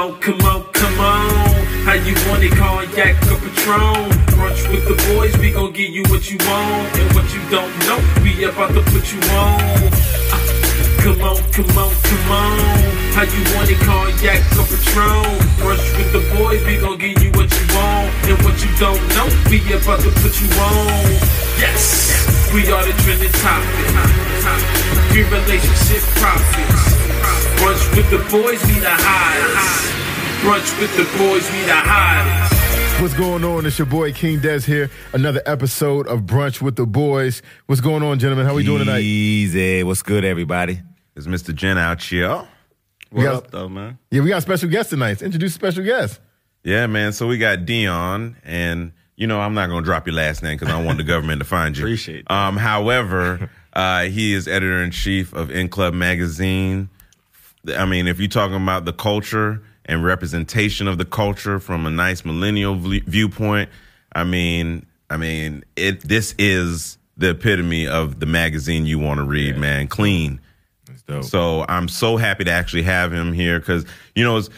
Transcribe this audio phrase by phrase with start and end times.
[0.00, 1.28] on, come on, come on.
[1.84, 4.08] How you want it, cognac or Patron?
[4.32, 6.88] Brunch with the boys, we gon' give you what you want.
[6.96, 9.60] And what you don't know, we about to put you on.
[10.32, 10.40] Uh,
[11.04, 12.60] come on, come on, come on.
[13.12, 15.36] How you want it, cognac or Patron?
[15.60, 18.08] Brunch with the boys, we gon' give you what you want.
[18.24, 21.04] And what you don't know, we about to put you on.
[21.60, 22.24] Yes,
[22.54, 23.88] we are the trending topic.
[25.12, 27.00] We relationship prophets.
[27.60, 29.99] Brunch with the boys, we the hottest.
[30.42, 33.00] Brunch with the boys, we the hottest.
[33.02, 33.66] What's going on?
[33.66, 34.90] It's your boy King Des here.
[35.12, 37.42] Another episode of Brunch with the Boys.
[37.66, 38.46] What's going on, gentlemen?
[38.46, 39.00] How we doing tonight?
[39.02, 39.82] Easy.
[39.82, 40.80] What's good, everybody?
[41.14, 41.54] Is Mr.
[41.54, 42.46] Jen out here?
[43.12, 43.98] We What got- up, though, man?
[44.10, 45.08] Yeah, we got a special guest tonight.
[45.08, 46.20] Let's Introduce a special guest.
[46.64, 47.12] Yeah, man.
[47.12, 50.68] So we got Dion, and you know I'm not gonna drop your last name because
[50.72, 51.84] I don't want the government to find you.
[51.86, 52.34] Appreciate that.
[52.34, 56.88] Um, however, uh, he is editor in chief of In Club Magazine.
[57.76, 61.90] I mean, if you're talking about the culture and representation of the culture from a
[61.90, 63.68] nice millennial v- viewpoint,
[64.14, 66.02] I mean, I mean, it.
[66.02, 69.88] This is the epitome of the magazine you want to read, man.
[69.88, 70.40] Clean.
[70.86, 71.24] That's dope.
[71.24, 74.48] So I'm so happy to actually have him here because you know, it's,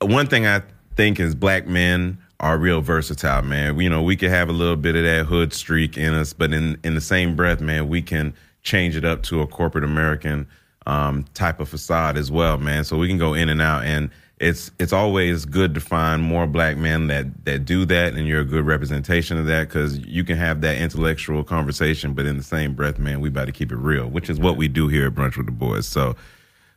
[0.00, 0.62] one thing I
[0.96, 3.78] think is black men are real versatile, man.
[3.80, 6.52] You know, we can have a little bit of that hood streak in us, but
[6.52, 10.46] in in the same breath, man, we can change it up to a corporate American
[10.86, 12.84] um, type of facade as well, man.
[12.84, 16.46] So we can go in and out, and it's it's always good to find more
[16.46, 20.24] black men that that do that, and you're a good representation of that because you
[20.24, 23.70] can have that intellectual conversation, but in the same breath, man, we about to keep
[23.70, 25.86] it real, which is what we do here at Brunch with the Boys.
[25.86, 26.16] So.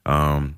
[0.05, 0.55] Um,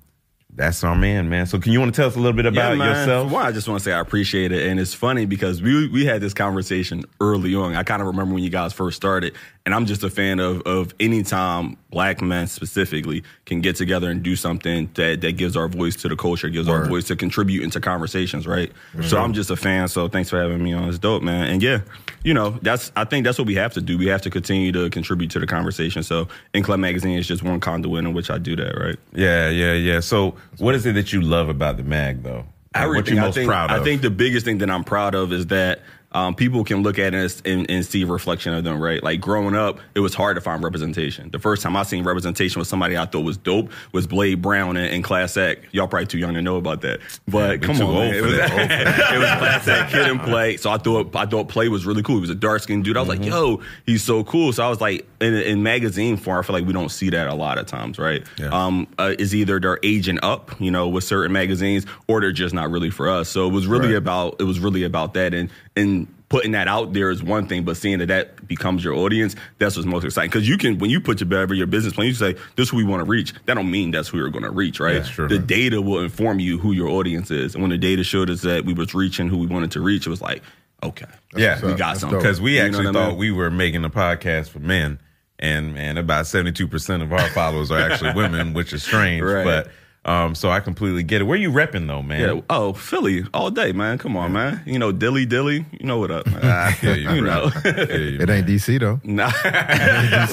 [0.59, 1.45] that's our man, man.
[1.45, 2.87] So, can you want to tell us a little bit about man.
[2.87, 3.31] yourself?
[3.31, 6.05] One, I just want to say I appreciate it, and it's funny because we we
[6.05, 7.75] had this conversation early on.
[7.75, 9.35] I kind of remember when you guys first started,
[9.69, 14.09] and I'm just a fan of of any time black men specifically can get together
[14.09, 17.15] and do something that that gives our voice to the culture, gives our voice to
[17.15, 18.71] contribute into conversations, right?
[19.03, 19.87] So I'm just a fan.
[19.87, 20.89] So thanks for having me on.
[20.89, 21.49] It's dope, man.
[21.49, 21.81] And yeah,
[22.23, 23.95] you know that's I think that's what we have to do.
[23.95, 26.01] We have to continue to contribute to the conversation.
[26.01, 28.97] So, In Club Magazine is just one conduit in which I do that, right?
[29.13, 29.99] Yeah, yeah, yeah.
[29.99, 32.43] So, what is it that you love about the mag, though?
[32.73, 33.79] Like, what you most think, proud of?
[33.79, 36.97] I think the biggest thing that I'm proud of is that um, people can look
[36.97, 39.03] at it and, and see a reflection of them, right?
[39.03, 41.29] Like growing up, it was hard to find representation.
[41.29, 44.75] The first time I seen representation with somebody I thought was dope was Blade Brown
[44.75, 45.65] in, in Class Act.
[45.71, 48.13] Y'all probably too young to know about that, but we come on, man.
[48.15, 49.11] it was, that, old for that.
[49.13, 50.57] it was Class Act Kid and Play.
[50.57, 52.15] So I thought I thought Play was really cool.
[52.15, 52.97] He was a dark skinned dude.
[52.97, 53.29] I was like, Mm-hmm.
[53.29, 54.51] yo, he's so cool.
[54.53, 57.27] So I was like, in, in magazine form, I feel like we don't see that
[57.27, 58.25] a lot of times, right?
[58.37, 58.47] Yeah.
[58.47, 62.53] Um, uh, is either they're aging up, you know, with certain magazines, or they're just
[62.55, 63.29] not really for us.
[63.29, 63.97] So it was really Right.
[63.97, 65.49] about it was really about that, and
[65.79, 69.35] and putting that out there is one thing, but seeing that that becomes your audience,
[69.57, 70.29] that's what's most exciting.
[70.29, 72.69] Because you can when you put your whatever your business plan, you say this is
[72.69, 73.33] who we want to reach.
[73.45, 74.93] That don't mean that's who you're going to reach, right?
[74.93, 75.27] That's true.
[75.27, 78.41] The data will inform you who your audience is, and when the data showed us
[78.41, 80.43] that we was reaching who we wanted to reach, it was like,
[80.83, 82.19] okay, yeah, we got something.
[82.19, 83.17] because we You actually what I thought mean?
[83.17, 84.99] we were making a podcast for men,
[85.39, 89.23] and man, about seventy-two percent of our followers are actually women, which is strange.
[89.23, 89.43] Right.
[89.43, 89.69] But
[90.05, 91.25] um, so I completely get it.
[91.25, 92.35] Where you repping though, man?
[92.37, 92.41] Yeah.
[92.49, 93.97] Oh, Philly all day, man.
[93.97, 94.61] Come on, man.
[94.65, 95.65] You know, dilly dilly.
[95.71, 96.39] You know what up, man.
[96.43, 97.29] I feel you, You bro.
[97.29, 97.45] know.
[97.53, 98.19] I feel you.
[98.19, 98.99] It ain't DC though.
[99.09, 99.31] Nah.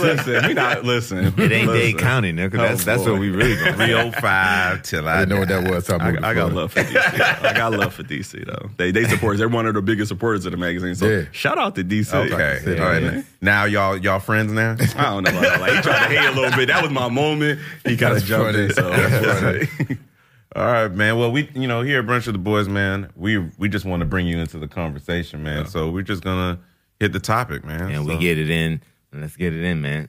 [0.03, 1.19] listen, we not listen.
[1.19, 1.99] It ain't Dade Listen.
[1.99, 2.53] County, nigga.
[2.53, 3.12] That's Oh, that's boy.
[3.12, 3.75] what we really going.
[3.75, 5.87] Three oh five till I, I know what that was.
[5.87, 7.21] So I, I, I got love for DC.
[7.44, 8.71] I got love for DC though.
[8.77, 9.38] They they support.
[9.38, 10.94] They're one of the biggest supporters of the magazine.
[10.94, 11.25] So Yeah.
[11.33, 12.15] shout out to DC.
[12.33, 13.03] Okay, Yeah, all right.
[13.03, 13.27] man.
[13.47, 14.77] Now y'all y'all friends now?
[14.97, 15.61] I don't know about that.
[15.61, 16.67] Like he tried to hate a little bit.
[16.67, 17.61] That was my moment.
[17.84, 18.65] He kind of That's jumped funny.
[18.67, 19.89] in.
[19.89, 19.97] So
[20.57, 21.19] All right, man.
[21.19, 24.01] Well, we you know here at Brunch with the Boys, man, we we just want
[24.01, 25.67] to bring you into the conversation, man.
[25.67, 26.59] So we're just gonna
[26.99, 27.91] hit the topic, man.
[27.93, 28.83] And we get it in.
[29.12, 30.09] Let's get it in, man.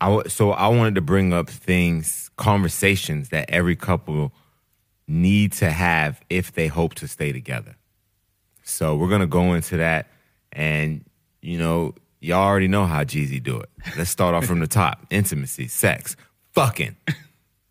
[0.00, 4.32] I w- so I wanted to bring up things, conversations that every couple
[5.06, 7.76] need to have if they hope to stay together.
[8.62, 10.08] So we're gonna go into that,
[10.52, 11.04] and
[11.42, 13.68] you know, y'all already know how Jeezy do it.
[13.96, 16.16] Let's start off from the top: intimacy, sex,
[16.52, 16.96] fucking.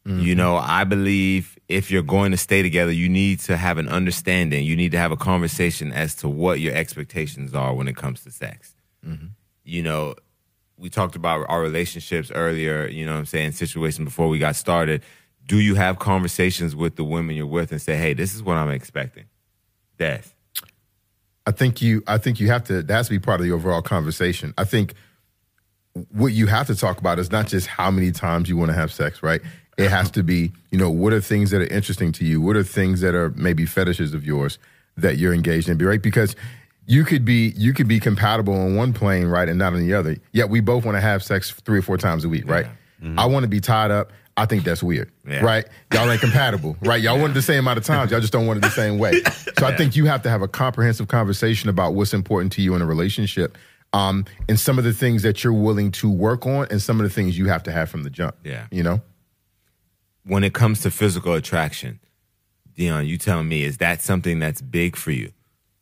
[0.06, 0.38] You mm-hmm.
[0.38, 4.66] know, I believe if you're going to stay together, you need to have an understanding.
[4.66, 8.22] You need to have a conversation as to what your expectations are when it comes
[8.26, 8.76] to sex.
[9.08, 9.28] Mm-hmm.
[9.64, 10.16] You know,
[10.78, 14.58] we talked about our relationships earlier, you know what I'm saying, situation before we got
[14.58, 15.04] started.
[15.46, 18.58] Do you have conversations with the women you're with and say, hey, this is what
[18.58, 19.26] I'm expecting?
[19.98, 20.33] Death.
[21.46, 23.52] I think you I think you have to that has to be part of the
[23.52, 24.54] overall conversation.
[24.58, 24.94] I think
[26.12, 28.76] what you have to talk about is not just how many times you want to
[28.76, 29.42] have sex, right?
[29.78, 32.42] It has to be, you know, what are things that are interesting to you?
[32.42, 34.58] What are things that are maybe fetishes of yours
[34.98, 36.02] that you're engaged in, right?
[36.02, 36.36] Because
[36.86, 39.94] you could be you could be compatible on one plane, right, and not on the
[39.94, 40.18] other.
[40.32, 42.66] Yet we both want to have sex three or four times a week, right?
[43.02, 43.20] Mm-hmm.
[43.20, 44.12] I want to be tied up.
[44.36, 45.42] I think that's weird, Yeah.
[45.42, 45.66] right?
[45.94, 47.00] Y'all ain't compatible, right?
[47.02, 48.98] Y'all want it the same amount of times, y'all just don't want it the same
[48.98, 49.22] way.
[49.60, 52.74] So I think you have to have a comprehensive conversation about what's important to you
[52.76, 53.58] in a relationship,
[53.94, 57.04] um, and some of the things that you're willing to work on, and some of
[57.04, 58.36] the things you have to have from the jump.
[58.44, 58.66] Yeah.
[58.72, 59.02] you know.
[60.26, 62.00] when it comes to physical attraction,
[62.76, 65.32] Dion, you tell me, is that something that's big for you?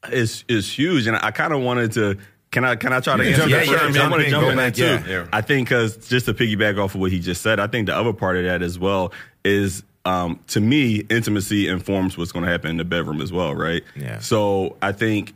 [0.10, 2.18] It's is huge, and I kind of wanted to.
[2.52, 3.70] Can I can I try to answer in first?
[3.70, 5.10] first, I jump want to jump in back, that too.
[5.10, 5.28] yeah.
[5.32, 7.96] I think because just to piggyback off of what he just said, I think the
[7.96, 9.14] other part of that as well
[9.46, 13.56] is um, to me intimacy informs what's going to happen in the bedroom as well,
[13.56, 13.84] right?
[13.96, 14.20] Yeah.
[14.20, 15.34] So I think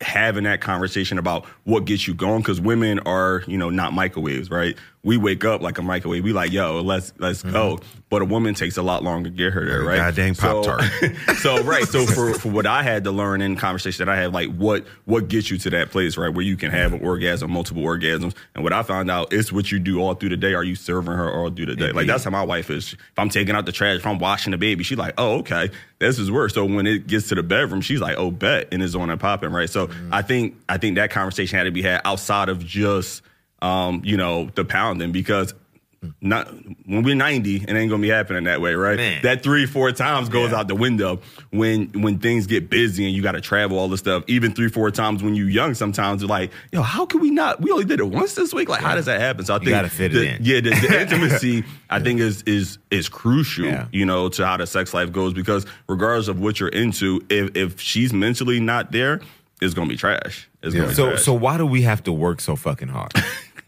[0.00, 4.50] having that conversation about what gets you going because women are you know not microwaves
[4.50, 6.22] right we wake up like a microwave.
[6.22, 7.76] We like yo let's let's go.
[7.76, 8.00] Mm-hmm.
[8.08, 9.96] But a woman takes a lot longer to get her there right?
[9.96, 11.16] Goddamn So- Pop-Tart.
[11.38, 11.84] so right.
[11.84, 14.86] So for, for what i had to learn in conversation that i had like what
[15.04, 18.34] what gets you to that place right where you can have an orgasm multiple orgasms?
[18.54, 20.54] And what i found out is what you do all through the day.
[20.54, 21.90] Are you serving her all through the day?
[21.90, 22.92] Like that's how my wife is.
[22.92, 25.70] If i'm taking out the trash if i'm washing the baby she's like oh okay
[25.98, 26.54] this is worse.
[26.54, 29.20] So when it gets to the bedroom she's like oh bet and it's on and
[29.20, 29.68] popping right?
[29.68, 30.14] So mm-hmm.
[30.14, 33.22] i think i think that conversation had to be had outside of just
[33.62, 35.54] um, you know, the pounding because
[36.20, 36.48] not
[36.84, 38.96] when we're 90, it ain't gonna be happening that way, right?
[38.96, 39.22] Man.
[39.22, 40.58] That three, four times goes Yeah.
[40.58, 41.20] out the window
[41.50, 44.24] when when things get busy and you gotta travel all this stuff.
[44.26, 47.60] Even three, four times when you're young, sometimes you're like, yo, how can we not?
[47.62, 48.68] We only did it once this week.
[48.68, 49.44] Like, how does that happen?
[49.44, 50.38] So I think gotta fit it the- in.
[50.44, 53.86] Yeah, the, the intimacy I think is is is crucial, Yeah.
[53.92, 57.56] you know, to how the sex life goes because regardless of what you're into, if
[57.56, 59.20] if she's mentally not there,
[59.60, 60.48] it's gonna be trash.
[60.64, 61.22] It's gonna be So, trash.
[61.22, 63.12] so why do we have to work so fucking hard?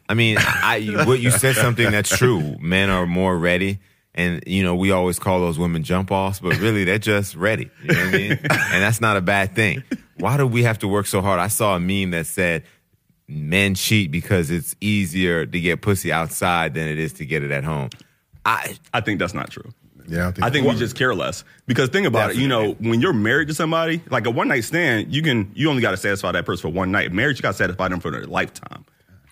[0.08, 2.56] I mean, I what you said something that's true.
[2.60, 3.78] Men are more ready,
[4.14, 7.70] and you know we always call those women jump offs, but really they're just ready.
[7.82, 8.30] You know what I mean?
[8.32, 9.82] And that's not a bad thing.
[10.18, 11.40] Why do we have to work so hard?
[11.40, 12.64] I saw a meme that said
[13.26, 17.50] men cheat because it's easier to get pussy outside than it is to get it
[17.50, 17.90] at home.
[18.44, 19.72] I I think that's not true.
[20.06, 22.36] Yeah, I think, I think we just care less because think about it.
[22.36, 25.70] You know, when you're married to somebody, like a one night stand, you can you
[25.70, 27.10] only got to satisfy that person for one night.
[27.10, 28.84] Marriage, you got to satisfy them for their lifetime.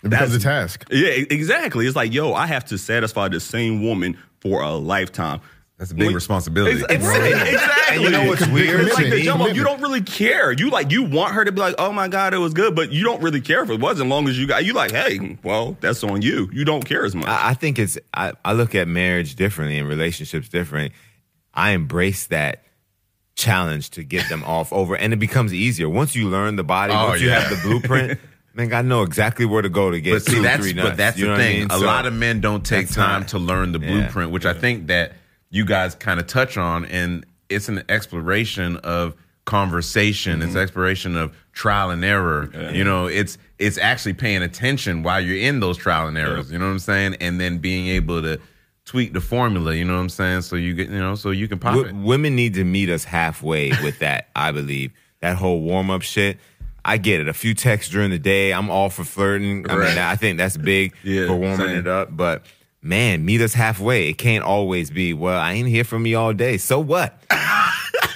[0.02, 0.84] It becomes a task.
[0.90, 1.86] Yeah, exactly.
[1.86, 5.40] It's like, yo, I have to satisfy the same woman for a lifetime.
[5.78, 6.80] That's a big When- responsibility.
[6.88, 7.94] Ex- ex- exactly.
[7.96, 8.80] And you know what's weird?
[8.82, 9.24] It's like the Commitment.
[9.24, 10.52] jump off, you don't really care.
[10.52, 12.92] You like you want her to be like, oh my god, it was good, but
[12.92, 14.00] you don't really care if it was.
[14.00, 16.48] As long as you got, you like, hey, well, that's on you.
[16.52, 17.26] You don't care as much.
[17.26, 20.92] I, I think it's I, I look at marriage differently and relationships different.
[21.52, 22.62] I embrace that
[23.34, 26.92] challenge to get them off over, and it becomes easier once you learn the body.
[26.92, 28.20] Oh, once you have the blueprint,
[28.54, 30.88] man, I know exactly where to go to get But see, two, that's three nuts.
[30.90, 31.58] but that's you the what I thing.
[31.60, 31.68] mean?
[31.70, 33.88] A So lot of men don't take time not- to learn the Yeah.
[33.88, 35.14] blueprint, which I think that
[35.50, 39.14] you guys kind of touch on, and it's an exploration of
[39.44, 40.40] conversation.
[40.42, 40.58] It's mm-hmm.
[40.58, 42.50] exploration of trial and error.
[42.72, 46.50] You know, it's it's actually paying attention while you're in those trial and errors.
[46.50, 47.16] You know what I'm saying?
[47.20, 48.40] And then being able to
[48.84, 49.74] tweak the formula.
[49.74, 50.42] You know what I'm saying?
[50.42, 51.94] So you get you know, so you can pop W- it.
[51.94, 54.28] women need to meet us halfway with that.
[54.34, 56.38] I believe that whole warm up shit.
[56.84, 57.28] I get it.
[57.28, 58.52] A few texts during the day.
[58.52, 59.70] I'm all for flirting.
[59.70, 59.88] I Right.
[59.90, 61.76] mean, I think that's big Yeah, for warming same.
[61.78, 62.16] it up.
[62.16, 62.44] But
[62.82, 64.08] man, meet us halfway.
[64.08, 65.12] It can't always be.
[65.14, 66.56] Well, I ain't hear from you all day.
[66.58, 67.16] So what?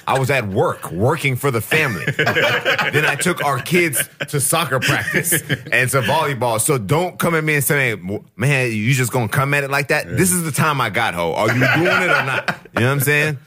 [0.08, 2.04] I was at work, working for the family.
[2.16, 6.60] then I took our kids to soccer practice and to volleyball.
[6.60, 7.96] So don't come at me and say,
[8.36, 10.06] man, you just gonna come at it like that?
[10.08, 11.34] This is the time I got, ho.
[11.34, 12.56] Are you doing it or not?
[12.74, 13.38] You know what I'm saying?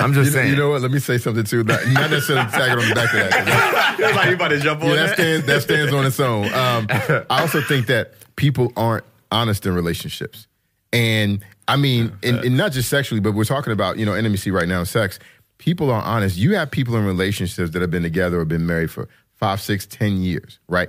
[0.00, 0.50] I'm just You, saying.
[0.50, 0.80] you know what?
[0.82, 1.62] Let me say something too.
[1.62, 3.96] Not, not necessarily tag it on the back of that.
[3.98, 5.14] it's like you about to jump on yeah, that that.
[5.14, 6.44] stands that stands on its own.
[6.46, 6.86] Um,
[7.28, 10.46] I also think that people aren't honest in relationships,
[10.92, 14.50] and I mean, and, and not just sexually, but we're talking about you know intimacy
[14.50, 15.18] right now, sex.
[15.60, 16.38] People aren't honest.
[16.38, 19.84] You have people in relationships that have been together or been married for five, six,
[19.84, 20.88] ten years, right?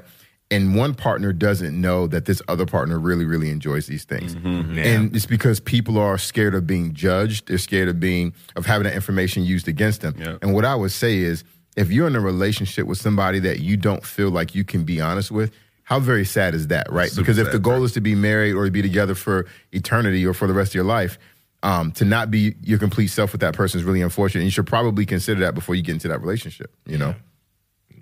[0.49, 4.47] And one partner doesn't know that this other partner really, really enjoys these things, mm-hmm.
[4.47, 4.79] Mm-hmm.
[4.79, 7.49] and it's because people are scared of being judged.
[7.49, 10.15] They're scared of being of having that information used against them.
[10.17, 10.37] Yeah.
[10.41, 11.43] And what I would say is,
[11.75, 15.01] if you're in a relationship with somebody that you don't feel like you can be
[15.01, 15.51] honest with,
[15.83, 17.09] how very sad is that, right?
[17.09, 17.83] Super because if sad, the goal right.
[17.83, 20.75] is to be married or to be together for eternity or for the rest of
[20.75, 21.19] your life,
[21.63, 24.41] um, to not be your complete self with that person is really unfortunate.
[24.41, 26.71] And you should probably consider that before you get into that relationship.
[26.85, 27.15] You know,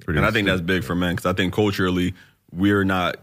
[0.07, 2.13] and I think that's big for men because I think culturally
[2.51, 3.17] we're not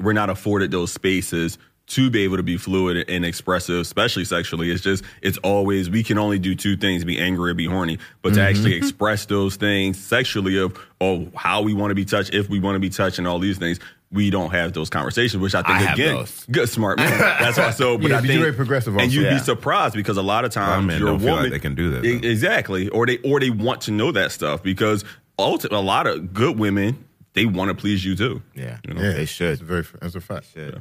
[0.00, 1.58] we're not afforded those spaces
[1.88, 4.70] to be able to be fluid and expressive, especially sexually.
[4.70, 7.98] It's just it's always we can only do two things: be angry or be horny.
[8.22, 12.34] But to actually express those things sexually of oh how we want to be touched,
[12.34, 13.80] if we want to be touched, and all these things.
[14.10, 16.46] We don't have those conversations, which I think I have again, those.
[16.50, 17.18] good smart man.
[17.18, 17.70] That's why.
[17.72, 19.12] So, but Yeah, I but you're think very progressive and also.
[19.14, 19.34] you'd Yeah.
[19.34, 21.90] be surprised because a lot of times your don't feel like woman they can do
[21.90, 22.08] that, though.
[22.28, 25.04] exactly, or they or they want to know that stuff because
[25.38, 28.42] ulti- a lot of good women they want to please you too.
[28.54, 29.12] yeah, You know?
[29.12, 29.52] they should.
[29.52, 30.46] It's a very, that's a fact.
[30.54, 30.80] should.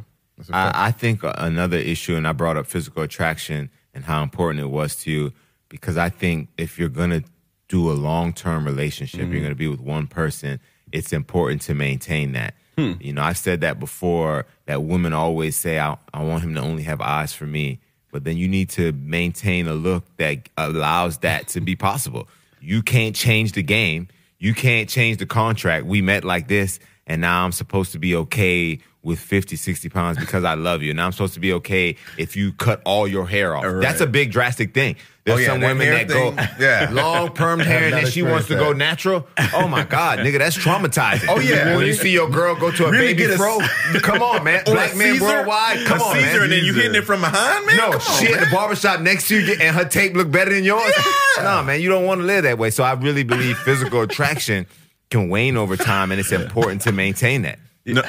[0.51, 4.69] I, I think another issue, and I brought up physical attraction and how important it
[4.69, 5.34] was to you,
[5.67, 7.24] because I think if you're gonna
[7.67, 9.34] do a long term relationship, Mm-hmm.
[9.34, 10.60] you're gonna be with one person.
[10.93, 12.53] It's important to maintain that.
[12.77, 12.93] Hmm.
[13.00, 14.46] You know, I've said that before.
[14.67, 17.79] That women always say, I, "I want him to only have eyes for me,"
[18.12, 22.27] but then you need to maintain a look that allows that to be possible.
[22.62, 24.10] You can't change the game.
[24.39, 25.86] You can't change the contract.
[25.86, 30.18] We met like this, and now I'm supposed to be okay with 50, 60 pounds
[30.18, 30.94] because I love you.
[30.94, 33.63] Now I'm supposed to be okay if you cut all your hair off.
[33.82, 34.98] That's a big drastic thing.
[35.24, 36.89] There's Oh, yeah, some that women that go yeah.
[36.92, 39.27] long permed hair and then she wants to go natural.
[39.54, 41.25] Oh my God, nigga, that's traumatizing.
[41.30, 41.75] Oh, yeah.
[41.75, 43.60] When you see your girl go to a Really baby a- fro,
[44.01, 44.63] come on, man.
[44.66, 45.25] Black man Caesar?
[45.25, 46.42] worldwide, come a on, Caesar, man.
[46.44, 47.77] and then you hitting it from behind, man.
[47.77, 50.63] No, on, she at the barbershop next to you and her tape look better than
[50.63, 50.92] yours.
[51.38, 52.72] No, man, you don't want to live that way.
[52.72, 54.66] So I really believe physical attraction
[55.12, 57.60] can wane over time, and it's important to maintain that.
[57.86, 58.01] No,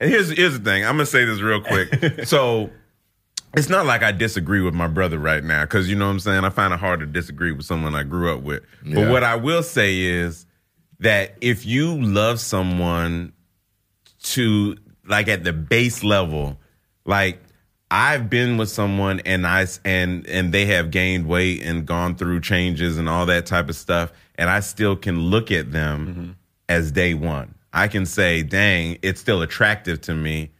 [0.00, 0.84] and here's here's the thing.
[0.84, 2.24] I'm gonna say this real quick.
[2.26, 2.70] so
[3.56, 6.20] it's not like I disagree with my brother right now, because you know what I'm
[6.20, 6.44] saying.
[6.44, 8.62] I find it hard to disagree with someone I grew up with.
[8.84, 10.46] But what I will say is
[11.00, 13.32] that if you love someone
[14.22, 14.76] to
[15.06, 16.58] like at the base level,
[17.04, 17.40] like
[17.90, 22.40] I've been with someone and I and and they have gained weight and gone through
[22.40, 26.30] changes and all that type of stuff, and I still can look at them mm-hmm.
[26.68, 27.54] as day one.
[27.76, 30.50] I can say, "Dang, it's still attractive to me."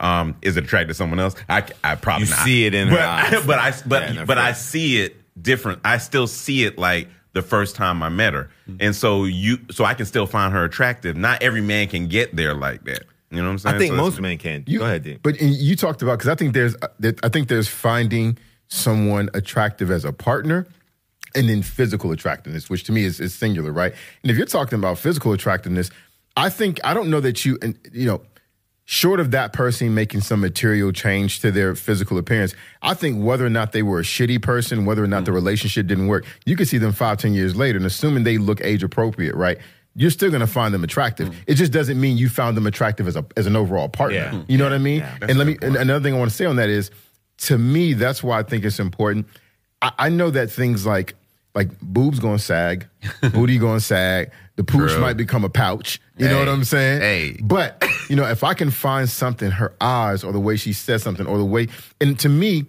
[0.00, 1.34] Um, is it attractive to someone else?
[1.48, 2.44] I, I probably You not.
[2.44, 3.46] see it in her but, eyes.
[3.46, 5.80] but I but in her but I see it different.
[5.84, 8.76] I still see it like the first time I met her, Mm-hmm.
[8.80, 11.16] and so you so I can still find her attractive.
[11.16, 13.04] Not every man can get there like that.
[13.30, 13.76] You know what I'm saying?
[13.76, 14.64] I think So most men can.
[14.66, 15.18] You, Go ahead, Dean.
[15.22, 16.76] But you talked about because I think there's
[17.22, 18.36] I think there's finding
[18.68, 20.66] someone attractive as a partner,
[21.34, 23.94] and then physical attractiveness, which to me is, is singular, right?
[24.22, 25.90] And if you're talking about physical attractiveness,
[26.36, 28.22] I think I don't know that you and you know.
[28.84, 33.46] Short of that person making some material change to their physical appearance, I think whether
[33.46, 36.56] or not they were a shitty person, whether or not the relationship didn't work, you
[36.56, 39.58] could see them five, ten years later, and assuming they look age appropriate, right?
[39.94, 41.34] You're still going to find them attractive.
[41.46, 44.18] It just doesn't mean you found them attractive as a as an overall partner.
[44.18, 44.42] Yeah.
[44.48, 44.98] You know what I mean?
[44.98, 45.16] Yeah.
[45.22, 45.56] and let me.
[45.62, 46.90] And another thing I want to say on that is,
[47.42, 49.26] to me, that's why I think it's important.
[49.80, 51.14] I, I know that things like
[51.54, 52.88] like boobs going to sag,
[53.32, 55.00] booty going to sag, the pooch True.
[55.00, 56.00] might become a pouch.
[56.18, 57.00] You know what I'm saying?
[57.00, 57.36] hey.
[57.42, 61.02] But you know, if I can find something, her eyes or the way she says
[61.02, 61.68] something or the way,
[62.00, 62.66] and to me,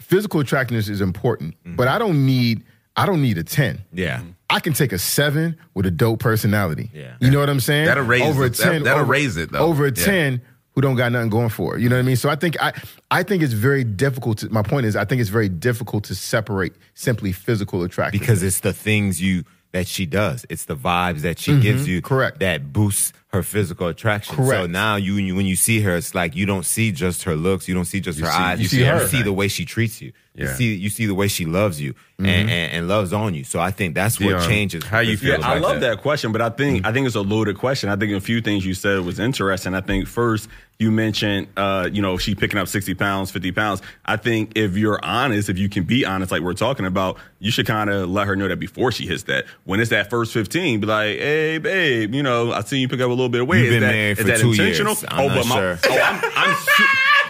[0.00, 1.54] physical attractiveness is important.
[1.64, 1.76] Mm-hmm.
[1.76, 2.64] But I don't need.
[2.96, 3.84] I don't need a ten.
[3.92, 4.22] Yeah.
[4.50, 6.90] I can take a seven with a dope personality.
[6.92, 7.14] Yeah.
[7.20, 7.84] You know what I'm saying?
[7.86, 8.54] That'll raise over a it.
[8.56, 8.82] That- ten.
[8.82, 9.58] that'll over, raise it, though.
[9.58, 10.04] Over a Yeah.
[10.04, 10.40] ten
[10.74, 11.82] who don't got nothing going for it.
[11.82, 12.16] You know what I mean?
[12.16, 12.72] So I think I
[13.10, 16.14] I think it's very difficult to my point is I think it's very difficult to
[16.16, 18.18] separate simply physical attraction.
[18.18, 20.46] because it's the things you that she does.
[20.48, 21.98] It's the vibes that she gives you.
[22.00, 22.06] Mm-hmm.
[22.06, 22.40] Correct.
[22.40, 24.34] That boosts her physical attraction.
[24.36, 24.50] Correct.
[24.50, 27.68] So now you when you- see her, it's like you don't see just her looks.
[27.68, 28.58] You don't see just her see- eyes.
[28.58, 29.00] you You, see see, her.
[29.02, 30.12] you see the way she treats you.
[30.38, 30.54] You Yeah.
[30.54, 32.26] see you see the way she loves you Mm-hmm.
[32.30, 33.44] and, and, and loves on you.
[33.44, 34.82] So I think that's what Dion, changes.
[34.82, 35.96] how you feel Yeah, about I love that?
[35.98, 36.02] that.
[36.02, 37.88] question, but I think I think it's a loaded question.
[37.90, 39.72] I think a few things you said was interesting.
[39.72, 40.48] I think first
[40.80, 43.82] you mentioned, uh, you know, she picking up sixty pounds, fifty pounds.
[44.04, 47.52] I think if you're honest, if you can be honest, like we're talking about, you
[47.52, 49.44] should kind of let her know that before she hits that.
[49.62, 52.98] When it's that first fifteen, be like, hey, babe, you know, I see you pick
[53.00, 53.58] up a little bit of weight.
[53.64, 54.94] You've is been that, married is for that two intentional?
[54.94, 55.04] years.
[55.06, 56.84] I'm oh, not but my, oh, I'm, I'm su-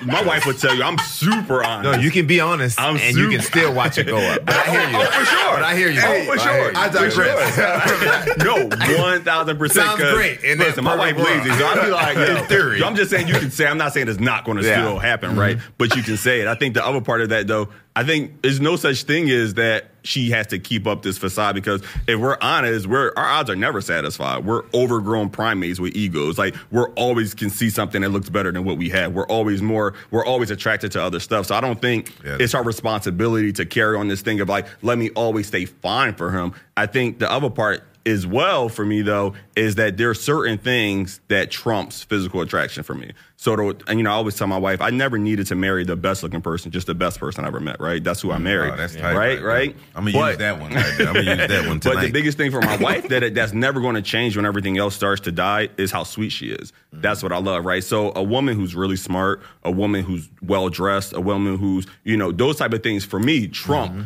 [0.05, 1.97] my wife would tell you I'm super honest.
[1.97, 4.45] no, you can be honest I'm and you can still watch it go up.
[4.47, 4.97] But I hear you.
[4.97, 5.55] Oh, for sure.
[5.55, 6.00] But I hear you.
[6.02, 6.73] Oh, for But I sure.
[6.76, 8.37] I digress.
[8.38, 9.87] no, one thousand percent.
[9.87, 12.83] Sounds great that Listen, my wife lazy, so I'd be like, In theory.
[12.83, 13.67] I'm just saying you can say.
[13.67, 14.81] I'm not saying it's not going to Yeah.
[14.83, 15.57] still happen, right?
[15.57, 15.73] Mm-hmm.
[15.78, 16.47] But you can say it.
[16.49, 19.55] I think the other part of that, though, I think there's no such thing as
[19.55, 23.50] that she has to keep up this facade because if we're honest, we're our odds
[23.50, 24.45] are never satisfied.
[24.47, 26.38] We're overgrown primates with egos.
[26.38, 29.12] Like we're always can see something that looks better than what we have.
[29.12, 29.93] We're always more.
[30.11, 31.47] We're always attracted to other stuff.
[31.47, 32.38] So I don't think Yeah.
[32.41, 36.15] it's our responsibility to carry on this thing of like, let me always stay fine
[36.15, 36.53] for him.
[36.77, 40.57] I think the other part as well for me though is that there are certain
[40.59, 43.12] things that trumps physical attraction for me.
[43.37, 45.85] So to, and you know, I always tell my wife I never needed to marry
[45.85, 47.81] the best looking person, just the best person I ever met.
[47.81, 48.02] Right?
[48.02, 48.73] That's who I mm, married.
[48.73, 49.47] Oh, that's tight right, there.
[49.47, 49.76] right.
[49.95, 51.00] I'm gonna But- use that one right.
[51.00, 51.95] I'm gonna use that one tonight.
[51.95, 54.78] but the biggest thing for my wife that that's never going to change when everything
[54.78, 56.73] else starts to die is how sweet she is.
[56.95, 57.02] Mm.
[57.02, 57.85] That's what I love, right?
[57.85, 62.17] So a woman who's really smart, a woman who's well dressed, a woman who's you
[62.17, 63.93] know those type of things for me trump.
[63.93, 64.02] Mm-hmm.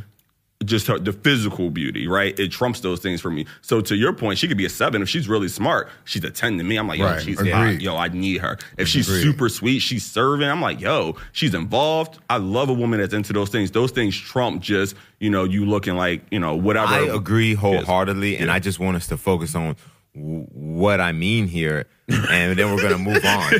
[0.64, 2.38] Just her, the physical beauty, right?
[2.38, 3.47] It trumps those things for me.
[3.61, 5.88] So to your point, she could be a seven if she's really smart.
[6.04, 6.76] She's a ten to me.
[6.76, 7.23] I'm like, yo, Right.
[7.23, 7.81] she's hot.
[7.81, 8.59] Yo, I need her.
[8.78, 9.23] If she's Agreed.
[9.23, 10.49] super sweet, she's serving.
[10.49, 12.19] I'm like, yo, she's involved.
[12.31, 13.71] I love a woman that's into those things.
[13.71, 16.92] Those things trump just you know you looking like you know whatever.
[16.92, 18.54] I agree wholeheartedly, and Yeah.
[18.54, 19.76] I just want us to focus on
[20.14, 23.52] w- what I mean here, and then we're gonna move on.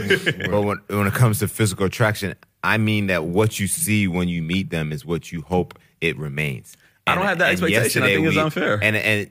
[0.51, 4.29] but when, when it comes to physical attraction, I mean that what you see when
[4.29, 6.77] you meet them is what you hope it remains.
[7.07, 8.03] I don't have that expectation.
[8.03, 8.79] I think it's unfair.
[8.83, 9.31] And and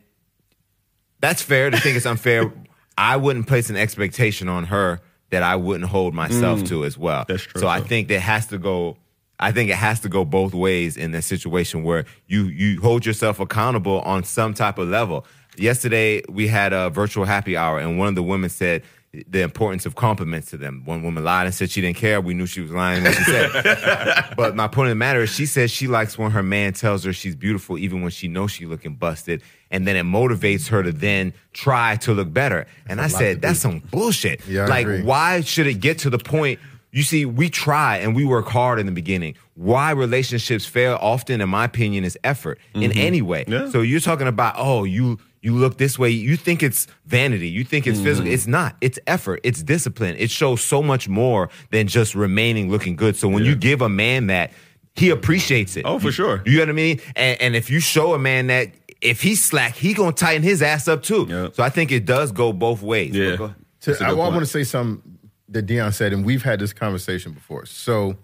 [1.19, 2.51] that's fair to think it's unfair.
[2.97, 7.23] I wouldn't place an expectation on her that I wouldn't hold myself to as well.
[7.23, 7.27] Mm.
[7.27, 8.97] That's true, So I think that has to go.
[9.39, 13.05] I think it has to go both ways in this situation where you you hold
[13.05, 15.25] yourself accountable on some type of level.
[15.57, 18.83] Yesterday we had a virtual happy hour, and one of the women said
[19.27, 20.83] the importance of compliments to them.
[20.85, 22.21] One woman lied and said she didn't care.
[22.21, 23.51] We knew she was lying when she said.
[23.53, 24.25] it.
[24.37, 27.03] but my point of the matter is, she says she likes when her man tells
[27.03, 30.81] her she's beautiful, even when she knows she's looking busted, and then it motivates her
[30.81, 32.67] to then try to look better.
[32.87, 34.47] And I said, that's some bullshit.
[34.47, 36.59] Yeah, like, why should it get to the point?
[36.91, 39.35] You see, we try and we work hard in the beginning.
[39.55, 43.45] Why relationships fail often, in my opinion, is effort in any way.
[43.47, 43.69] Yeah.
[43.69, 46.09] So you're talking about, oh, you you look this way.
[46.09, 47.47] You think it's vanity.
[47.49, 48.25] You think it's physical.
[48.25, 48.33] Mm-hmm.
[48.33, 48.75] It's not.
[48.81, 49.39] It's effort.
[49.43, 50.15] It's discipline.
[50.19, 53.15] It shows so much more than just remaining looking good.
[53.15, 54.51] So when you give a man that,
[54.95, 55.85] he appreciates it.
[55.85, 56.43] Oh, for You- sure.
[56.45, 56.99] You know what I mean?
[57.15, 58.71] And, and if you show a man that
[59.01, 61.25] if he's slack, he gonna tighten his ass up too.
[61.29, 61.47] Yeah.
[61.53, 63.15] So I think it does go both ways.
[63.15, 63.37] Yeah.
[63.37, 65.10] But To, That's a I, good want to say something
[65.51, 67.65] that Dion said, and we've had this conversation before.
[67.65, 68.17] So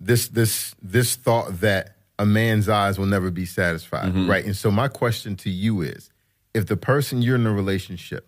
[0.00, 4.28] this this this thought that a man's eyes will never be satisfied, Mm-hmm.
[4.30, 4.44] right?
[4.44, 6.10] And so my question to you is,
[6.54, 8.26] if the person you're in a relationship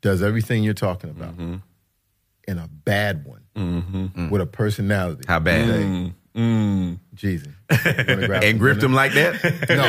[0.00, 1.56] does everything you're talking about, Mm-hmm.
[2.48, 5.68] and a bad one with a personality, How bad?
[5.68, 6.14] Mm.
[6.36, 6.98] Mm.
[7.14, 7.80] Jesus, grab
[8.44, 9.42] And some gripped him like that?
[9.68, 9.82] No, no,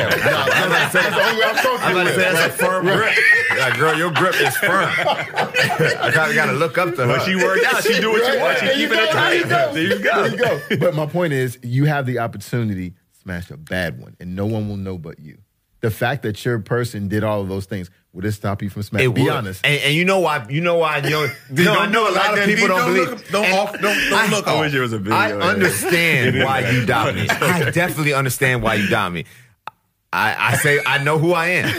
[0.68, 3.14] that's, that's the only way I'm I'm about to say that's a firm grip.
[3.58, 4.88] Like, girl, your grip is firm.
[4.98, 7.06] I gotta, gotta look up to her.
[7.06, 7.82] But she worked out.
[7.84, 8.58] She do what you want.
[8.58, 9.42] She There keeping it tight.
[9.48, 10.10] There There you you go.
[10.10, 10.28] go.
[10.36, 10.76] There you go.
[10.78, 14.46] But my point is, you have the opportunity to smash a bad one, and no
[14.46, 15.38] one will know but you.
[15.80, 18.82] The fact that your person did all of those things, would it stop you from
[18.82, 19.10] smashing?
[19.10, 19.30] It Be would.
[19.32, 19.64] honest.
[19.64, 20.46] And, and you know why?
[20.50, 20.98] You know why?
[21.04, 23.30] You know, no, I know a lot of people don't believe.
[23.30, 24.60] Don't, and off, don't, don't I- look I off.
[24.60, 25.14] wish it was a video.
[25.16, 27.26] I understand why you doubt me.
[27.30, 29.24] I definitely understand why you doubt me.
[30.14, 31.72] I, I say I know who I am,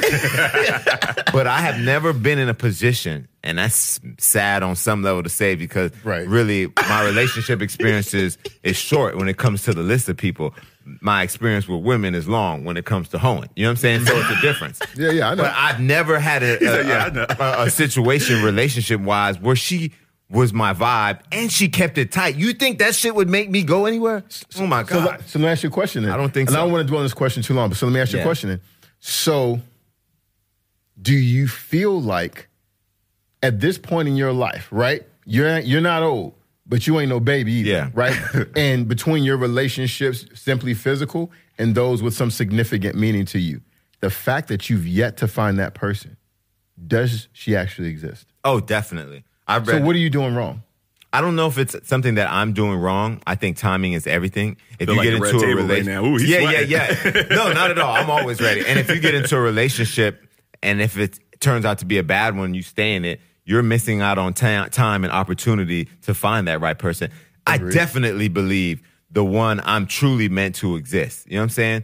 [1.31, 5.29] but I have never been in a position, and that's sad on some level to
[5.29, 6.27] say because Right.
[6.27, 10.55] really my relationship experiences is short when it comes to the list of people.
[11.01, 13.49] My experience with women is long when it comes to hoeing.
[13.55, 14.05] You know what I'm saying?
[14.05, 14.79] So it's a difference.
[14.97, 15.43] Yeah, yeah, I know.
[15.43, 17.25] But I've never had a, a, yeah,
[17.61, 19.91] a, a situation relationship wise where she
[20.29, 22.35] was my vibe and she kept it tight.
[22.35, 24.23] You think that shit would make me go anywhere?
[24.57, 25.05] Oh my So, god!
[25.05, 26.03] let, so let me ask you a question.
[26.03, 26.11] Then.
[26.11, 26.53] I don't think so.
[26.55, 27.99] and I don't want to dwell on this question too long, but so let me
[27.99, 28.23] ask you Yeah.
[28.23, 28.49] a question.
[28.49, 28.61] Then.
[28.99, 29.61] So,
[31.01, 32.47] do you feel like
[33.41, 35.03] at this point in your life, right?
[35.25, 36.33] You're you're not old,
[36.65, 37.89] but you ain't no baby either, Yeah.
[37.93, 38.17] right?
[38.55, 43.61] and between your relationships, simply physical, and those with some significant meaning to you,
[43.99, 46.17] the fact that you've yet to find that person,
[46.87, 48.27] does she actually exist?
[48.45, 49.23] oh, definitely.
[49.47, 49.67] I read.
[49.67, 50.63] So, what are you doing wrong?
[51.13, 53.21] I don't know if it's something that I'm doing wrong.
[53.27, 54.57] I think timing is everything.
[54.79, 56.03] If you like get into a table right relationship.
[56.03, 56.71] Ooh, yeah, sweating.
[56.71, 57.21] yeah, yeah.
[57.35, 57.93] No, not at all.
[57.93, 58.65] I'm always ready.
[58.65, 60.25] And if you get into a relationship,
[60.63, 63.21] and if it turns out to be a bad one, you stay in it.
[63.45, 67.11] You're missing out on ta- time and opportunity to find that right person.
[67.45, 71.27] I definitely believe the one I'm truly meant to exist.
[71.27, 71.83] You know what I'm saying?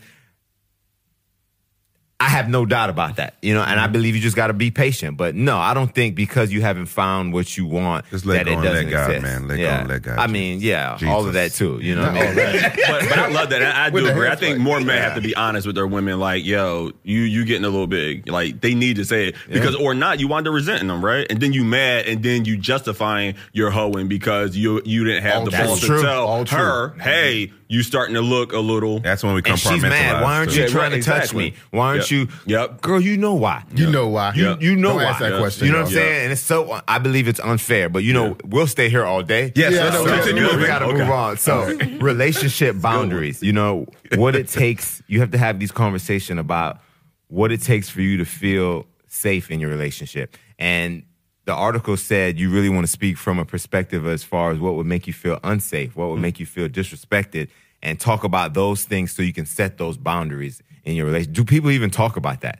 [2.21, 3.93] I have no doubt about that, you know, and I mm-hmm.
[3.93, 5.15] believe you just got to be patient.
[5.15, 8.45] But no, I don't think because you haven't found what you want Just let that
[8.45, 9.23] go it and let doesn't God, exist.
[9.23, 9.47] man.
[9.47, 9.79] Let go yeah.
[9.79, 10.19] and let God.
[10.19, 11.79] I mean, yeah, all of that too.
[11.81, 12.35] You know what I mean?
[12.35, 13.61] but, but I love that.
[13.61, 14.27] I, I do agree.
[14.27, 16.19] I think like- more men have to be honest with their women.
[16.19, 18.29] Like, yo, you you getting a little big.
[18.29, 21.25] Like, they need to say it because, or not, you wind up resenting them, right?
[21.29, 25.35] And then you mad, and then you justifying your hoeing because you you didn't have
[25.35, 26.05] All the balls to true.
[26.05, 28.99] All tell her, hey, you starting to look a little.
[28.99, 30.23] That's when we And she's mad.
[30.23, 30.63] Why aren't you.
[30.63, 31.51] Yeah, trying right, to touch exactly.
[31.51, 31.55] me?
[31.69, 32.11] Why aren't Yep.
[32.11, 32.27] you?
[32.47, 32.81] Yep.
[32.81, 33.63] Girl, you know why.
[33.75, 34.33] You know why?
[34.33, 35.03] You, you know Don't why.
[35.05, 36.01] ask that question, You know what I'm y'all.
[36.03, 36.23] saying?
[36.23, 39.53] And it's so I believe it's unfair, but you know we'll stay here all day.
[39.55, 40.15] Yes, Yeah, let's I know.
[40.15, 40.65] continue we moving.
[40.67, 40.97] got to Okay.
[40.97, 41.37] move on.
[41.37, 43.43] So, relationship boundaries.
[43.43, 45.01] You know what it takes.
[45.07, 46.79] You have to have these conversation about
[47.27, 50.35] what it takes for you to feel safe in your relationship.
[50.57, 51.03] And
[51.49, 54.75] the article said you really want to speak from a perspective as far as what
[54.75, 56.21] would make you feel unsafe, what would mm.
[56.21, 57.49] make you feel disrespected,
[57.81, 61.33] and talk about those things so you can set those boundaries in your relationship.
[61.33, 62.59] Do people even talk about that?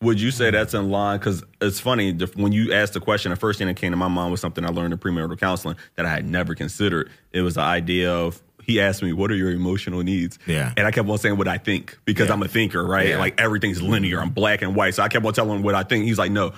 [0.00, 1.18] Would you say that's in line?
[1.18, 3.28] Because it's funny when you asked the question.
[3.28, 5.76] The first thing that came to my mind was something I learned in premarital counseling
[5.96, 7.10] that I had never considered.
[7.32, 10.72] It was the idea of he asked me, "What are your emotional needs?" Yeah.
[10.78, 12.34] and I kept on saying what I think because Yeah.
[12.34, 13.10] I'm a thinker, right?
[13.10, 13.18] Yeah.
[13.18, 14.22] Like everything's linear.
[14.22, 16.06] I'm black and white, so I kept on telling him what I think.
[16.06, 16.52] He's like, "No,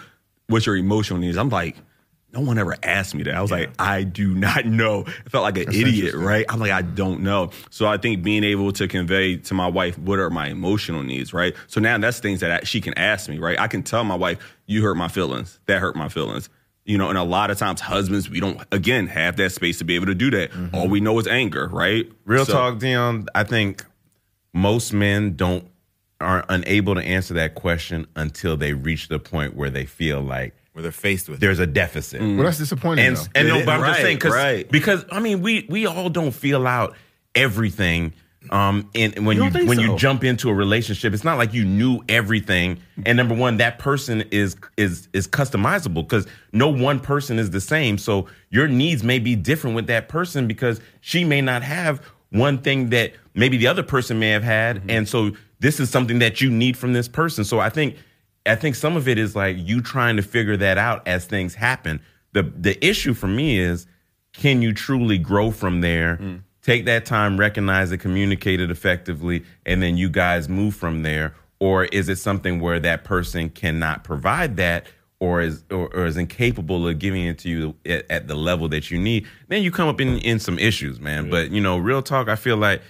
[0.48, 1.76] what's your emotional needs?" I'm like.
[2.30, 3.34] no one ever asked me that.
[3.34, 5.04] I was like, I do not know.
[5.06, 6.44] I felt like an idiot, right?
[6.50, 7.52] I'm like, I don't know.
[7.70, 11.32] So I think being able to convey to my wife what are my emotional needs,
[11.32, 11.54] right?
[11.68, 13.58] So now that's things that she can ask me, right?
[13.58, 15.58] I can tell my wife, you hurt my feelings.
[15.64, 16.50] That hurt my feelings.
[16.84, 19.84] You know, and a lot of times husbands, we don't again have that space to
[19.84, 20.50] be able to do that.
[20.50, 20.74] Mm-hmm.
[20.76, 22.06] All we know is anger, right?
[22.26, 23.26] Real So- talk, Dion.
[23.34, 23.87] I think
[24.52, 25.66] most men don't
[26.20, 30.54] are unable to answer that question until they reach the point where they feel like
[30.72, 31.38] Where they're faced with.
[31.40, 32.20] there's a deficit.
[32.20, 33.07] Well, that's disappointing.
[33.07, 33.22] And though.
[33.37, 34.68] and no, but I'm just right, saying cause, right.
[34.70, 36.96] because I mean we we all don't feel out
[37.35, 38.12] everything.
[38.50, 39.83] Um, and when You you, when so?
[39.83, 42.78] you jump into a relationship, it's not like you knew everything.
[43.04, 47.61] And number one, that person is is is customizable because no one person is the
[47.61, 47.98] same.
[47.98, 52.00] So your needs may be different with that person because she may not have
[52.31, 54.90] one thing that maybe the other person may have had, Mm-hmm.
[54.90, 57.44] and so this is something that you need from this person.
[57.44, 57.97] So I think
[58.47, 61.55] I think some of it is like you trying to figure that out as things
[61.55, 62.01] happen.
[62.33, 63.87] The the issue for me is
[64.33, 66.16] can you truly grow from there?
[66.16, 66.37] Hmm.
[66.62, 71.35] Take that time, recognize it, communicate it effectively, and then you guys move from there.
[71.61, 74.87] Or is it something where that person cannot provide that
[75.18, 78.68] or is or, or is incapable of giving it to you at, at the level
[78.68, 79.27] that you need?
[79.49, 81.31] Then you come up in, in some issues, man.
[81.31, 82.83] But you know, real talk, I feel like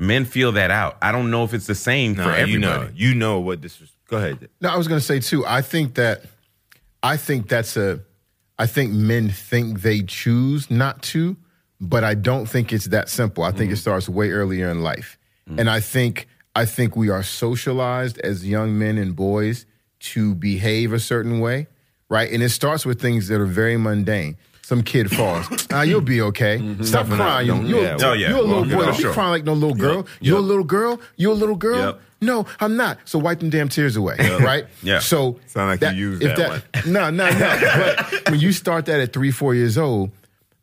[0.00, 0.96] men feel that out.
[1.02, 2.52] I don't know if it's the same No, for everybody.
[2.52, 3.92] you know, you know what this is.
[4.08, 4.48] Go ahead.
[4.60, 5.46] No, I was going to say too.
[5.46, 6.24] I think that,
[7.02, 8.00] I think that's a,
[8.58, 11.36] I think men think they choose not to,
[11.80, 13.44] but I don't think it's that simple.
[13.44, 13.80] I think it mm-hmm.
[13.80, 15.58] starts way earlier in life, mm.
[15.58, 19.64] and I think I think we are socialized as young men and boys
[20.00, 21.68] to behave a certain way,
[22.08, 22.30] right?
[22.30, 24.36] And it starts with things that are very mundane.
[24.70, 25.46] Some kid falls.
[25.72, 26.76] Ah, you'll be okay.
[26.82, 27.46] Stop crying.
[27.48, 28.28] You, you're, yeah, Oh, yeah.
[28.28, 28.84] you're a little it boy.
[28.86, 29.12] Don't be Sure.
[29.12, 30.06] crying like no little girl.
[30.20, 31.00] You're a little girl.
[31.16, 31.78] You're a little girl.
[31.78, 32.00] Yep.
[32.20, 32.98] No, I'm not.
[33.04, 34.66] So wipe them damn tears away, right?
[34.80, 35.00] Yeah.
[35.00, 37.58] So Sound like that, you used if that No, no, no.
[38.12, 40.12] But when you start that at three, four years old,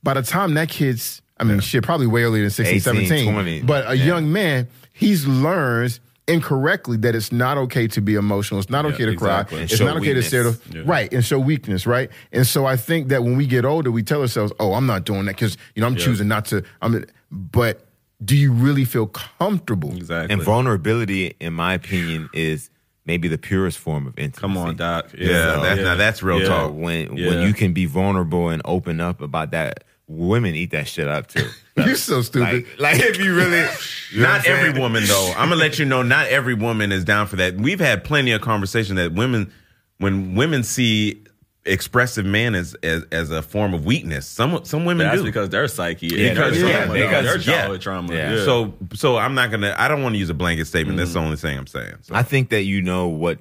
[0.04, 3.34] by the time that kid's, I mean, shit, probably way earlier than 16, 18, 17.
[3.34, 3.62] 20.
[3.64, 4.06] But a Yeah.
[4.06, 8.60] young man, he's learns incorrectly that it's not okay to be emotional.
[8.60, 9.56] It's not okay to exactly.
[9.58, 9.62] cry.
[9.64, 10.44] And It's not okay to stare.
[10.46, 10.72] weakness.
[10.74, 12.10] To, Right, and show weakness, right?
[12.32, 15.06] And so I think that when we get older, we tell ourselves, "Oh, I'm not
[15.06, 17.86] doing that because you know I'm choosing not to." I'm, but
[18.24, 19.96] do you really feel comfortable?
[19.96, 20.34] Exactly.
[20.34, 22.70] And vulnerability, in my opinion, is
[23.06, 24.42] maybe the purest form of intimacy.
[24.42, 25.12] Come on, Doc.
[25.18, 26.48] Yeah, that's, now that's real Yeah.
[26.48, 26.74] talk.
[26.74, 27.30] When Yeah.
[27.30, 31.28] when you can be vulnerable and open up about that, women eat that shit up
[31.28, 31.48] too.
[31.78, 32.66] You're so stupid.
[32.80, 33.60] like, like if you really,
[34.12, 35.34] you know not every woman though.
[35.38, 36.02] I'm gonna let you know.
[36.02, 37.56] Not every woman is down for that.
[37.56, 39.52] We've had plenty of conversation that women,
[39.98, 41.24] when women see
[41.68, 45.26] expressive man as as, as a form of weakness, some some women That's do.
[45.26, 47.62] because their psyche, Yeah, and their because- yeah, trauma, because- their yeah.
[47.62, 48.14] childhood trauma.
[48.14, 48.36] Yeah.
[48.36, 48.46] Yeah.
[48.46, 49.76] So so I'm not gonna.
[49.78, 50.98] I don't want to use a blanket statement.
[50.98, 51.26] That's the mm-hmm.
[51.26, 51.96] only thing I'm saying.
[52.02, 52.16] So.
[52.16, 53.40] I think that you know what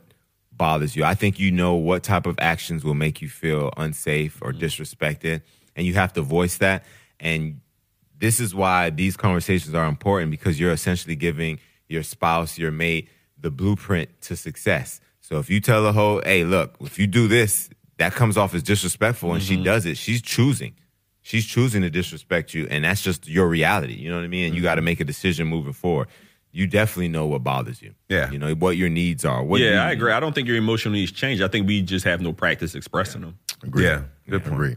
[0.52, 1.04] bothers you.
[1.04, 4.64] I think you know what type of actions will make you feel unsafe or mm-hmm.
[4.64, 5.42] disrespected,
[5.76, 6.84] and you have to voice that.
[7.20, 7.60] And
[8.18, 13.08] this is why these conversations are important because you're essentially giving your spouse, your mate,
[13.38, 15.00] the blueprint to success.
[15.20, 18.54] So if you tell a hoe, "Hey, look, if you do this, that comes off
[18.54, 19.64] as disrespectful," and she mm-hmm.
[19.64, 20.74] does it, she's choosing.
[21.22, 23.94] She's choosing to disrespect you, and that's just your reality.
[23.94, 24.46] You know what I mean?
[24.46, 24.66] And you mm-hmm.
[24.66, 26.08] got to make a decision moving forward.
[26.52, 27.94] You definitely know what bothers you.
[28.08, 28.30] Yeah.
[28.30, 29.42] you know what your needs are.
[29.42, 30.12] What yeah, you I agree.
[30.12, 31.42] I don't think your emotional needs change.
[31.42, 33.38] I think we just have no practice expressing them.
[33.62, 33.84] Agree.
[33.84, 34.54] Yeah, good point.
[34.54, 34.76] Agree.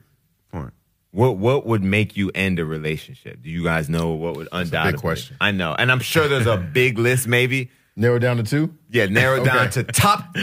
[0.52, 0.74] Point.
[1.12, 3.42] What what would make you end a relationship?
[3.42, 4.92] Do you guys know what would undoubtedly?
[4.94, 5.38] big question.
[5.42, 7.28] I know, and I'm sure there's a big list.
[7.28, 8.74] Maybe Narrow down to two.
[8.92, 10.36] yeah, narrow down to top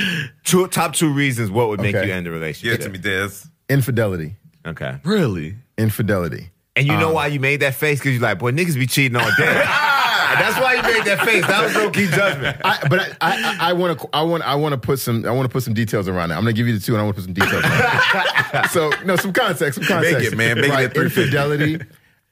[0.44, 2.08] two top two reasons what would make Okay.
[2.08, 2.80] you end a Give relationship.
[2.80, 3.30] it to me, Des.
[3.68, 4.36] Infidelity.
[4.66, 5.54] Okay, Really?
[5.78, 6.50] Infidelity.
[6.74, 7.98] and you Um, know why you made that face?
[8.00, 9.64] Because you're like, boy, niggas be cheating all day.
[10.38, 11.46] That's why you made that face.
[11.46, 12.56] That was low key judgment.
[12.64, 15.52] I, but I, want to, I want, I want to put some, I want to
[15.52, 16.36] put some details around that.
[16.36, 17.64] I'm going to give you the two, and I want to put some details.
[17.64, 18.70] around it.
[18.70, 20.18] so, no, some context, some context.
[20.18, 20.56] Make it, man.
[20.60, 21.20] Make it right, 350.
[21.22, 21.84] infidelity.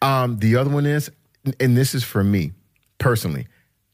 [0.02, 1.10] Um, the other one is,
[1.60, 2.52] and this is for me
[2.98, 3.46] personally.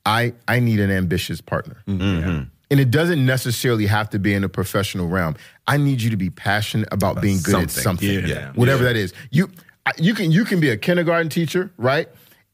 [0.07, 2.45] I, I need an ambitious partner, Mm-hmm.
[2.71, 5.37] and it doesn't necessarily have to be in a professional realm.
[5.67, 8.09] I need you to be passionate about being good at something.
[8.09, 8.53] something, Yeah.
[8.55, 9.13] whatever that is.
[9.31, 9.51] You,
[9.99, 12.09] you can, you can be a kindergarten teacher, right?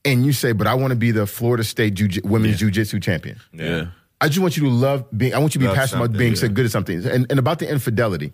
[0.07, 3.41] And you say, but I want to be the Florida State jiu- women's jiu-jitsu champion.
[3.53, 3.89] Yeah.
[4.21, 5.35] I just want you to love being.
[5.35, 6.39] I want you to be Love passionate about being yeah.
[6.39, 7.05] so good at something.
[7.05, 8.33] And, and about the infidelity,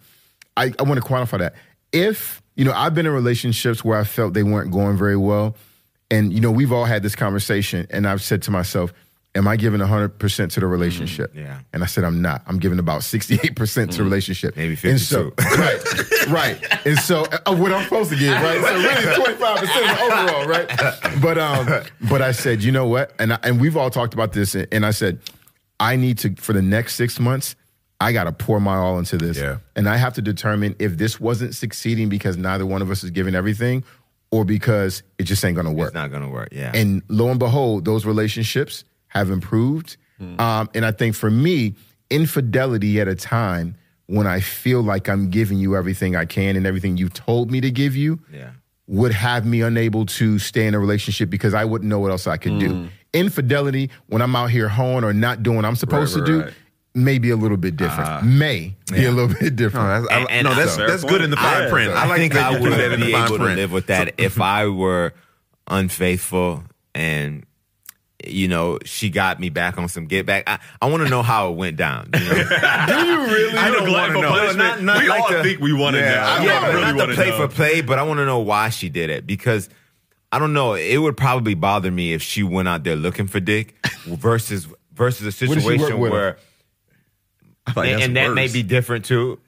[0.56, 1.54] I, I want to quantify that.
[1.92, 5.56] If you know, I've been in relationships where I felt they weren't going very well,
[6.10, 8.92] and you know, we've all had this conversation, and I've said to myself,
[9.34, 11.60] "Am I giving hundred percent to the relationship?" yeah.
[11.72, 12.42] And I said, "I'm not.
[12.46, 16.86] I'm giving about sixty-eight percent to the relationship." Maybe And so, right, right.
[16.86, 18.60] And so, uh, what I'm supposed to give, right?
[18.60, 20.68] So really, twenty-five percent overall, right?
[21.22, 23.12] But um, but I said, you know what?
[23.18, 25.20] And I, and we've all talked about this, and I said,
[25.80, 27.56] I need to for the next six months.
[28.00, 29.38] I got to pour my all into this.
[29.38, 29.58] Yeah.
[29.76, 33.10] And I have to determine if this wasn't succeeding because neither one of us is
[33.10, 33.84] giving everything
[34.32, 35.88] or because it just ain't going to work.
[35.88, 36.48] It's not gonna work.
[36.50, 36.72] Yeah.
[36.74, 39.96] And lo and behold, those relationships have improved.
[40.38, 41.74] Um, and I think for me,
[42.08, 43.74] infidelity at a time
[44.06, 47.60] when I feel like I'm giving you everything I can and everything you've told me
[47.60, 48.50] to give you yeah.
[48.86, 52.28] would have me unable to stay in a relationship because I wouldn't know what else
[52.28, 52.88] I could do.
[53.12, 56.40] Infidelity, when I'm out here hoeing or not doing what I'm supposed Right, to do,
[56.42, 56.52] right.
[56.94, 58.24] may be a little bit different.
[58.24, 59.86] may be a little bit different.
[59.88, 61.90] No, that's, I- And- and no, that's I- that's good in the fine I, print.
[61.92, 63.72] I like think that I would put that in the be fine able to live
[63.72, 65.14] with that if I were
[65.68, 66.62] unfaithful
[66.94, 67.44] and
[68.26, 70.44] you know she got me back on some get back.
[70.46, 72.10] I, I want to know how it went down.
[72.14, 72.26] You know?
[72.34, 73.56] do you really?
[73.58, 74.28] I don't don't wanna for know.
[74.30, 74.58] punishment.
[74.58, 76.20] Not- not we like all the- think we want to Yeah, know.
[76.22, 77.36] I I yeah, really not want to to play know.
[77.48, 79.68] for play, but I want to know why she did it because
[80.30, 80.74] I don't know.
[80.74, 83.74] It would probably bother me if she went out there looking for dick
[84.06, 86.38] versus versus a What did she work situation where
[87.76, 89.38] like and, and that may be different too.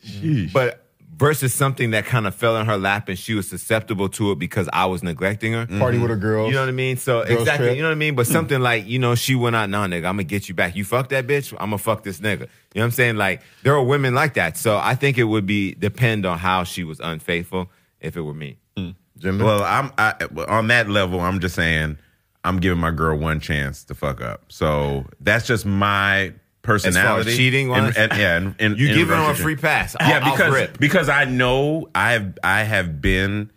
[0.53, 0.84] But
[1.17, 4.39] versus something that kind of fell in her lap and she was susceptible to it
[4.39, 5.67] because I was neglecting her.
[5.67, 6.03] Party mm-hmm.
[6.03, 6.47] with a girl.
[6.47, 6.97] You know what I mean?
[6.97, 7.77] So Girls exactly, trip.
[7.77, 8.15] you know what I mean?
[8.15, 8.33] But hmm.
[8.33, 10.75] something like, you know, she went out, nah, nigga, I'm gonna get you back.
[10.75, 12.41] You fuck that bitch, I'm gonna fuck this nigga.
[12.41, 12.49] You know
[12.81, 13.17] what I'm saying?
[13.17, 14.57] Like, there are women like that.
[14.57, 18.35] So I think it would be depend on how she was unfaithful if it were
[18.35, 18.59] me.
[18.77, 18.91] Hmm.
[19.19, 19.45] Jimmy?
[19.45, 20.15] Well, I'm I,
[20.49, 21.21] on that level.
[21.21, 21.99] I'm just saying
[22.45, 24.45] I'm giving my girl one chance to fuck up.
[24.49, 27.37] So that's just my personality.
[27.37, 29.95] cheating And- and- yeah, and, and, You and giving her a free pass.
[30.01, 30.79] Yeah, Off- off because rip.
[30.79, 33.51] because I know I have I have been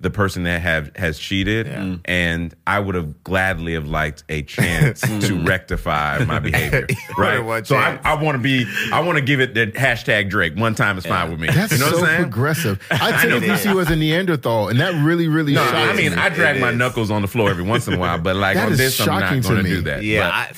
[0.00, 1.78] the person that have has cheated, Yeah.
[1.78, 2.00] Mm.
[2.04, 6.86] and I would have gladly have liked a chance to rectify my behavior.
[7.16, 7.66] Right, Right.
[7.66, 7.98] so I.
[8.04, 8.66] I want to be.
[8.92, 10.56] I want to give it the hashtag Drake.
[10.56, 11.46] One time is fine with me.
[11.46, 12.22] That's you know so what I'm saying?
[12.24, 12.82] progressive.
[12.90, 13.56] I typically know.
[13.56, 16.18] see you as a Neanderthal, and that really, really No, shocks I mean me.
[16.18, 16.76] I drag It my is.
[16.76, 19.00] knuckles on the floor every once in a while, but like That on is this,
[19.00, 20.02] I'm not going to do that.
[20.02, 20.52] Yeah, But- I,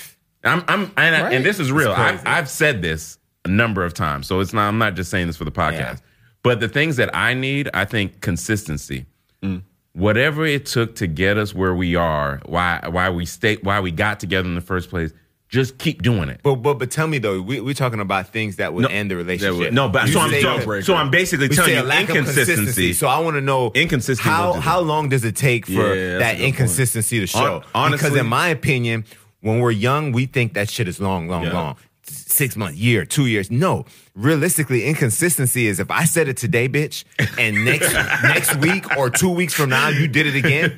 [0.47, 1.93] I'm, I'm, and, I- and this is real.
[1.93, 4.69] I, I've said this a number of times, so it's not.
[4.69, 5.73] I'm not just saying this for the podcast.
[5.79, 5.97] Yeah.
[6.43, 9.07] But the things that I need, I think consistency.
[9.43, 9.63] Mm.
[9.93, 13.91] Whatever it took to get us where we are, why why we stay, why we
[13.91, 15.11] got together in the first place,
[15.49, 16.41] just keep doing it.
[16.43, 19.11] but, but but tell me though, we, we're talking about things that would No, end
[19.11, 19.73] the relationship.
[19.73, 21.83] No, but You so I'm, say so, that- so I'm basically we telling you a
[21.83, 22.93] lack of inconsistency.
[22.93, 26.33] So I want to know Inconsistency How how long does it take for Yeah, that
[26.33, 26.49] good point.
[26.55, 27.63] inconsistency to show?
[27.75, 29.05] Hon- because in my opinion,
[29.47, 31.53] when we're young, we think that shit is long, long, Yeah.
[31.53, 31.77] long.
[32.09, 33.51] Six months, year, two years.
[33.51, 37.03] No, realistically, inconsistency is if I said it today, bitch,
[37.37, 40.69] and next next week or two weeks from now you did it again.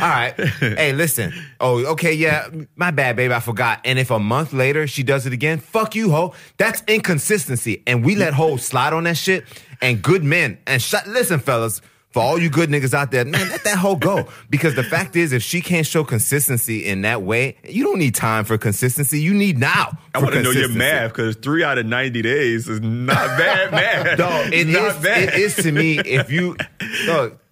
[0.00, 1.32] All right, hey, listen.
[1.60, 3.80] Oh, okay, yeah, my bad, babe, I forgot.
[3.84, 6.34] And if a month later she does it again, fuck you, ho.
[6.56, 9.44] That's inconsistency, and we let hoes slide on that shit.
[9.82, 11.82] And good men and sh- listen, fellas.
[12.10, 14.26] For all you good niggas out there, man, let that hoe go.
[14.48, 18.14] Because the fact is, if she can't show consistency in that way, you don't need
[18.14, 19.20] time for consistency.
[19.20, 19.98] You need now.
[20.14, 23.70] I want to know your math because three out of ninety days is not bad
[23.72, 24.16] math.
[24.18, 25.22] Dog, it not is, bad.
[25.28, 26.56] it is to me if you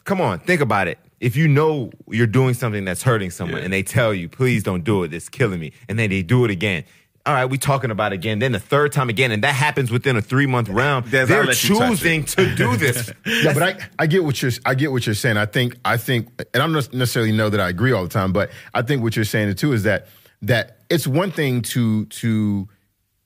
[0.05, 0.99] come on, think about it.
[1.21, 3.64] If you know you're doing something that's hurting someone Yeah.
[3.64, 6.45] and they tell you, please don't do it, it's killing me, and then they do
[6.45, 6.85] it again.
[7.27, 8.39] All right, we talking about it again.
[8.39, 11.11] Then the third time again, and that happens within a three month round.
[11.11, 13.11] Des, They're let you touch choosing to do this.
[13.27, 15.37] yeah, but I, I get what you're I get what you're saying.
[15.37, 18.33] I think I think, and I don't necessarily know that I agree all the time,
[18.33, 20.07] but I think what you're saying too is that
[20.43, 22.69] that it's one thing to to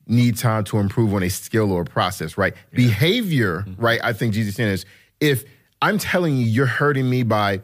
[0.07, 2.55] need time to improve on a skill or a process, right?
[2.73, 3.83] Behavior, mm-hmm.
[3.83, 4.01] right?
[4.03, 4.87] I think Jesus saying is
[5.21, 5.45] if
[5.83, 7.61] I'm telling you you're hurting me by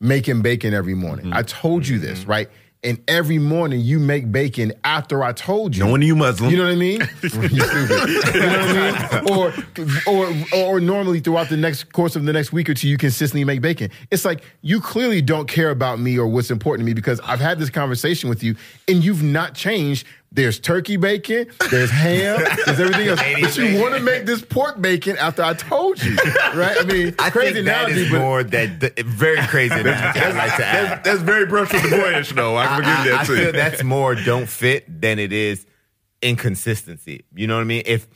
[0.00, 1.26] making bacon every morning.
[1.26, 1.36] Mm-hmm.
[1.36, 2.30] I told you this, mm-hmm.
[2.30, 2.50] right?
[2.86, 5.84] And every morning you make bacon after I told you.
[5.84, 6.50] No one you Muslim.
[6.50, 7.00] You know what I mean?
[7.20, 7.50] you stupid.
[8.36, 10.06] You know what I mean?
[10.06, 12.96] Or, or, or normally throughout the next course of the next week or two, you
[12.96, 13.90] consistently make bacon.
[14.12, 17.40] It's like you clearly don't care about me or what's important to me because I've
[17.40, 18.54] had this conversation with you
[18.86, 20.06] and you've not changed.
[20.32, 23.20] There's turkey bacon, there's ham, there's everything else.
[23.20, 26.14] But you want to make this pork bacon after I told you,
[26.54, 26.76] right?
[26.78, 30.20] I mean, I crazy think that analogy, is but more that very crazy analogy.
[30.20, 31.04] I'd like to add.
[31.04, 32.54] that's very brush with the boyish, though.
[32.56, 33.36] I I, can give you I- I that too.
[33.36, 35.64] feel that's more don't fit than it is
[36.20, 37.24] inconsistency.
[37.34, 37.82] You know what I mean?
[37.86, 38.06] If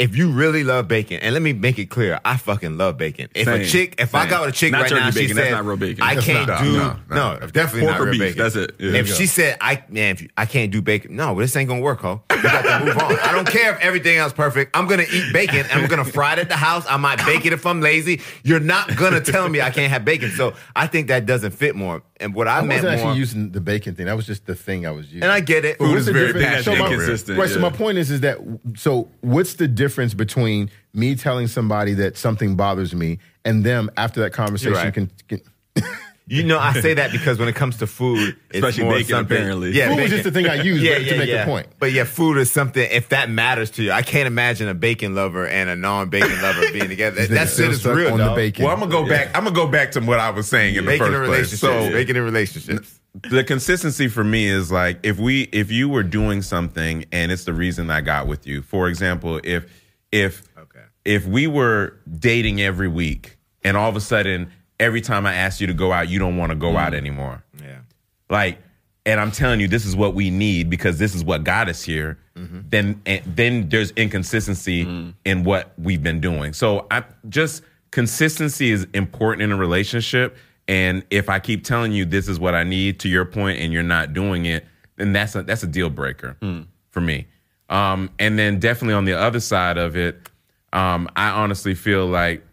[0.00, 3.28] if you really love bacon, and let me make it clear, I fucking love bacon.
[3.34, 5.36] If a chick, if I got with a chick Not right now, she bacon.
[5.36, 6.02] That's said, not real bacon.
[6.02, 6.62] I That's can't not.
[6.62, 7.46] do No, no, no.
[7.48, 8.38] definitely Pork not or real beef, bacon.
[8.42, 8.74] that's it.
[8.78, 8.92] Yeah.
[8.94, 11.82] if she said, I man, if you, I can't do bacon, no, this ain't gonna
[11.82, 12.22] work, ho.
[12.30, 13.18] We got to move on.
[13.20, 14.74] I don't care if everything else perfect.
[14.74, 15.66] I'm gonna eat bacon.
[15.70, 16.86] and I'm gonna fry it at the house.
[16.88, 18.22] I might bake it if I'm lazy.
[18.42, 20.30] You're not gonna tell me I can't have bacon.
[20.30, 22.02] So I think that doesn't fit more.
[22.20, 24.06] And what I, I meant wasn't actually more, using the bacon thing.
[24.06, 25.22] That was just the thing I was using.
[25.22, 25.78] and I get it.
[25.78, 26.64] But what's is the very difference?
[26.64, 27.48] So my, inconsistent, right.
[27.48, 27.62] So yeah.
[27.62, 28.38] my point is, is that
[28.76, 34.20] so what's the difference between me telling somebody that something bothers me and them after
[34.20, 34.94] that conversation right.
[34.94, 35.40] can, can
[36.32, 39.08] You know, I say that because when it comes to food, it's Especially more bacon,
[39.08, 39.72] something- apparently.
[39.72, 40.10] Yeah, Food was bacon.
[40.12, 41.66] just the thing I used but to make the point.
[41.80, 42.88] But yeah, food is something.
[42.88, 46.70] If that matters to you, I can't imagine a bacon lover and a non-bacon lover
[46.72, 47.26] being together.
[47.26, 48.64] that Still shit is real, on the bacon.
[48.64, 49.36] Well, I'm gonna go back.
[49.36, 51.36] I'm gonna go back to what I was saying in the Bacon in first place.
[51.52, 51.60] relationships.
[51.60, 53.00] So bacon in relationships.
[53.28, 57.42] the consistency for me is like if we if you were doing something and it's
[57.44, 58.62] the reason I got with you.
[58.62, 59.64] For example, if
[60.12, 60.78] if Okay.
[61.04, 65.60] if we were dating every week and all of a sudden every time I ask
[65.60, 66.78] you to go out, you don't want to go mm.
[66.78, 67.44] out anymore.
[67.62, 67.80] Yeah.
[68.28, 68.58] Like
[69.06, 71.82] and I'm telling you this is what we need because this is what got us
[71.82, 72.18] here.
[72.36, 72.60] Mm-hmm.
[72.68, 75.14] Then and then there's inconsistency mm.
[75.24, 76.52] in what we've been doing.
[76.52, 80.36] So I just consistency is important in a relationship.
[80.68, 83.72] And if I keep telling you this is what I need to your point and
[83.72, 84.66] you're not doing it,
[84.96, 86.66] then that's a that's a deal breaker mm.
[86.90, 87.26] for me.
[87.68, 90.28] Um, and then definitely on the other side of it,
[90.72, 92.44] um, I honestly feel like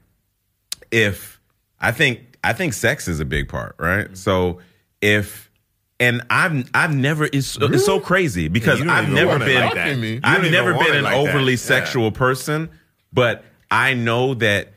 [0.92, 1.37] if
[1.80, 4.16] I think I think sex is a big part, right?
[4.18, 4.60] So
[5.02, 5.52] if
[6.00, 10.20] and I've I've never it's, it's so crazy because don't I've never been like that.
[10.24, 11.30] I've never been an like that.
[11.30, 11.58] overly Yeah.
[11.58, 12.70] sexual person,
[13.12, 14.74] but I know that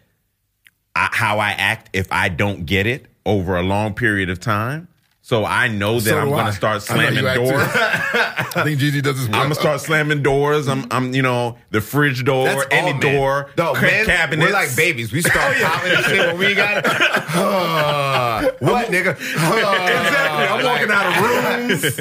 [0.97, 4.89] I, how I act if I don't get it over a long period of time.
[5.23, 7.47] So I know that So I'm going to start I know slamming you act too.
[7.47, 7.69] doors.
[8.57, 9.27] I think Gigi does this.
[9.27, 10.67] I'm gonna start slamming doors.
[10.67, 14.49] I'm, I'm, you know, the fridge door, That's any all, door, Dog, ca- man, cabinets.
[14.51, 15.13] We're like babies.
[15.13, 16.85] We start oh, popping and shit when we got it.
[18.61, 19.13] what, nigga?
[19.13, 20.47] Exactly.
[20.49, 21.23] I'm walking out of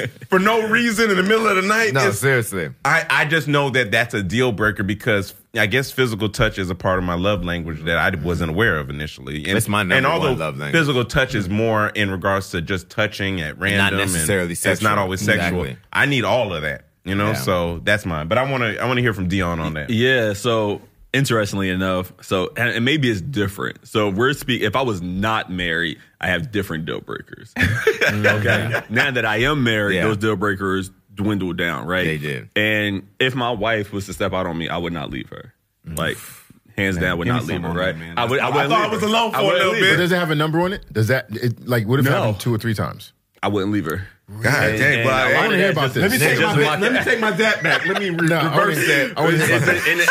[0.28, 1.92] for no reason in the middle of the night.
[1.92, 2.70] No, It's- seriously.
[2.84, 6.70] I, I just know that that's a deal breaker because I guess physical touch is
[6.70, 9.44] a part of my love language that I wasn't aware of initially.
[9.48, 10.80] And, It's my number and although one love language.
[10.80, 14.88] physical touch is more in regards to just touching at random, not necessarily It's sexual.
[14.88, 15.62] not always sexual.
[15.64, 15.76] Exactly.
[15.92, 17.28] I need all of that, you know.
[17.28, 17.34] Yeah.
[17.34, 18.28] So that's mine.
[18.28, 19.90] But I want to I want to hear from Dion on that.
[19.90, 20.34] Yeah.
[20.34, 20.82] So
[21.12, 23.88] interestingly enough, so and, and maybe it's different.
[23.88, 24.62] So we're speak.
[24.62, 27.52] If I was not married, I have different deal breakers.
[27.58, 28.82] okay.
[28.88, 30.04] Now that I am married, Yeah.
[30.04, 31.86] those deal breakers dwindle down.
[31.86, 32.04] Right.
[32.04, 32.50] They did.
[32.56, 35.54] And if my wife was to step out on me, I would not leave her.
[35.86, 35.98] Mm.
[35.98, 36.16] Like.
[36.76, 37.94] Hands down, would not leave her, right?
[37.94, 38.16] man.
[38.16, 38.38] I would.
[38.38, 39.06] I, I wouldn't thought leave I was her.
[39.08, 39.82] alone for a wouldn't little bit.
[39.82, 39.90] her.
[39.96, 40.90] But does it have a number on it?
[40.90, 43.12] Does that it, like what if it happened two or three times?
[43.42, 44.06] I wouldn't leave her.
[44.42, 44.42] God
[44.78, 46.02] dang, And but I of wanna hear about this.
[46.02, 47.84] Let me take my- my- let me take my dad back.
[47.84, 49.12] Let me re- No, reverse that.
[49.16, 50.02] I hear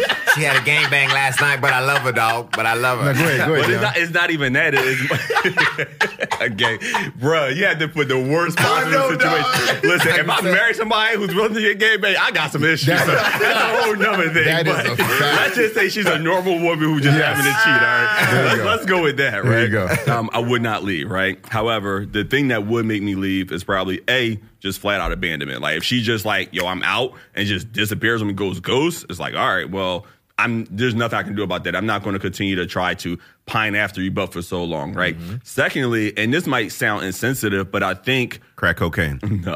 [0.00, 2.52] about She had a gang bang last night, but I love her, dog.
[2.54, 3.12] But I love her.
[3.14, 3.70] No, go ahead, go ahead.
[3.70, 4.74] it's not, it's not even that.
[4.76, 6.78] It's okay,
[7.16, 7.48] bro.
[7.48, 9.88] You had to put the worst possible know, situation.
[9.88, 12.86] Listen, if I marry somebody who's willing to get gay, bang, I got some issues.
[12.86, 14.44] That- That's a whole nother thing.
[14.44, 15.20] That is but a fact.
[15.20, 17.36] Let's just say she's a normal woman who just Yes.
[17.36, 17.72] having to cheat.
[17.72, 18.64] All right, let's, go.
[18.64, 19.42] let's go with that.
[19.44, 19.50] Right.
[19.50, 19.70] There you
[20.06, 20.12] go.
[20.12, 21.10] Um, I would not leave.
[21.10, 21.38] Right.
[21.48, 25.60] However, the thing that would make me leave is probably a just flat out abandonment.
[25.60, 29.06] Like if she just like yo, I'm out and just disappears and goes ghost.
[29.10, 30.06] It's like all right, well.
[30.38, 31.74] I'm there's nothing I can do about that.
[31.74, 34.92] I'm not going to continue to try to pine after you, but for so long,
[34.92, 35.16] right?
[35.18, 35.36] Mm-hmm.
[35.44, 39.20] Secondly, and this might sound insensitive, but I think Crack cocaine.
[39.44, 39.54] no.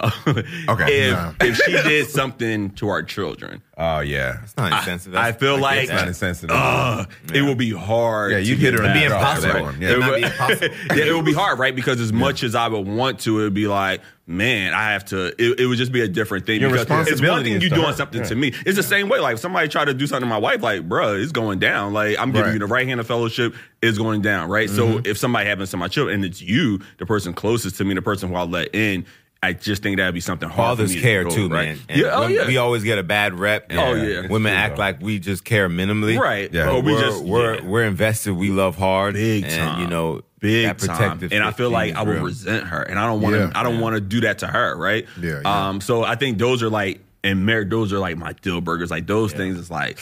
[0.69, 1.09] Okay.
[1.09, 1.35] if No.
[1.41, 4.41] if she did something to our children, Oh yeah.
[4.45, 5.19] It's not insensitive.
[5.19, 6.55] I feel like It's not insensitive.
[6.55, 8.33] uh, it will be hard.
[8.33, 8.93] Yeah, you'd hit her in.
[8.93, 9.53] The jaw for impossible.
[9.55, 9.83] that one.
[9.83, 10.17] It Yeah.
[10.17, 10.69] be impossible.
[10.97, 11.75] yeah, it would be hard, right?
[11.75, 15.07] Because as much as I would want to, it would be like, man, I have
[15.07, 15.29] to.
[15.43, 16.61] It, it would just be a different thing.
[16.61, 16.91] Your it's
[17.23, 17.93] one thing you doing her.
[17.95, 18.29] something Yeah.
[18.29, 18.53] to me.
[18.67, 19.19] It's the same way.
[19.19, 21.95] Like if somebody try to do something to my wife, like, bruh, it's going down.
[21.95, 22.53] Like I'm giving Right.
[22.53, 24.69] you the right hand of fellowship is going down, right?
[24.69, 27.95] So if somebody happens to my children and it's you, the person closest to me,
[27.95, 29.07] the person who I let in.
[29.43, 30.77] I just think that'd be something hard.
[30.77, 31.69] Fathers to care go, too, right?
[31.69, 31.79] man.
[31.89, 32.47] And Yeah, oh yeah.
[32.47, 33.71] We always get a bad rep.
[33.71, 34.29] and Oh, yeah.
[34.29, 36.19] Women act like we just care minimally.
[36.19, 36.53] Right.
[36.53, 36.69] Yeah.
[36.69, 37.65] Or But we we're, just we're yeah.
[37.65, 38.35] we're invested.
[38.35, 39.15] We love hard.
[39.15, 39.81] big and, time.
[39.81, 41.27] You know, big time.
[41.33, 42.25] And I feel like I would real.
[42.25, 43.41] resent her, and I don't want to.
[43.41, 43.53] Yeah.
[43.55, 45.07] I don't want to do that to her, right?
[45.19, 45.69] Yeah, yeah.
[45.69, 45.81] Um.
[45.81, 47.01] So I think those are like.
[47.23, 48.91] And married, those are like my deal burgers.
[48.91, 49.99] Like those things, it's like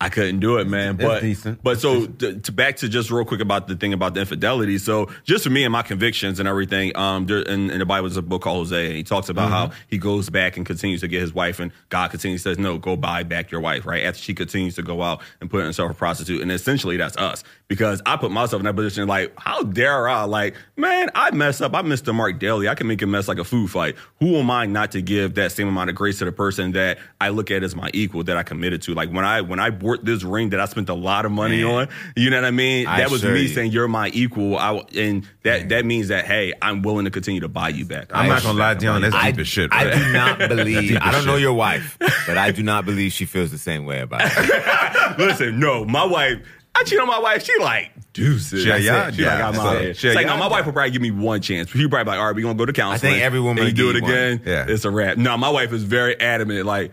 [0.00, 0.96] I couldn't do it, man.
[0.96, 1.22] But
[1.62, 4.78] but so to, to back to just real quick about the thing about the infidelity.
[4.78, 8.08] So just for me and my convictions and everything, um, there, in, in the Bible
[8.08, 9.52] there's a book called Hosea, and he talks about Mm-hmm.
[9.52, 12.78] how he goes back and continues to get his wife, and God continues says, no,
[12.78, 14.04] go buy back your wife, right?
[14.04, 17.42] After she continues to go out and put herself a prostitute, and essentially that's us
[17.66, 19.08] because I put myself in that position.
[19.08, 20.24] Like, how dare I?
[20.24, 21.74] Like, man, I mess up.
[21.74, 22.68] I missed the mark daily.
[22.68, 23.96] I can make a mess like a food fight.
[24.20, 26.98] Who am I not to give that same amount of grace to the person that
[27.20, 28.94] I look at as my equal that I committed to?
[28.94, 31.62] Like when I when I bought this ring that I spent a lot of money
[31.62, 31.72] Man.
[31.72, 32.86] on, you know what I mean?
[32.86, 33.48] I that was me you.
[33.48, 34.56] saying you're my equal.
[34.58, 38.10] I and that that means that hey, I'm willing to continue to buy you back.
[38.12, 39.02] I'm I not gonna lie, Dion.
[39.02, 39.72] That's I, deep as shit.
[39.72, 40.98] I do not believe.
[41.00, 44.00] I don't know your wife, but I do not believe she feels the same way
[44.00, 45.18] about it.
[45.18, 46.38] Listen, no, my wife.
[46.74, 47.44] I cheat on my wife.
[47.44, 48.62] She like deuces.
[48.62, 49.10] She That's yeah.
[49.10, 49.34] She yeah.
[49.34, 49.94] like I'm So, out here.
[49.94, 51.70] she It's like no, my wife will probably give me one chance.
[51.70, 53.12] She probably like, all right, we gonna go to counseling.
[53.12, 54.32] I think every woman And you do will it give you one.
[54.32, 54.42] again.
[54.46, 54.66] Yeah.
[54.74, 55.16] it's a wrap.
[55.18, 56.64] No, my wife is very adamant.
[56.66, 56.92] Like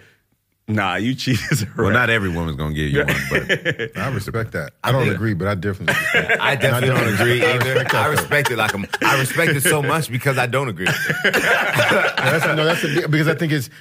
[0.67, 4.09] Nah, you cheat is a Well, not every woman's gonna give you one, but I
[4.13, 4.73] respect that.
[4.83, 6.39] I don't agree, but I definitely respect.
[6.41, 7.69] I definitely don't agree I either.
[7.73, 8.11] respect that, I though.
[8.11, 10.85] respect it like I'm, I respect it so much because I don't agree.
[10.85, 11.33] with it.
[11.33, 13.71] No, that's, no, that's a, because I think it's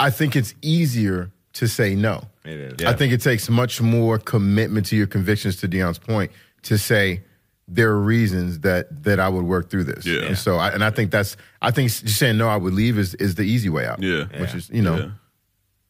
[0.00, 2.22] I think it's easier to say no.
[2.44, 2.84] It is.
[2.86, 5.56] I think it takes much more commitment to your convictions.
[5.56, 6.30] To Dion's point,
[6.62, 7.22] to say
[7.68, 10.06] there are reasons that that I would work through this.
[10.06, 10.22] Yeah.
[10.26, 12.98] And so, I, and I think that's I think just saying no, I would leave
[12.98, 14.02] is is the easy way out.
[14.02, 14.24] Yeah.
[14.40, 14.56] Which Yeah.
[14.56, 15.10] is you know Yeah.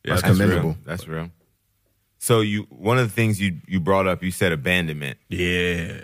[0.04, 0.70] that's, That's commendable.
[0.70, 0.78] real.
[0.84, 1.30] That's real.
[2.20, 5.18] So you, one of the things you you brought up, you said abandonment.
[5.28, 6.00] Yeah.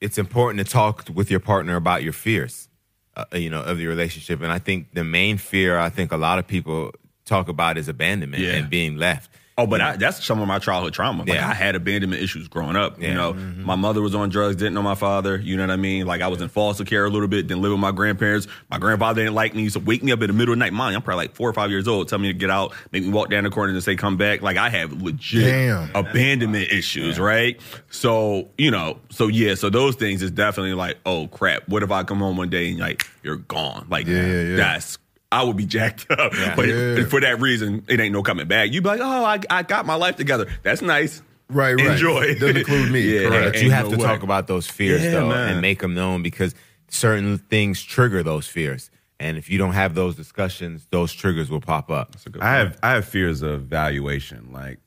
[0.00, 2.68] it's important to talk with your partner about your fears,
[3.16, 4.40] uh, you know, of the relationship.
[4.42, 6.92] And I think the main fear I think a lot of people
[7.28, 8.52] talk about is abandonment Yeah.
[8.54, 9.30] and being left.
[9.60, 11.24] Oh, but I, that's some of my childhood trauma.
[11.24, 11.48] Like Yeah.
[11.48, 13.02] I had abandonment issues growing up.
[13.02, 13.08] Yeah.
[13.08, 13.64] You know, mm-hmm.
[13.64, 15.36] my mother was on drugs, didn't know my father.
[15.36, 16.06] You know what I mean?
[16.06, 18.46] Like I was in foster care a little bit, didn't live with my grandparents.
[18.70, 20.64] My grandfather didn't like me, used to wake me up in the middle of the
[20.64, 20.72] night.
[20.72, 23.02] Mine, I'm probably like four or five years old, tell me to get out, make
[23.02, 24.42] me walk down the corner and say come back.
[24.42, 25.90] Like I have legit Damn.
[25.92, 27.60] abandonment issues, right?
[27.90, 31.90] So you know, so yeah, so those things is definitely like, oh crap, what if
[31.90, 33.88] I come home one day and like you're gone?
[33.90, 34.56] Like Yeah, yeah, yeah.
[34.56, 34.98] that's
[35.30, 36.32] I would be jacked up.
[36.34, 36.54] Yeah.
[36.56, 37.04] But Yeah.
[37.06, 38.72] for that reason, it ain't no coming back.
[38.72, 40.46] You'd be like, oh, I, I got my life together.
[40.62, 41.22] That's nice.
[41.50, 41.92] Right, right.
[41.92, 42.34] Enjoy.
[42.34, 43.00] Doesn't include me.
[43.20, 43.28] Yeah.
[43.28, 43.52] Correct.
[43.54, 44.04] But you have no to way.
[44.04, 45.52] talk about those fears Yeah, though man.
[45.52, 46.54] and make them known because
[46.88, 48.90] certain things trigger those fears.
[49.20, 52.14] And if you don't have those discussions, those triggers will pop up.
[52.40, 54.78] I have I have fears of valuation, like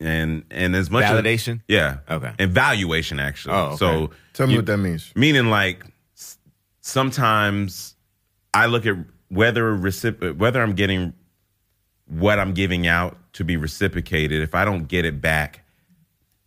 [0.00, 1.60] and and as much as- Validation?
[1.68, 2.32] yeah, Okay.
[2.38, 3.54] and valuation actually.
[3.54, 3.76] Oh, okay.
[3.76, 5.12] So Tell me you- what that means.
[5.14, 5.84] meaning like
[6.80, 7.94] sometimes
[8.54, 8.96] I look at
[9.28, 11.12] whether recip- whether I'm getting
[12.06, 14.42] what I'm giving out to be reciprocated.
[14.42, 15.64] If I don't get it back,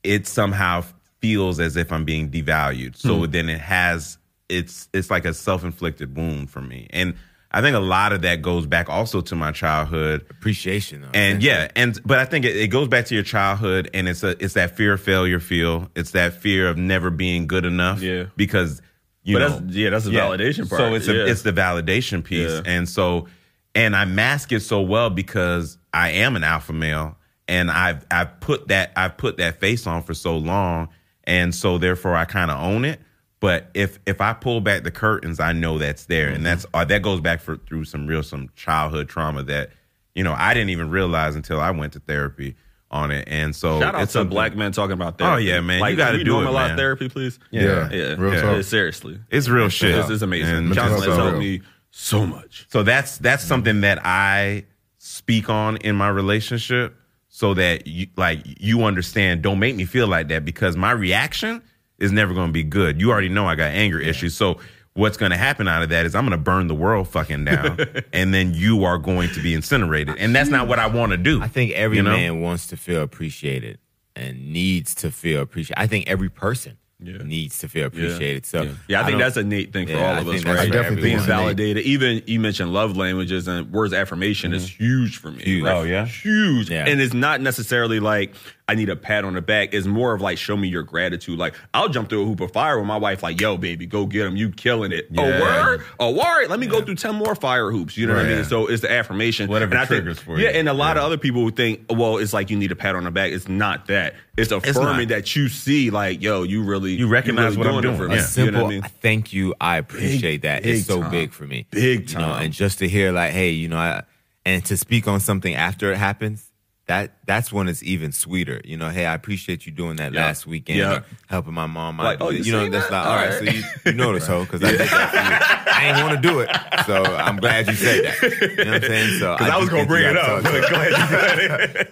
[0.03, 0.83] it somehow
[1.21, 2.95] feels as if I'm being devalued.
[2.95, 3.31] So Hmm.
[3.31, 4.17] then it has
[4.47, 6.87] it's it's like a self-inflicted wound for me.
[6.91, 7.13] And
[7.51, 11.09] I think a lot of that goes back also to my childhood Appreciation though.
[11.13, 14.23] and yeah, and but I think it, it goes back to your childhood, and it's
[14.23, 15.89] a it's that fear of failure feel.
[15.95, 18.01] It's that fear of never being good enough.
[18.01, 18.25] Yeah.
[18.37, 18.81] because
[19.29, 20.79] you But know, that's- yeah, that's the validation part.
[20.81, 22.61] So it's a, it's the validation piece, Yeah.
[22.65, 23.27] and so
[23.75, 27.17] and I mask it so well because I am an alpha male,
[27.47, 30.89] and I've I've put that I've put that face on for so long,
[31.25, 32.99] and so therefore I kind of own it.
[33.39, 36.35] But if if I pull back the curtains, I know that's there, Mm-hmm.
[36.37, 39.69] and that's uh, that goes back for through some real some childhood trauma that
[40.15, 42.55] you know I didn't even realize until I went to therapy
[42.91, 43.27] on it.
[43.27, 45.33] And so Shout out it's to something- black men talking about therapy.
[45.35, 45.79] Oh, yeah, man.
[45.89, 46.77] You gotta can do it, normalize man.
[46.77, 47.39] therapy, please.
[47.51, 47.89] Yeah.
[47.91, 48.41] yeah, Real yeah.
[48.41, 48.63] talk.
[48.63, 49.95] Seriously, It's real shit.
[49.95, 50.55] This is amazing.
[50.55, 51.61] And Counseling has so helped me
[51.91, 52.65] so much.
[52.69, 54.65] So that's that's something that I
[54.97, 56.95] speak on in my relationship
[57.29, 61.61] so that you like you understand don't make me feel like that because my reaction
[61.99, 62.99] is never going to be good.
[62.99, 64.35] You already know I got anger issues.
[64.35, 64.59] So
[64.93, 67.45] what's going to happen out of that is I'm going to burn the world fucking
[67.45, 67.79] down
[68.13, 70.17] and then you are going to be incinerated.
[70.17, 71.41] And that's not what I want to do.
[71.41, 72.11] I think every you know?
[72.11, 73.79] man wants to feel appreciated
[74.15, 75.81] and needs to feel appreciated.
[75.81, 77.17] I think every person Yeah.
[77.23, 78.45] needs to feel appreciated.
[78.45, 80.59] So Yeah, I think that's a neat thing for Yeah, all I of us, right?
[80.59, 81.33] I definitely Being think it's neat.
[81.33, 81.85] validated.
[81.85, 84.83] Even you mentioned love languages and words of affirmation is mm-hmm.
[84.83, 85.43] huge for me.
[85.43, 85.63] Huge.
[85.63, 85.75] right?
[85.77, 86.05] Oh, yeah?
[86.05, 86.69] huge.
[86.69, 86.85] Yeah.
[86.85, 88.35] And it's not necessarily like
[88.67, 89.73] I need a pat on the back.
[89.73, 91.39] It's more of like show me your gratitude.
[91.39, 93.23] Like I'll jump through a hoop of fire with my wife.
[93.23, 94.35] Like, yo, baby, go get him.
[94.35, 95.07] You killing it.
[95.09, 95.21] Yeah.
[95.21, 95.83] Oh, word.
[95.99, 96.49] Oh, all right.
[96.49, 97.97] Let me go through ten more fire hoops.
[97.97, 98.43] You know what I mean?
[98.43, 99.49] So it's the affirmation.
[99.49, 100.43] Whatever And I think- triggers for you.
[100.43, 102.75] Yeah, and a lot of other people would think, well, it's like you need a
[102.75, 103.31] pat on the back.
[103.31, 104.15] It's not that.
[104.41, 105.15] It's affirming not.
[105.15, 108.15] that you see, like, yo, you really You recognize really what I'm doing for me.
[108.17, 108.83] a simple You know what I mean?
[109.01, 109.53] thank you.
[109.61, 110.63] I appreciate that.
[110.63, 111.11] big It's so time.
[111.11, 111.65] big for me.
[111.71, 112.45] Big You know, time.
[112.45, 114.03] and just to hear like, hey, you know, I,
[114.45, 116.48] and to speak on something after it happens,
[116.89, 118.61] that that's when it's even sweeter.
[118.65, 120.25] You know, hey, I appreciate you doing that Yeah.
[120.25, 120.99] last weekend, Yeah.
[121.27, 121.97] helping my mom.
[121.99, 122.27] Like, out.
[122.27, 122.91] oh, you you know, that's that?
[122.91, 125.65] like, all right, All so you, you know this hoe because I did that.
[125.71, 126.49] I ain't want to do it,
[126.87, 128.21] so I'm glad you said that.
[128.57, 129.19] You know what I'm saying?
[129.19, 130.41] So Because I, was gonna bring it up.
[130.43, 131.87] talk- but glad you said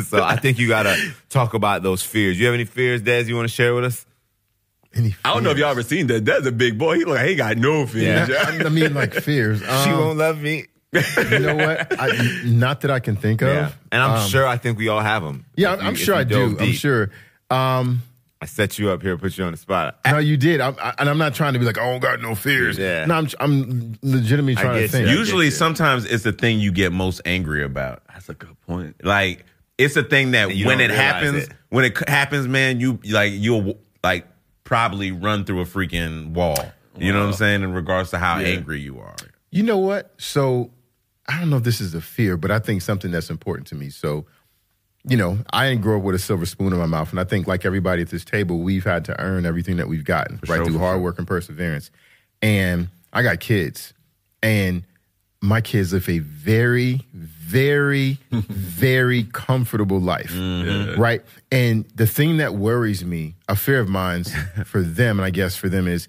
[0.00, 0.04] it.
[0.06, 0.96] so I think you gotta
[1.28, 2.40] talk about those fears.
[2.40, 3.24] You have any fears, Des?
[3.24, 4.06] You want to share with us?
[4.94, 6.24] Any I don't know if y'all ever seen that.
[6.24, 6.94] That's a big boy.
[6.96, 8.30] He look like he got no fears.
[8.30, 9.60] I, I mean, like fears.
[9.60, 10.64] she Um, won't love me.
[10.92, 12.00] You know what?
[12.00, 13.48] I, not that I can think of.
[13.48, 15.44] Yeah, and I'm Um, sure I think we all have them.
[15.56, 16.56] Yeah, I'm, I'm sure I do.
[16.58, 17.10] I'm sure.
[17.50, 18.02] Um,
[18.40, 19.98] I set you up here, put you on the spot.
[20.06, 20.60] no, you did.
[20.60, 22.78] I'm, I, and I'm not trying to be like, oh, got no fears.
[22.78, 23.04] Yeah.
[23.04, 25.06] No, I'm, I'm legitimately I trying to think.
[25.08, 25.12] you.
[25.12, 25.50] You, Usually, you.
[25.50, 28.02] sometimes it's the thing you get most angry about.
[28.12, 29.04] That's a good point.
[29.04, 29.44] Like
[29.76, 31.52] it's a thing that when it happens, it.
[31.70, 34.26] when it happens, man, you like you'll like
[34.64, 36.58] probably run through a freaking wall.
[36.96, 38.48] You know what I'm saying in regards to how Yeah.
[38.56, 39.16] angry you are.
[39.50, 40.12] you know what?
[40.18, 40.70] So
[41.28, 43.74] I don't know if this is a fear, but I think something that's important to
[43.74, 43.90] me.
[43.90, 44.26] So,
[45.06, 47.10] you know, I didn't grow up with a silver spoon in my mouth.
[47.10, 50.04] And I think, like everybody at this table, we've had to earn everything that we've
[50.04, 50.56] gotten, right?
[50.56, 51.90] sure, through for hard work and perseverance.
[52.40, 53.92] And I got kids.
[54.42, 54.84] And
[55.40, 61.00] my kids live a very, very, very comfortable life, mm-hmm.
[61.00, 61.22] right?
[61.52, 65.56] And the thing that worries me, a fear of mine's for them, and I guess
[65.56, 66.08] for them is,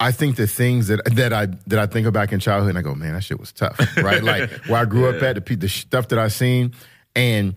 [0.00, 2.78] I think the things that that I that I think of back in childhood, and
[2.78, 4.22] I go, man, that shit was tough, right?
[4.22, 6.74] like where I grew up at, the, the stuff that I seen,
[7.16, 7.54] and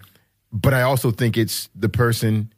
[0.51, 2.51] but I also think it's the person.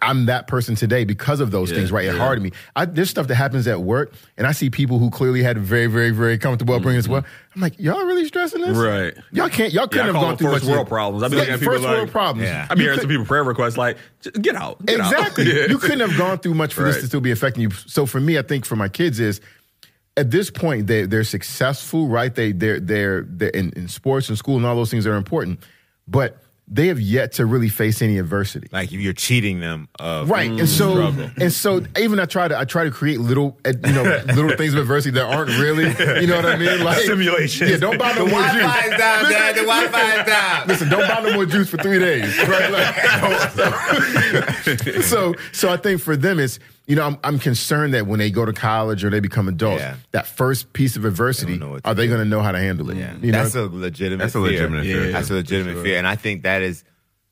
[0.00, 2.04] I'm that person today because of those things, right?
[2.04, 2.52] It hardened me.
[2.76, 5.60] I, there's stuff that happens at work, and I see people who clearly had a
[5.60, 7.22] very, very, very comfortable upbringing as well.
[7.22, 7.50] Mm-hmm.
[7.56, 8.76] I'm like, y'all really stressing this?
[8.76, 9.14] Right.
[9.32, 9.72] Y'all can't.
[9.72, 11.22] Y'all couldn't I have gone through first much world problems.
[11.24, 12.48] I at people first like- world problems.
[12.48, 12.68] Yeah.
[12.70, 13.96] I hearing some people prayer requests like,
[14.40, 14.84] get out.
[14.86, 15.00] Get.
[15.00, 15.44] Exactly.
[15.44, 15.66] Yeah.
[15.76, 17.70] You couldn't have gone through much for this to still be affecting you.
[17.70, 19.40] So for me, I think for my kids is
[20.16, 22.32] at this point they they're successful, right?
[22.34, 25.60] They they're they're, they're in, in sports and school and all those things are important,
[26.06, 28.66] but they have yet to really face any adversity.
[28.72, 31.30] Like you're cheating them of Right, and so struggle.
[31.40, 34.02] and so even I try to I try to create little uh, you know
[34.34, 35.84] little things of adversity that aren't really
[36.20, 37.70] you know what I mean like Simulations.
[37.70, 38.62] Yeah, don't buy no more juice.
[38.62, 39.54] Wi-Fi is down, Dad.
[39.54, 40.66] The Wi-Fi is down.
[40.66, 42.36] Listen, don't buy no more juice for three days.
[42.48, 42.70] Right?
[42.72, 42.96] Like,
[44.96, 48.18] so, so, so I think for them, it's you know I'm, I'm concerned that when
[48.18, 49.96] they go to college or they become adults, Yeah.
[50.12, 52.58] that first piece of adversity, know what to are they going to know how to
[52.58, 52.96] handle it?
[52.96, 53.42] Yeah, You know?
[53.42, 54.22] that's a legitimate.
[54.22, 54.46] That's a fear.
[54.50, 55.12] legitimate fear.
[55.12, 56.84] That's a legitimate fear, and I think that is,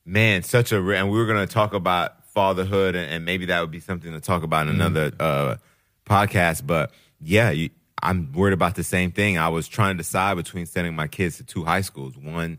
[0.04, 0.76] man, such a.
[0.78, 4.10] And we were going to talk about fatherhood, and, and maybe that would be something
[4.12, 5.56] to talk about in another uh,
[6.04, 6.66] podcast.
[6.66, 6.90] But
[7.20, 7.70] yeah, you,
[8.02, 9.38] I'm worried about the same thing.
[9.38, 12.16] I was trying to decide between sending my kids to two high schools.
[12.18, 12.58] One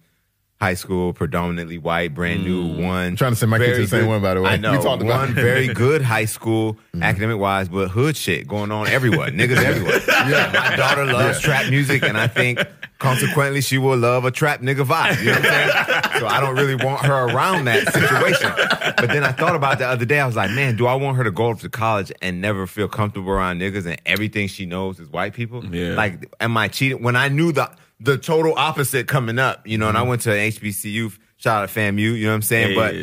[0.62, 2.64] high school, predominantly white, brand new.
[2.64, 2.84] Mm.
[2.84, 4.52] One trying to send my kids to the same good- one, by the way.
[4.52, 7.04] I We know talked about one very good high school, mm-hmm.
[7.04, 9.30] academic wise, but hood shit going on everywhere.
[9.32, 10.02] Niggas everywhere.
[10.08, 12.60] Yeah, my daughter loves trap music, and I think
[13.00, 15.20] consequently she will love a trap nigga vibe.
[15.20, 16.02] You know what I'm saying?
[16.16, 18.50] So I don't really want her around that situation.
[18.96, 20.22] But then I thought about the other day.
[20.22, 22.88] I was like, man, do I want her to go to college and never feel
[22.88, 25.66] comfortable around niggas and everything she knows is white people?
[25.66, 25.96] Yeah.
[25.96, 27.70] Like, am I cheating when I knew the
[28.00, 29.68] the total opposite coming up?
[29.68, 31.18] You know, and I went to HBCU.
[31.38, 32.00] Shout out to FAMU.
[32.00, 32.76] You know what I'm saying?
[32.76, 32.96] But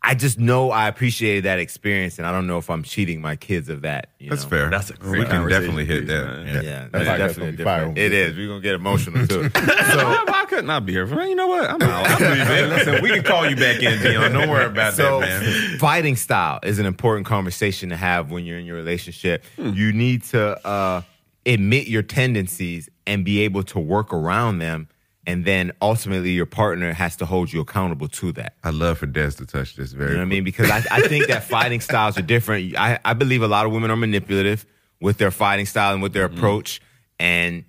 [0.00, 3.34] I just know I appreciated that experience, and I don't know if I'm cheating my
[3.34, 4.10] kids of that.
[4.20, 4.48] You That's know?
[4.50, 4.70] fair.
[4.70, 5.18] That's a great.
[5.20, 6.24] we can definitely hit piece, that.
[6.24, 6.46] man.
[6.46, 7.78] Yeah, That that's podcast gonna definitely be fire.
[7.80, 7.98] different.
[7.98, 8.36] It is.
[8.36, 9.50] We're gonna get emotional too.
[9.54, 9.60] So
[10.28, 11.04] I could not be here.
[11.06, 11.68] Man, you know what?
[11.68, 12.06] I'm out.
[12.22, 12.70] I'm leaving.
[12.70, 14.32] Listen, we can call you back in, Dion.
[14.32, 15.78] Don't worry about so, that, man.
[15.78, 19.44] fighting style is an important conversation to have when you're in your relationship.
[19.56, 21.02] You need to uh,
[21.44, 24.86] admit your tendencies and be able to work around them,
[25.26, 28.54] and then ultimately your partner has to hold you accountable to that.
[28.62, 30.44] I'd love for Des to touch this very You know what I mean?
[30.44, 32.76] Because I, I think that fighting styles are different.
[32.76, 34.66] I, I believe a lot of women are manipulative
[35.00, 36.38] with their fighting style and with their mm-hmm.
[36.38, 36.82] approach.
[37.18, 37.64] And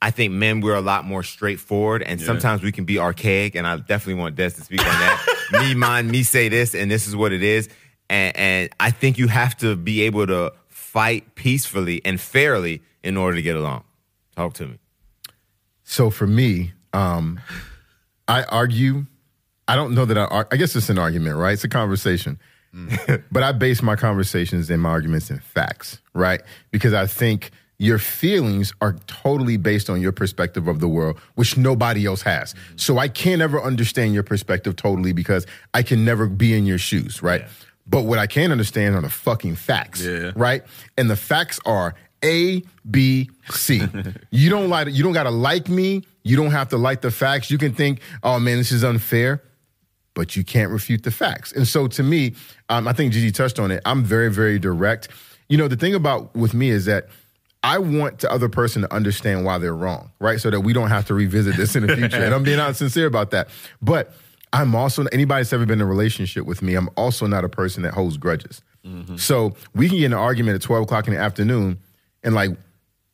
[0.00, 2.02] I think men, we're a lot more straightforward.
[2.02, 3.56] And sometimes we can be archaic.
[3.56, 5.36] And I definitely want Des to speak on that.
[5.52, 7.68] me, mine, me say this, and this is what it is.
[8.08, 13.16] And, and I think you have to be able to fight peacefully and fairly in
[13.16, 13.84] order to get along.
[14.36, 14.78] Talk to me.
[15.84, 17.40] So for me, um,
[18.28, 19.06] I argue.
[19.68, 20.24] I don't know that I.
[20.24, 21.52] ar- I guess it's an argument, right?
[21.52, 22.38] It's a conversation,
[23.32, 26.42] but I base my conversations and my arguments in facts, right?
[26.70, 31.56] Because I think your feelings are totally based on your perspective of the world, which
[31.56, 32.54] nobody else has.
[32.76, 36.78] So I can't ever understand your perspective totally because I can never be in your
[36.78, 37.44] shoes, right?
[37.86, 40.30] But what I can understand are the fucking facts, Yeah.
[40.36, 40.62] right?
[40.96, 41.94] And the facts are
[42.24, 43.82] A, B, C.
[44.30, 46.02] you don't like you don't gotta like me.
[46.22, 47.50] You don't have to like the facts.
[47.50, 49.42] You can think, oh man, this is unfair,
[50.14, 51.52] but you can't refute the facts.
[51.52, 52.34] And so to me,
[52.68, 53.82] um, I think Gigi touched on it.
[53.84, 55.08] I'm very, very direct.
[55.48, 57.08] You know, the thing about with me is that
[57.62, 60.40] I want the other person to understand why they're wrong, right?
[60.40, 62.22] So that we don't have to revisit this in the future.
[62.22, 63.48] and I'm being honest, sincere about that.
[63.82, 64.12] But
[64.52, 66.74] I'm also anybody that's ever been in a relationship with me.
[66.74, 68.62] I'm also not a person that holds grudges.
[69.16, 71.78] So we can get in an argument at 12 o'clock in the afternoon,
[72.24, 72.50] and like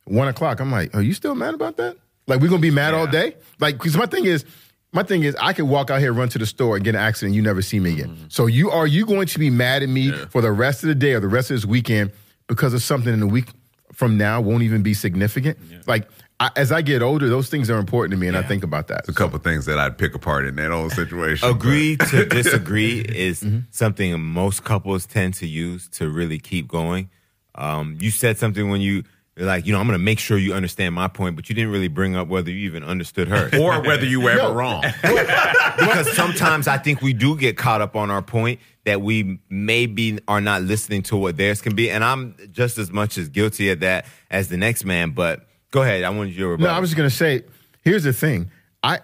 [0.05, 1.97] one o'clock, I'm like, are you still mad about that?
[2.27, 3.35] Like we're gonna be mad all day?
[3.59, 4.45] Like, because my thing is.
[4.93, 6.99] My thing is, I could walk out here, run to the store, and get an
[6.99, 7.33] accident.
[7.33, 8.09] You never see me again.
[8.09, 8.25] Mm-hmm.
[8.27, 10.95] So you are you going to be mad at me for the rest of the
[10.95, 12.11] day or the rest of this weekend
[12.47, 13.45] because of something in the week
[13.93, 15.57] from now won't even be significant?
[15.87, 16.09] Like
[16.41, 18.87] I, as I get older, those things are important to me, and I think about
[18.87, 19.07] that.
[19.07, 21.47] A couple things that I'd pick apart in that whole situation.
[21.47, 23.59] agree to disagree is mm-hmm.
[23.69, 27.11] something most couples tend to use to really keep going.
[27.55, 29.03] Um, you said something when you
[29.37, 31.55] you're like, you know, I'm going to make sure you understand my point, but you
[31.55, 34.81] didn't really bring up whether you even understood her or whether you were ever wrong.
[35.01, 40.19] because sometimes I think we do get caught up on our point that we maybe
[40.27, 43.69] are not listening to what theirs can be, and I'm just as much as guilty
[43.69, 45.11] of that as the next man.
[45.11, 47.43] But go ahead, I wanted your No, I was just gonna say.
[47.83, 48.51] Here's the thing.
[48.83, 48.99] I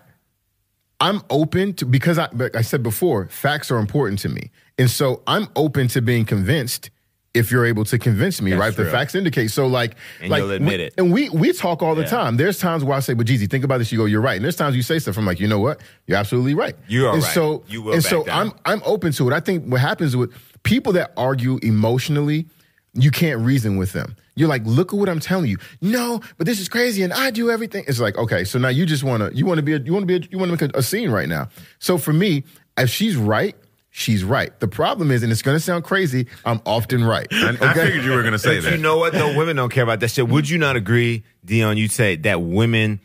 [1.00, 4.90] I'm open to because I like I said before, facts are important to me, and
[4.90, 6.90] so I'm open to being convinced
[7.34, 8.76] if you're able to convince me, That's right?
[8.76, 9.52] The facts indicate.
[9.52, 10.94] So like, And like you'll admit we- it.
[10.98, 12.08] And we we talk all the Yeah.
[12.10, 12.38] time.
[12.38, 14.44] There's times where I say, "But Jeezy, think about this." You go, "You're right." And
[14.44, 15.18] there's times you say stuff.
[15.18, 15.82] I'm like, you know what?
[16.08, 16.76] You're absolutely right.
[16.88, 17.34] You are and right.
[17.34, 18.54] So You will and so down.
[18.66, 19.34] I'm I'm open to it.
[19.34, 20.32] I think what happens with
[20.64, 22.48] people that argue emotionally,
[22.94, 24.16] you can't reason with them.
[24.36, 25.58] You're like, look at what I'm telling you.
[25.82, 27.84] No, but this is crazy, and I do everything.
[27.88, 29.92] It's like, okay, so now you just want to, you want to be, a, you
[29.94, 31.50] want to be, a, you want to make a, a scene right now.
[31.80, 32.44] So for me,
[32.78, 33.56] if she's right,
[33.98, 34.58] she's right.
[34.60, 37.28] The problem is, and it's going to sound crazy, I'm often right.
[37.32, 38.72] I, I figured you were going to say that.
[38.72, 39.36] you know what though?
[39.36, 40.28] Women don't care about that shit.
[40.28, 41.78] Would you not agree, Dion?
[41.78, 43.00] You say that women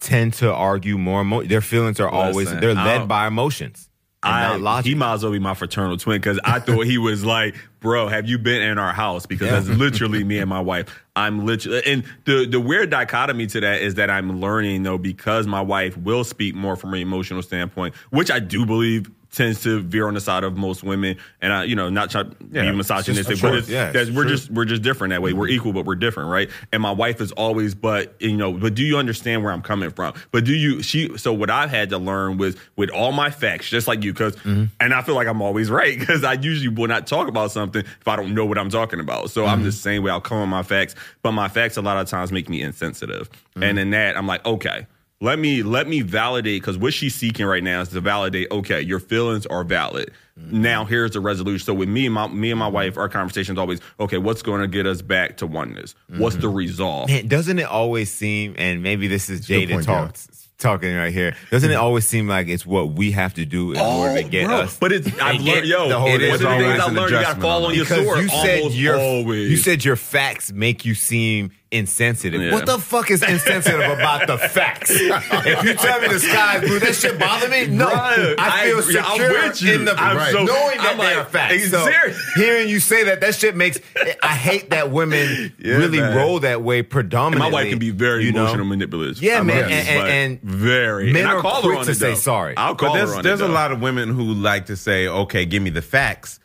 [0.00, 1.20] tend to argue more.
[1.20, 3.88] Emo- their feelings are always they're led by emotions
[4.24, 7.56] I, he might as well be my fraternal twin because I thought he was like,
[7.80, 9.26] bro, have you been in our house?
[9.26, 9.60] Because Yeah.
[9.60, 10.86] that's literally me and my wife.
[11.16, 15.46] I'm literally, and the the weird dichotomy to that is that I'm learning though because
[15.48, 19.80] my wife will speak more from an emotional standpoint, which I do believe tends to
[19.80, 21.16] veer on the side of most women.
[21.40, 24.10] And I, you know, not try to Yeah, be misogynistic, it's but it's, Yeah, it's
[24.10, 24.30] we're true.
[24.32, 25.32] just we're just different that way.
[25.32, 26.50] We're equal, but we're different, right?
[26.72, 29.90] And my wife is always, but you know, but do you understand where I'm coming
[29.90, 30.14] from?
[30.30, 30.82] But do you?
[30.82, 31.16] She.
[31.18, 34.36] So what I've had to learn was with all my facts, just like you, because
[34.36, 34.64] Mm-hmm.
[34.80, 37.82] and I feel like I'm always right because I usually will not talk about something
[37.82, 39.30] if I don't know what I'm talking about.
[39.30, 39.50] So Mm-hmm.
[39.50, 40.10] I'm the same way.
[40.10, 43.30] I'll come with my facts, but my facts a lot of times make me insensitive,
[43.30, 43.62] Mm-hmm.
[43.62, 44.86] and in that I'm like, okay.
[45.22, 48.50] Let me let me validate because what she's seeking right now is to validate.
[48.50, 50.10] Okay, your feelings are valid.
[50.38, 50.62] Mm-hmm.
[50.62, 51.64] Now here's the resolution.
[51.64, 54.18] So with me and my me and my wife, our conversation is always okay.
[54.18, 55.94] What's going to get us back to oneness?
[56.08, 56.42] What's Mm-hmm.
[56.42, 57.08] the resolve?
[57.08, 61.12] Man, doesn't it always seem, and maybe this is good Jada point, talks, talking right
[61.12, 64.28] here, doesn't it always seem like it's what we have to do in order to
[64.28, 64.62] get bro.
[64.62, 64.76] us?
[64.78, 67.20] But it's I've learned, yo, the whole- one it the things always I learned, you
[67.20, 69.50] got to fall on on your sword you said almost your always.
[69.52, 72.40] you said your facts make you seem insensitive.
[72.40, 72.52] Yeah.
[72.52, 74.90] What the fuck is insensitive about the facts?
[74.90, 77.66] if you tell me the sky is blue, that shit bother me.
[77.66, 80.32] No, Bruh, I feel I secure in the I'm right.
[80.32, 81.70] so- knowing that I'm they like, are facts.
[81.70, 82.32] So serious.
[82.34, 83.80] hearing you say that, that shit makes.
[84.22, 86.16] I hate that women Yeah, really man.
[86.16, 87.50] roll that way And predominantly.
[87.50, 88.42] my wife can be very you know?
[88.42, 89.22] emotional manipulative.
[89.22, 91.12] Yeah, I'm man, honest, and- and- and very.
[91.12, 92.14] men and I are call quick her on to it, say though.
[92.16, 92.56] sorry.
[92.56, 94.76] I'll call But her there's on there's it, a lot of women who like to
[94.76, 96.38] say, "Okay, give me the facts,"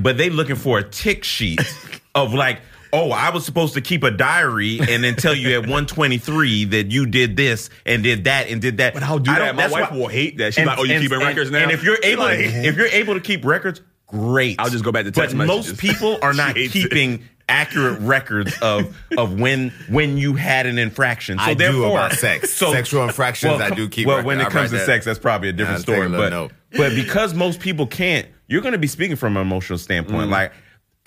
[0.00, 1.60] but they looking for a tick sheet
[2.14, 2.60] of like,
[2.92, 6.90] "Oh, I was supposed to keep a diary and then tell you at 123 that
[6.90, 9.56] you did this and did that and did that." But I'll do I that.
[9.56, 10.54] My wife why- will hate that.
[10.54, 13.14] She's like, "Oh, you keeping records now?" And if you're able, Like- if you're able
[13.14, 14.56] to keep records, great.
[14.58, 15.70] I'll just go back to text But messages.
[15.72, 21.38] most people are not keeping accurate records of of when when you had an infraction.
[21.38, 22.50] So I do therefore, about sex.
[22.52, 24.26] Sexual infractions, I do keep Well, record.
[24.26, 24.86] when it comes to that.
[24.86, 26.08] sex, that's probably a different I'll a story.
[26.10, 26.52] But note.
[26.76, 30.28] but because most people can't, you're going to be speaking from an emotional standpoint.
[30.28, 30.32] Mm.
[30.32, 30.52] Like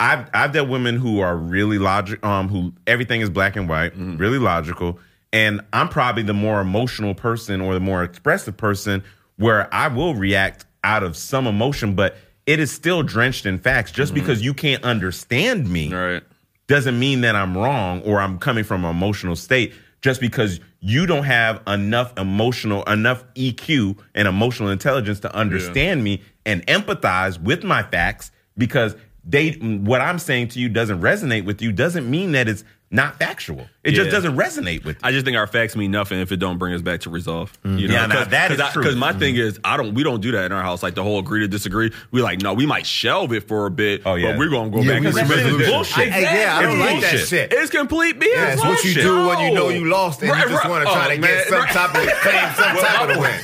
[0.02, 3.96] I've I've dealt women who are really logic, um, who everything is black and white,
[3.96, 4.18] Mm.
[4.18, 4.98] really logical,
[5.32, 9.04] and I'm probably the more emotional person or the more expressive person
[9.36, 13.92] where I will react out of some emotion, but it is still drenched in facts.
[13.92, 15.94] Just because you can't understand me, Mm-hmm.
[16.14, 16.22] Right.
[16.66, 21.06] doesn't mean that I'm wrong or I'm coming from an emotional state just because you
[21.06, 27.62] don't have enough emotional, enough EQ and emotional intelligence to understand me and empathize with
[27.62, 32.32] my facts because they what I'm saying to you doesn't resonate with you doesn't mean
[32.32, 32.64] that it's
[32.94, 33.66] not factual.
[33.84, 35.00] It just doesn't resonate with you.
[35.02, 37.50] I just think our facts mean nothing if it don't bring us back to resolve.
[37.62, 37.78] Mm.
[37.78, 38.82] You know, Yeah, now that is true.
[38.82, 39.94] Because my thing is, I don't.
[39.94, 40.82] We don't do that in our house.
[40.82, 41.90] Like the whole agree to disagree.
[42.10, 42.52] We like no.
[42.52, 44.02] We might shelve it for a bit.
[44.04, 44.32] Oh, yeah.
[44.32, 45.52] but we're gonna go Yeah, back we and some revisit it.
[45.52, 45.72] resolution.
[45.72, 46.12] Bullshit.
[46.12, 47.52] I- yeah, I don't It's like that shit.
[47.54, 48.26] It's complete BS.
[48.34, 49.02] Yeah, it's what you bullshit.
[49.04, 50.70] do when you know you lost and Right, you just right.
[50.70, 51.72] want to try Oh, to man, get some right.
[51.72, 53.40] type of claim some type of win.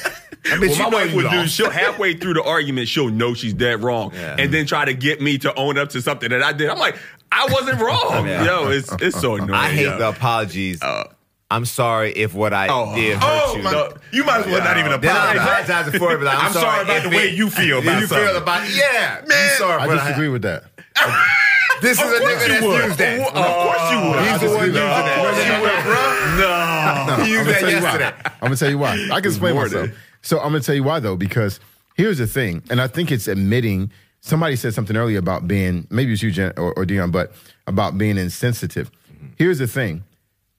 [0.52, 3.34] I bet What you my wife would do, she'll halfway through the argument, she'll know
[3.34, 4.36] she's dead wrong, Yeah.
[4.38, 6.68] and then try to get me to own up to something that I did.
[6.70, 6.96] I'm like,
[7.30, 8.26] I wasn't wrong.
[8.26, 8.44] Yeah.
[8.44, 9.50] Yo, it's it's so annoying.
[9.52, 9.98] I hate yo.
[9.98, 10.82] the apologies.
[10.82, 11.04] Uh,
[11.50, 12.94] I'm sorry if what I Oh.
[12.94, 13.62] did hurt Oh, you.
[13.62, 15.96] my- you might as well not even Then I'm apologize.
[15.96, 18.00] for it, but I'm, I'm sorry about if the way it- you feel if about
[18.00, 18.36] you feel something.
[18.42, 19.56] about yeah, man.
[19.58, 20.64] Sorry, I but disagree with that.
[21.80, 23.20] This is a nigga that's used that.
[23.20, 24.18] Of course you would.
[24.26, 24.88] He's the one using No.
[24.88, 25.14] that.
[25.14, 27.82] Of course you would, No, he used I'm that gonna tell you why.
[27.92, 28.12] yesterday.
[28.24, 29.08] I'm gonna tell you why.
[29.12, 29.90] I can explain myself.
[30.22, 31.60] So I'm gonna tell you why though, because
[31.96, 33.90] here's the thing, and I think it's admitting.
[34.20, 37.32] Somebody said something earlier about being maybe it's you Jen, or, or Dion, but
[37.68, 38.90] about being insensitive.
[39.36, 40.02] Here's the thing.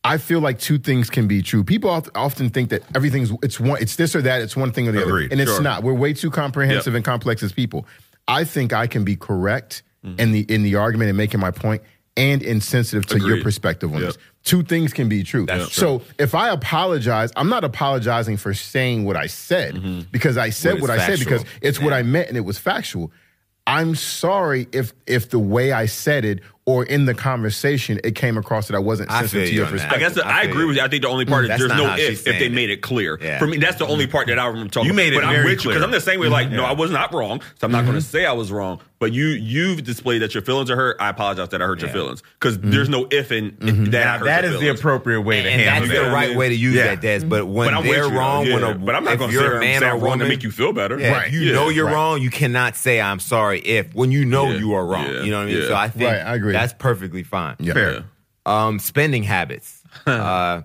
[0.05, 1.65] I feel like two things can be true.
[1.65, 4.93] People often think that everything's it's one, it's this or that, it's one thing or
[4.93, 5.25] the Agreed.
[5.25, 5.61] other, and it's Sure.
[5.61, 5.83] not.
[5.83, 6.95] We're way too comprehensive Yep.
[6.97, 7.85] and complex as people.
[8.27, 9.83] I think I can be correct
[10.17, 11.81] in the in the argument and making my point,
[12.15, 14.07] and insensitive to your perspective on Yep.
[14.13, 14.17] this.
[14.43, 15.45] Two things can be true.
[15.45, 20.01] That's so if I apologize, I'm not apologizing for saying what I said mm-hmm.
[20.11, 22.41] because I said What what, is I said because it's what I meant and it
[22.41, 23.11] was factual.
[23.67, 28.37] I'm sorry if if the way I said it or in the conversation it came
[28.37, 29.97] across that I wasn't I sensitive feel to your perspective.
[29.97, 30.67] I guess that, I I, agree you.
[30.69, 30.81] with you.
[30.81, 32.73] I think the only mm, part is there's no if if they saying made it.
[32.73, 33.19] it clear.
[33.21, 33.37] Yeah.
[33.37, 34.11] For me, that's the only mm-hmm.
[34.11, 34.87] part that I remember talking.
[34.87, 35.83] You made it but I'm very with you because.
[35.83, 36.29] I'm the same way.
[36.29, 38.09] Like, no, I was not wrong, so I'm not going to mm-hmm.
[38.09, 38.81] say I was wrong.
[38.99, 40.97] But you you've displayed that your feelings are hurt.
[40.99, 42.71] I apologize that I hurt your feelings because Mm-hmm.
[42.71, 44.01] there's no if in in that.
[44.01, 46.05] I Now, hurt that your is the appropriate way to and handle that's that.
[46.07, 46.95] the right way to use Yeah.
[46.95, 47.25] that, Des.
[47.25, 48.15] But when But I'm with they're you, though.
[48.17, 49.95] wrong, when a, but I'm not if gonna you're say a I'm man saying or
[49.95, 50.99] I'm wrong to make you feel better.
[50.99, 51.31] Yeah, Right.
[51.31, 51.53] you Yeah.
[51.53, 51.93] know you're Right.
[51.93, 54.57] wrong, you cannot say I'm sorry if when you know Yeah.
[54.59, 55.05] you are wrong.
[55.07, 55.21] Yeah.
[55.23, 55.61] You know what I mean?
[55.61, 55.67] Yeah.
[55.69, 56.51] So I think Right, I agree.
[56.53, 57.55] that's perfectly fine.
[57.59, 57.73] Yeah.
[57.73, 58.03] Fair.
[58.45, 59.81] Um, spending habits.
[60.07, 60.61] uh,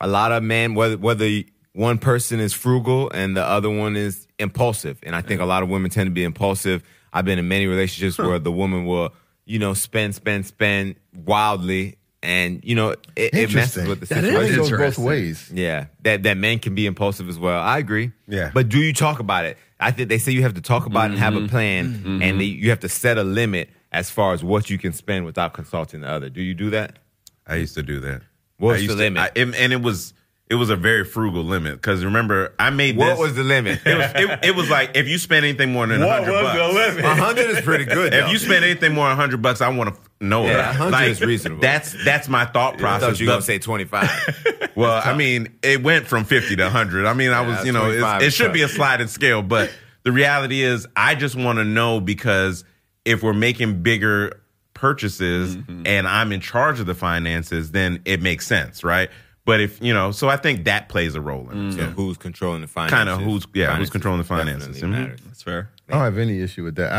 [0.00, 1.28] a lot of men, whether whether
[1.72, 5.62] one person is frugal and the other one is impulsive, and I think a lot
[5.62, 6.82] of women tend to be impulsive.
[7.18, 9.12] I've been in many relationships where the woman will,
[9.44, 10.94] you know, spend, spend, spend
[11.24, 14.40] wildly, and you know, it, it messes with the That situation.
[14.56, 15.50] really goes both ways.
[15.52, 17.60] Yeah, that that men can be impulsive as well.
[17.60, 18.12] I agree.
[18.28, 18.50] Yeah.
[18.54, 19.56] but do you talk about it?
[19.80, 21.44] I think they say you have to talk about it and have Mm-hmm.
[21.46, 24.78] a plan, and they, you have to set a limit as far as what you
[24.78, 26.28] can spend without consulting the other.
[26.30, 26.98] Do you do that?
[27.46, 28.22] I used to do that.
[28.58, 29.22] What's I used the to- limit?
[29.36, 30.12] I- and, and it was
[30.50, 33.18] it was a very frugal limit because remember I made What this.
[33.18, 33.80] was the limit?
[33.86, 36.98] it, was, it, it was like if you spend anything more than a hundred bucks.
[37.04, 38.14] A hundred is pretty good.
[38.14, 40.78] If you spend anything more than hundred bucks, I want to know Yeah, it.
[40.80, 41.60] 100 is reasonable.
[41.62, 43.08] That's that's my thought I process.
[43.10, 44.10] thought you were gonna say twenty five.
[44.74, 47.04] well, I mean, it went from 50 to 100.
[47.06, 49.42] I mean, I was, you know, 25 it's, it is should be a sliding scale,
[49.42, 49.70] but
[50.04, 52.64] the reality is, I just want to know because
[53.04, 54.40] if we're making bigger
[54.74, 55.82] purchases Mm-hmm.
[55.86, 59.10] and I'm in charge of the finances, then it makes sense, right?
[59.48, 61.72] But if, you know, so I think that plays a role in it.
[61.72, 62.98] so who's controlling the finances?
[63.16, 64.74] Kinda who's- yeah, who's controlling the finances.
[64.78, 65.24] definitely Mhm.
[65.24, 65.70] That's fair.
[65.88, 66.92] I don't have any issue with that.
[66.92, 66.98] I,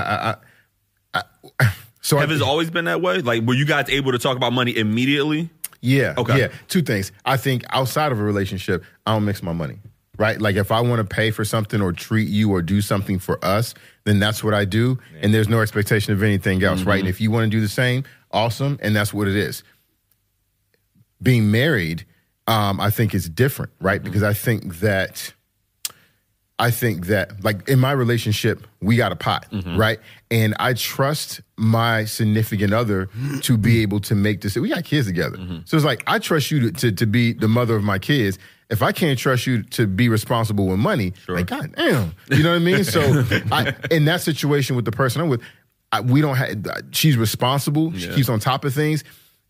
[1.14, 1.24] I, I,
[1.60, 3.20] I so Have I, it always been that way?
[3.22, 5.52] Like, were you guys able to talk about money immediately?
[5.82, 6.16] Yeah.
[6.18, 6.40] Okay.
[6.40, 6.48] Yeah.
[6.68, 7.12] Two things.
[7.24, 9.78] I think outside of a relationship, I don't mix my money.
[10.18, 10.42] Right?
[10.42, 13.38] Like if I want to pay for something or treat you or do something for
[13.46, 13.76] us,
[14.06, 14.98] then that's what I do.
[15.22, 17.00] And there's no expectation of anything else, right?
[17.00, 18.80] And if you want to do the same, awesome.
[18.82, 19.64] And that's what it is.
[21.22, 22.06] Being married,
[22.50, 24.02] um, I think is different, right?
[24.02, 24.32] Because mm-hmm.
[24.32, 25.34] I think that
[26.58, 29.78] I think that, like in my relationship, we got a pot, mm-hmm.
[29.78, 30.00] right?
[30.30, 33.06] And I trust my significant other
[33.44, 33.82] to be mm-hmm.
[33.82, 34.56] able to make this.
[34.58, 37.48] We got kids together, so it's like I trust you to, to to be the
[37.48, 38.40] mother of my kids.
[38.72, 42.50] If I can't trust you to be responsible with money, like God damn, you know
[42.50, 42.84] what I mean?
[42.84, 43.02] So,
[43.52, 45.42] I, in that situation with the person I'm with,
[45.92, 46.64] I, we don't have.
[46.92, 47.94] She's responsible.
[47.94, 49.04] She keeps on top of things,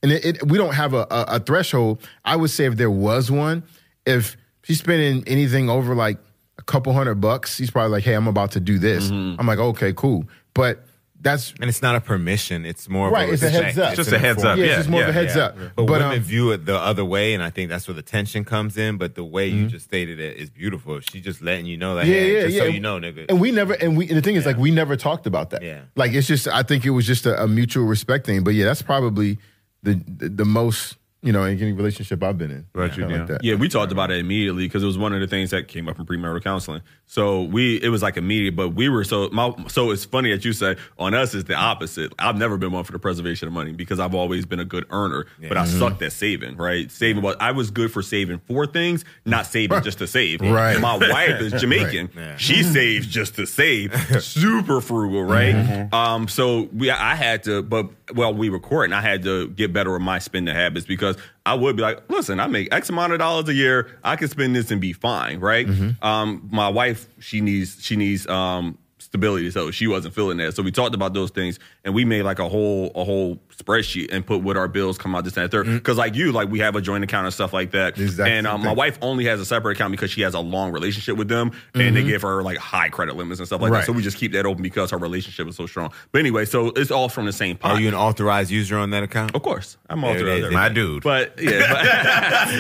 [0.04, 2.08] and it, it, we don't have a, a, a threshold.
[2.24, 3.64] I would say if there was one,
[4.06, 6.18] if she's spending anything over like
[6.58, 9.60] a couple hundred bucks, he's probably like, "Hey, I'm about to do this." I'm like,
[9.60, 10.86] "Okay, cool," but
[11.22, 13.88] that's And it's not a permission; it's more of Right, A it's a heads up.
[13.90, 14.58] It's Just a heads up.
[14.58, 15.44] yeah, yeah, it's just more of a heads Yeah.
[15.48, 15.58] up.
[15.58, 18.02] But, But, women um, view it the other way, and I think that's where the
[18.02, 18.96] tension comes in.
[18.98, 21.02] But the way you just stated it is beautiful.
[21.02, 22.62] She's just letting you know that, yeah, hey, yeah, just yeah.
[22.62, 23.26] so you know, nigga.
[23.28, 25.62] And we never, and we, and the thing is, like, we never talked about that.
[25.62, 25.82] Yeah.
[25.98, 28.46] Like, it's just, I think it was just a, a mutual respect thing.
[28.46, 29.40] But yeah, that's probably
[29.84, 32.66] the the, most, you know, in any relationship I've been in.
[32.74, 33.44] Right, you Kinda like that.
[33.44, 35.90] Yeah, we talked about it immediately because it was one of the things that came
[35.90, 36.82] up in premarital counseling.
[37.08, 40.46] So we, it was like immediate, but we were so my, so it's funny that
[40.46, 42.14] you say on us it's the opposite.
[42.20, 44.86] I've never been one for the preservation of money because I've always been a good
[44.92, 46.56] earner, but I sucked at saving.
[46.56, 50.40] Right, saving was I was good for saving for things, not saving just to save.
[50.40, 50.80] Right.
[50.80, 52.12] My wife is Jamaican.
[52.16, 52.38] Yeah.
[52.38, 53.94] She saves just to save.
[54.22, 55.92] Super frugal, right?
[55.92, 58.94] Um, so we, I had to, but well, we recording.
[58.94, 61.09] I had to get better with my spending habits because
[61.46, 63.98] I would be like, listen, I make X amount of dollars a year.
[64.04, 65.68] I can spend this and be fine, right?
[66.02, 68.78] Um, my wife, she needs, she needs, um,
[69.10, 69.52] stability.
[69.52, 70.56] So she wasn't feeling that.
[70.56, 74.12] So we talked about those things and we made like a whole a whole spreadsheet
[74.14, 75.66] and put what our bills come out this and that third.
[75.66, 77.98] Because like you, like we have a joint account and stuff like that.
[78.00, 80.72] Exactly And um, my wife only has a separate account because she has a long
[80.72, 83.80] relationship with them and they give her like high credit limits and stuff like Right.
[83.80, 83.86] that.
[83.88, 85.92] So we just keep that open because her relationship is so strong.
[86.12, 87.72] But anyway, so it's all from the same pot.
[87.72, 89.36] Are you an authorized user on that account?
[89.36, 90.46] Of course, I'm There authorized.
[90.46, 90.52] is.
[90.54, 91.04] My dude.
[91.04, 91.60] But yeah,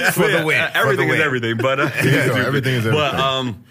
[0.03, 0.59] but, For the win.
[0.59, 1.25] uh, For Everything the is win.
[1.27, 1.57] everything.
[1.57, 2.35] But uh, you go.
[2.35, 3.63] Everything is But um,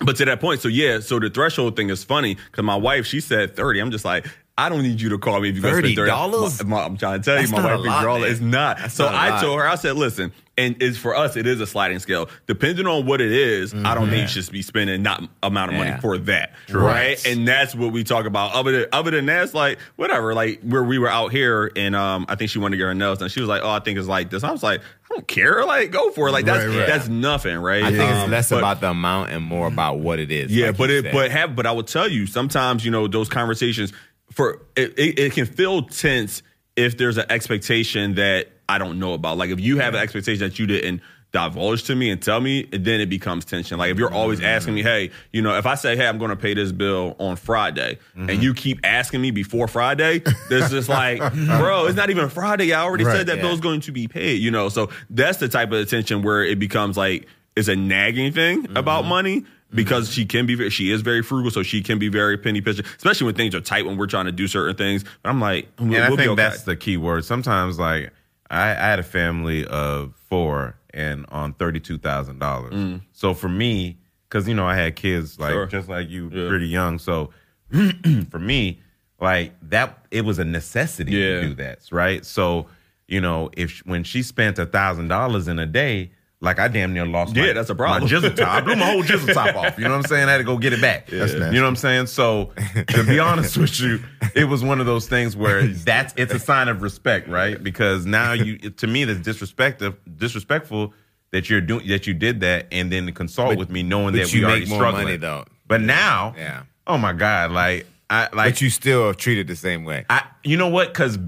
[0.00, 3.06] but to that point, so yeah, so the threshold thing is funny because my wife
[3.06, 3.80] she said thirty.
[3.80, 4.26] I'm just like.
[4.56, 6.58] I don't need you to call me if you're gonna spend $30?
[6.58, 6.68] thirty.
[6.70, 8.22] My- I'm trying to tell That's you, my wife lot.
[8.22, 8.78] It's not.
[8.78, 9.40] That's so not I lot.
[9.42, 12.28] told her, I said, listen, and it's for us, it is a sliding scale.
[12.46, 15.78] Depending on what it is, I don't think you should be spending not amount of
[15.78, 16.00] money Yeah.
[16.00, 16.82] for that, Right.
[16.84, 17.26] right?
[17.26, 18.52] And that's what we talk about.
[18.54, 20.32] Other than, other than that, it's like whatever.
[20.34, 22.94] Like where we were out here, and um, I think she wanted to get her
[22.94, 23.28] nails done.
[23.28, 25.64] She was like, "Oh, I think it's like this." I was like, "I don't care.
[25.64, 26.32] Like go for it.
[26.32, 26.86] Like that's Right, right.
[26.86, 29.98] that's nothing, right?" I think it's Um, less but- about the amount and more about
[29.98, 30.50] what it is.
[30.54, 31.12] yeah, like but it said.
[31.12, 33.92] but have but I will tell you sometimes you know those conversations
[34.32, 36.42] for it, it, it can feel tense
[36.76, 39.38] if there's an expectation that I don't know about.
[39.38, 41.00] Like if you have an expectation that you didn't
[41.34, 43.76] divulge to me and tell me, then it becomes tension.
[43.76, 44.48] Like if you're always mm-hmm.
[44.48, 47.16] asking me, hey, you know, if I say, hey, I'm going to pay this bill
[47.18, 48.40] on Friday, and mm-hmm.
[48.40, 52.72] you keep asking me before Friday, this is like, bro, it's not even Friday.
[52.72, 53.42] I already Right, said that yeah.
[53.42, 54.40] bill's going to be paid.
[54.40, 58.32] You know, so that's the type of attention where it becomes like it's a nagging
[58.32, 58.76] thing Mm-hmm.
[58.76, 59.76] about money mm-hmm.
[59.76, 62.84] because she can be she is very frugal, so she can be very penny pinching,
[62.96, 65.04] especially when things are tight when we're trying to do certain things.
[65.22, 66.42] But I'm like, we'll, and I we'll be think okay.
[66.42, 67.24] that's the key word.
[67.24, 68.12] Sometimes, like
[68.54, 72.72] I, I had a family of four and on thirty two thousand dollars.
[72.74, 73.00] Mm.
[73.12, 73.98] So for me,
[74.28, 75.66] because you know I had kids like Sure.
[75.66, 76.48] just like you, Yeah.
[76.48, 76.98] pretty young.
[76.98, 77.30] So
[78.30, 78.80] for me,
[79.20, 81.40] like that, it was a necessity Yeah.
[81.40, 82.24] to do that, right?
[82.24, 82.66] So
[83.08, 86.10] you know, if when she spent a thousand dollars in a day.
[86.44, 87.34] Like I damn near lost.
[87.34, 88.02] Yeah, my, that's a problem.
[88.04, 88.48] My jizzle top.
[88.48, 89.78] I blew my whole jizzle top off.
[89.78, 90.28] You know what I'm saying?
[90.28, 91.06] I had to go get it back.
[91.08, 92.06] That's You know what I'm saying?
[92.06, 92.52] So
[92.88, 94.00] to be honest with you,
[94.34, 97.60] it was one of those things where that's it's a sign of respect, right?
[97.62, 100.92] Because now you to me that's disrespectful disrespectful
[101.32, 104.46] that you're doing that you did that and then consult with me knowing that you
[104.46, 105.04] we make more struggling.
[105.04, 105.44] money, though.
[105.66, 106.62] But now, Yeah.
[106.86, 110.04] oh my God, like I like But you still are treated the same way.
[110.10, 110.88] I you know what?
[110.88, 111.18] Because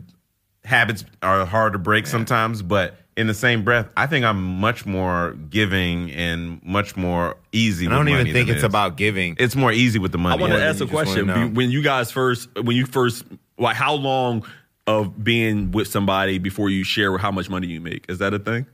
[0.65, 4.85] habits are hard to break sometimes, but in the same breath, I think I'm much
[4.85, 7.87] more giving and much more easy.
[7.87, 8.65] And I don't even think it's it is.
[8.65, 9.37] about giving.
[9.39, 10.37] It's more easy with the money.
[10.37, 11.55] I want to Yeah, ask a question.
[11.55, 13.25] When you guys first, when you first,
[13.59, 14.45] like, how long
[14.87, 18.05] of being with somebody before you share how much money you make?
[18.09, 18.67] Is that a thing?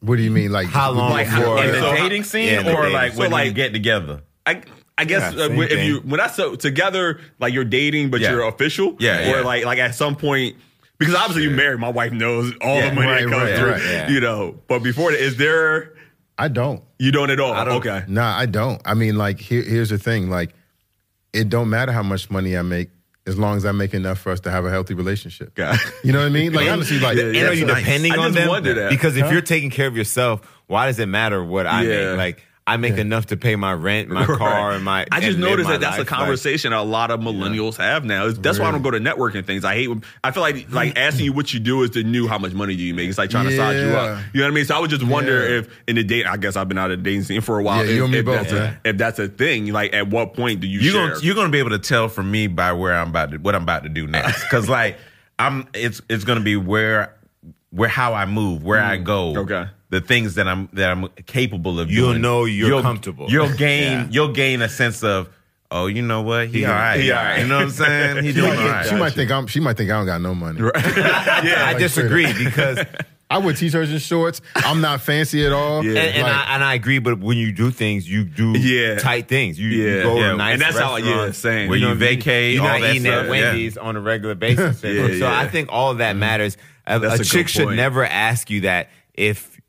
[0.00, 0.50] What do you mean?
[0.52, 1.62] Like How long Like, before?
[1.64, 2.92] in the So- dating scene, Yeah, the or dating.
[2.94, 4.20] like So, when like- you get together.
[4.44, 4.60] I
[4.98, 5.86] I guess Yeah, uh, if thing.
[5.86, 8.32] you when I so together like you're dating but Yeah.
[8.32, 10.56] you're official, Yeah, or like like at some point.
[11.06, 13.58] Because obviously you married, my wife knows all Yeah, the money right, that comes right,
[13.58, 14.08] through, right, yeah.
[14.08, 14.58] you know.
[14.68, 15.94] But before that, is there
[16.38, 16.82] I don't.
[16.98, 17.52] you don't at all?
[17.52, 18.80] I don't- okay, Nah, I don't.
[18.84, 20.30] I mean, like here, here's the thing.
[20.30, 20.54] Like,
[21.32, 22.90] it don't matter how much money I make
[23.26, 25.54] as long as I make enough for us to have a healthy relationship.
[25.54, 25.80] Got it.
[26.02, 26.52] You know what I mean?
[26.52, 27.46] Like honestly, like Yeah, And yeah.
[27.48, 28.18] are you That's depending nice.
[28.18, 28.74] I on just them?
[28.76, 28.90] that.
[28.90, 32.08] Because if you're taking care of yourself, why does it matter what I Yeah.
[32.10, 32.18] make?
[32.18, 35.04] Like I make enough to pay my rent, my car, and my.
[35.10, 38.30] I just noticed that that's a conversation a lot of millennials have now.
[38.30, 39.64] That's why I don't go to networking things.
[39.64, 39.88] I hate.
[40.22, 42.76] I feel like like asking you what you do is to new how much money
[42.76, 43.08] do you make.
[43.08, 44.22] It's like trying to size you up.
[44.32, 44.64] You know what I mean?
[44.64, 45.58] So I would just wonder Yeah.
[45.58, 46.26] if in the date.
[46.26, 47.84] I guess I've been out of the dating scene for a while.
[47.84, 50.08] Yeah, if, you and me if both, That's a, if that's a thing, like at
[50.08, 51.08] what point do you You're share?
[51.08, 53.56] gonna you're gonna be able to tell from me by where I'm about to what
[53.56, 54.42] I'm about to do next.
[54.44, 54.98] Because like
[55.38, 57.16] I'm it's it's gonna be where
[57.72, 59.04] where how I move, where I mm.
[59.04, 59.36] go.
[59.38, 59.66] Okay.
[59.90, 62.22] The things that I'm that I'm capable of You'll doing.
[62.22, 63.26] know you're You'll- comfortable.
[63.30, 64.06] You'll gain Yeah.
[64.10, 65.28] you'll gain a sense of
[65.70, 67.40] oh you know what he, He all he all right.
[67.40, 68.86] you know what I'm saying he she, doing might, all right.
[68.86, 69.46] she might think I'm.
[69.48, 70.60] She might think I don't got no money.
[70.74, 72.78] yeah, I Like, disagree because
[73.30, 74.42] I wear t-shirts and shorts.
[74.54, 75.82] I'm not fancy at all.
[75.82, 76.00] Yeah.
[76.00, 78.98] and, and Like, I and I agree, but when you do things, you do Yeah.
[78.98, 79.58] tight things.
[79.58, 80.02] You, you Yeah.
[80.02, 80.30] go Yeah.
[80.32, 81.68] to nice And that's how- yeah, restaurants, same.
[81.70, 83.30] Where you know what I vacate, You're all not that eating stuff, at yeah.
[83.30, 84.82] Wendy's on a regular basis.
[84.84, 85.38] Yeah, so yeah.
[85.38, 86.20] I think all of that mm-hmm.
[86.20, 86.58] matters.
[86.86, 87.76] A, a a chick should point.
[87.76, 89.60] never ask you that if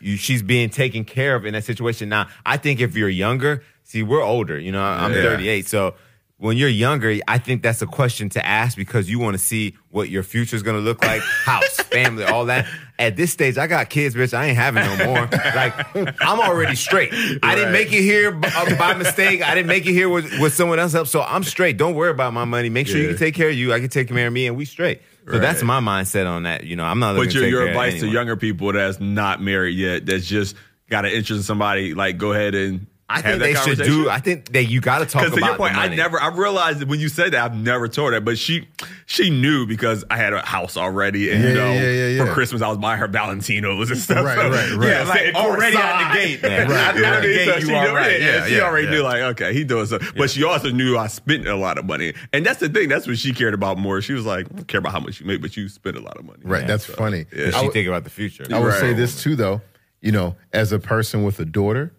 [0.00, 2.08] you, she's being taken care of in that situation.
[2.08, 4.58] Now, I think if you're younger, see, we're older.
[4.58, 5.22] You know, I'm Yeah.
[5.22, 5.94] 38, so.
[6.42, 9.76] When you're younger, I think that's a question to ask because you want to see
[9.90, 12.66] what your future is going to look like, house, family, all that.
[12.98, 14.32] At this stage, I got kids, bitch.
[14.32, 15.28] I ain't having no more.
[15.54, 15.74] Like,
[16.22, 17.12] I'm already straight.
[17.42, 19.42] I didn't make it here b- uh, by mistake.
[19.46, 21.08] I didn't make it here with, with someone else help.
[21.08, 21.76] So I'm straight.
[21.76, 22.70] Don't worry about my money.
[22.70, 23.74] Make sure you can take care of you.
[23.74, 25.02] I can take care of me, and we straight.
[25.28, 26.64] So that's my mindset on that.
[26.64, 27.16] You know, I'm not.
[27.16, 30.56] But your, your advice to younger people that's not married yet, that's just
[30.88, 34.08] got an interest in somebody, like go ahead and I think they should do.
[34.08, 36.28] I think that you got to talk Because about to your point, I never, I
[36.28, 38.68] realized when you said that, I've never told her, but she,
[39.06, 42.32] she knew because I had a house already, and you know, yeah, yeah, for.
[42.32, 44.24] Christmas I was buying her Valentinos and stuff.
[44.24, 44.88] Right, So, right, right.
[44.88, 46.40] Yeah, like already out the gate.
[46.42, 46.62] Yeah.
[46.70, 48.20] Out- You out what I the gate, So you she all right.
[48.20, 50.08] yeah, Yeah, she already knew, like, okay, he doing something.
[50.16, 52.88] But she also knew I spent a lot of money, and that's the thing.
[52.88, 54.00] That's what she cared about more.
[54.00, 56.00] She was like, I don't care about how much you make, but you spend a
[56.00, 56.40] lot of money.
[56.44, 56.66] right.
[56.66, 57.26] That's funny.
[57.34, 57.50] yeah.
[57.50, 58.44] She would- think about the future.
[58.52, 59.60] I would say this too, though.
[60.00, 61.92] You know, as a person with a daughter,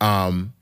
[0.00, 0.52] um,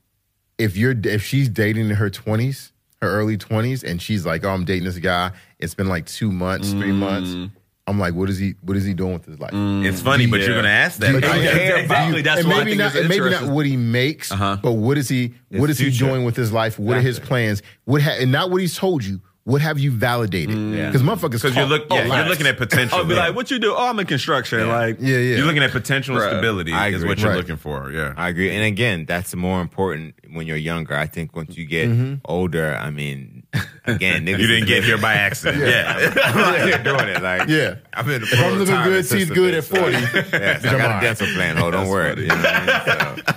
[0.59, 2.73] if you're if she's dating in her twenties,
[3.03, 5.33] her early twenties, and she's like, "Oh, I'm dating this guy.
[5.59, 6.97] It's been like two months, three Mm.
[6.99, 7.53] months."
[7.89, 8.55] I'm like, "What is he?
[8.63, 10.47] What is he doing with his life?" It's funny, but Yeah.
[10.47, 11.13] you're gonna ask that.
[11.13, 12.23] But you care exactly.
[12.23, 14.57] That's and what I maybe think not, is and maybe not what he makes, Uh-huh.
[14.63, 15.35] but what is he?
[15.51, 16.07] What is he future.
[16.07, 16.79] doing with his life?
[16.79, 17.63] What are his plans?
[17.85, 19.21] What ha- and not what he's told you.
[19.47, 20.57] What have you validated?
[20.59, 20.87] Yeah.
[20.91, 22.99] Because motherfuckers, Because you're, look, a yeah, you're looking at potential.
[22.99, 23.75] I'll be like, what you do?
[23.77, 24.67] Oh, I'm in construction.
[24.67, 25.37] Like, Yeah, yeah.
[25.37, 26.33] You're looking at potential and Right.
[26.33, 27.09] stability I is agree.
[27.11, 27.37] what you're Right.
[27.37, 27.93] looking for.
[27.93, 28.13] Yeah.
[28.17, 28.51] I agree.
[28.51, 30.97] And again, that's more important when you're younger.
[30.97, 32.15] I think once you get Mm-hmm.
[32.25, 33.45] older, I mean,
[33.85, 35.63] again, niggas You didn't get here by accident.
[35.69, 36.13] Yeah.
[36.25, 37.23] I'm out here doing it.
[37.23, 37.77] Like, Yeah.
[37.95, 40.71] I'm in the If I'm looking good, teeth good bit, at so- 40, Yes, I
[40.71, 41.03] I'm got all a right.
[41.03, 41.57] dental plan.
[41.57, 42.21] Hold, don't worry.
[42.23, 43.25] You know what I mean?
[43.27, 43.35] So,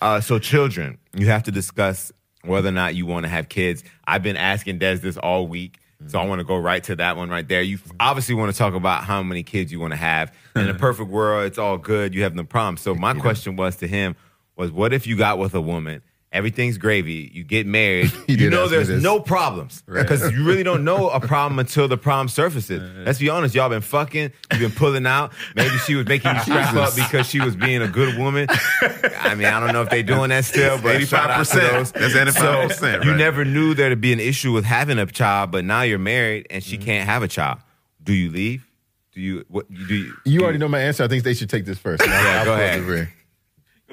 [0.00, 2.12] uh, so children, you have to discuss
[2.44, 3.84] whether or not you want to have kids.
[4.06, 5.78] I've been asking Des this all week.
[6.06, 6.30] So I mm-hmm.
[6.30, 7.60] want to go right to that one right there.
[7.60, 10.34] You obviously want to talk about how many kids you want to have.
[10.56, 12.14] In a perfect world, it's all good.
[12.14, 12.78] You have no problem.
[12.78, 14.16] So my question was to him
[14.56, 16.00] was, what if you got with a woman
[16.32, 17.28] Everything's gravy.
[17.34, 18.06] You get married.
[18.28, 21.96] He you know there's no problems because you really don't know a problem until the
[21.96, 22.80] problem surfaces.
[23.04, 25.32] Let's be honest, y'all been fucking, you've been pulling out.
[25.56, 28.46] Maybe she was making you strap up because she was being a good woman.
[29.18, 31.70] I mean, I don't know if they're doing that still, but shout out to 85%.
[31.72, 31.92] those.
[31.92, 33.04] That's 85%, So, right.
[33.04, 35.98] You never knew there to be an issue with having a child, but now you're
[35.98, 36.70] married and Mm-hmm.
[36.70, 37.58] she can't have a child.
[38.04, 38.64] Do you leave?
[39.12, 39.68] Do you what?
[39.68, 40.14] Do you?
[40.24, 41.02] You already know my answer.
[41.02, 42.02] I think they should take this first.
[42.06, 43.08] Yeah, go pause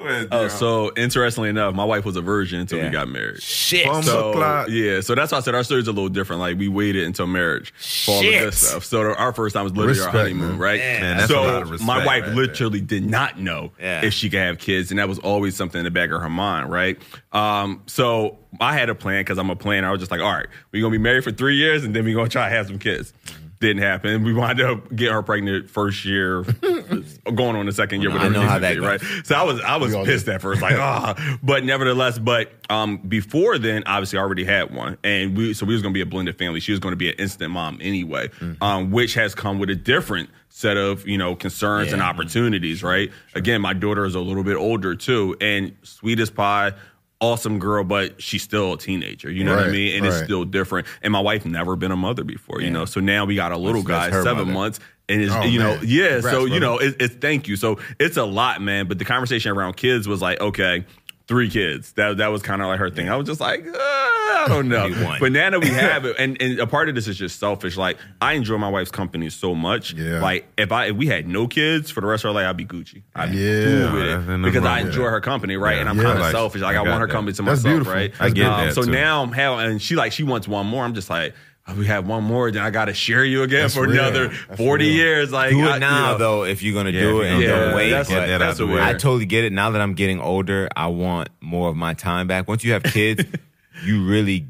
[0.06, 0.22] ahead.
[0.24, 0.28] it.
[0.30, 2.84] Oh, so interestingly enough, my wife was a virgin until Yeah.
[2.86, 3.42] we got married.
[3.42, 3.86] Shit.
[3.86, 4.68] Bum- So Clock.
[4.70, 6.40] yeah, so that's why I said our story's a little different.
[6.40, 7.72] Like we waited until marriage
[8.04, 8.42] for all of Shit.
[8.44, 8.84] this stuff.
[8.84, 10.58] So our first time was literally Respect, our honeymoon, man.
[10.58, 10.78] right?
[10.80, 12.34] Man, that's so a lot of respect my wife right there.
[12.34, 14.04] literally did not know Yeah.
[14.04, 16.28] if she could have kids, and that was always something in the back of her
[16.30, 16.98] mind, right?
[17.32, 19.88] Um, so I had a plan because I'm a planner.
[19.88, 22.04] I was just like, all right, we're gonna be married for three years, and then
[22.04, 23.12] we're gonna try to have some kids.
[23.60, 24.22] Didn't happen.
[24.22, 26.42] We wound up getting her pregnant first year,
[27.34, 28.10] going on the second year.
[28.10, 29.00] I whatever know how that be, right?
[29.24, 31.38] So I was I was pissed at first, like ah.
[31.42, 35.72] But nevertheless, but um, before then, obviously, I already had one, and we so we
[35.74, 36.60] was gonna be a blended family.
[36.60, 38.62] She was gonna be an instant mom anyway, Mm-hmm.
[38.62, 43.10] um, which has come with a different set of you know concerns and opportunities, right?
[43.34, 46.72] Again, my daughter is a little bit older too, and sweet as pie.
[47.20, 49.28] Awesome girl, but she's still a teenager.
[49.30, 49.96] You know what I mean?
[49.96, 50.86] And it's still different.
[51.02, 52.84] And my wife never been a mother before, you know.
[52.84, 54.52] So now we got a little That's- guy, that's seven mother.
[54.52, 55.84] months, and it's Oh, you know, man.
[55.84, 56.08] yeah.
[56.20, 57.56] Congrats, so you know, it, it's thank you.
[57.56, 58.86] So it's a lot, man.
[58.86, 60.84] But the conversation around kids was like, okay,
[61.28, 61.92] three kids.
[61.92, 63.08] That that was kind of like her thing.
[63.08, 64.86] I was just like, uh, I don't know.
[64.86, 65.18] You won.
[65.20, 67.76] But now that we have it, and, and a part of this is just selfish.
[67.76, 69.92] Like I enjoy my wife's company so much.
[69.92, 70.20] Yeah.
[70.20, 72.56] Like if I if we had no kids for the rest of our life, I'd
[72.56, 73.02] be Gucci.
[73.14, 73.64] I'd be Yeah.
[73.90, 75.74] cool with it because I enjoy her company, right?
[75.74, 75.80] Yeah.
[75.80, 76.02] And I'm Yeah.
[76.04, 76.62] kind of Like, selfish.
[76.62, 77.12] Like I I, want her that.
[77.12, 77.92] company to That's myself, beautiful.
[77.92, 78.12] right?
[78.18, 78.90] I get Um, that, So too.
[78.90, 80.84] now I'm how and she like she wants one more.
[80.84, 81.34] I'm just like.
[81.68, 83.92] Oh, We have one more, then I got to share you again That's for real.
[83.92, 84.94] another That's forty real.
[84.96, 85.30] years.
[85.32, 86.18] Like do I- it you now know.
[86.18, 87.90] though if you're gonna Yeah, do it and don't wait.
[87.90, 88.78] that's- but that that's the the way.
[88.80, 88.84] way.
[88.84, 89.52] I totally get it.
[89.52, 92.48] Now that I'm getting older, I want more of my time back.
[92.48, 93.22] Once you have kids,
[93.84, 94.46] you really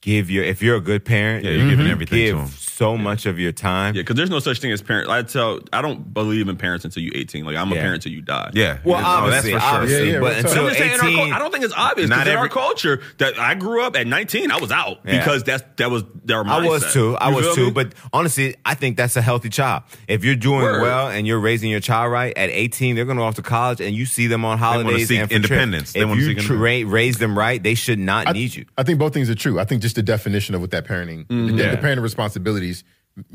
[0.00, 0.44] give your.
[0.44, 2.86] If you're a good parent, Yeah, you're giving you everything to give 'em.
[2.86, 3.94] so much of your time.
[3.94, 5.08] Yeah, because there's no such thing as parent.
[5.08, 7.44] I tell, I don't believe in parents until you 18.
[7.44, 8.50] Like I'm a parent until you die.
[8.54, 8.78] Yeah.
[8.84, 9.60] Well, Oh, that's for sure.
[9.60, 11.00] obviously, Yeah, yeah, but until I'm just saying in
[11.30, 13.96] our I don't think it's obvious Not because in our culture that I grew up
[13.96, 15.18] at 19, I was out Yeah.
[15.18, 16.92] because that's that was their I was mindset.
[16.92, 17.16] too.
[17.16, 17.64] I You was too.
[17.66, 17.70] me?
[17.72, 19.82] But honestly, I think that's a healthy child.
[20.08, 20.82] If you're doing Word.
[20.82, 23.42] well and you're raising your child right at 18, they're going to go off to
[23.42, 25.92] college, and you see them on wanna holidays seek and for independence.
[25.92, 26.04] trips.
[26.06, 28.64] They If you seek tra- raise them right, they should not I, need you.
[28.78, 29.58] I think both things are true.
[29.60, 31.56] I think just the definition of what that parenting, the, Mm-hmm.
[31.56, 32.02] the parenting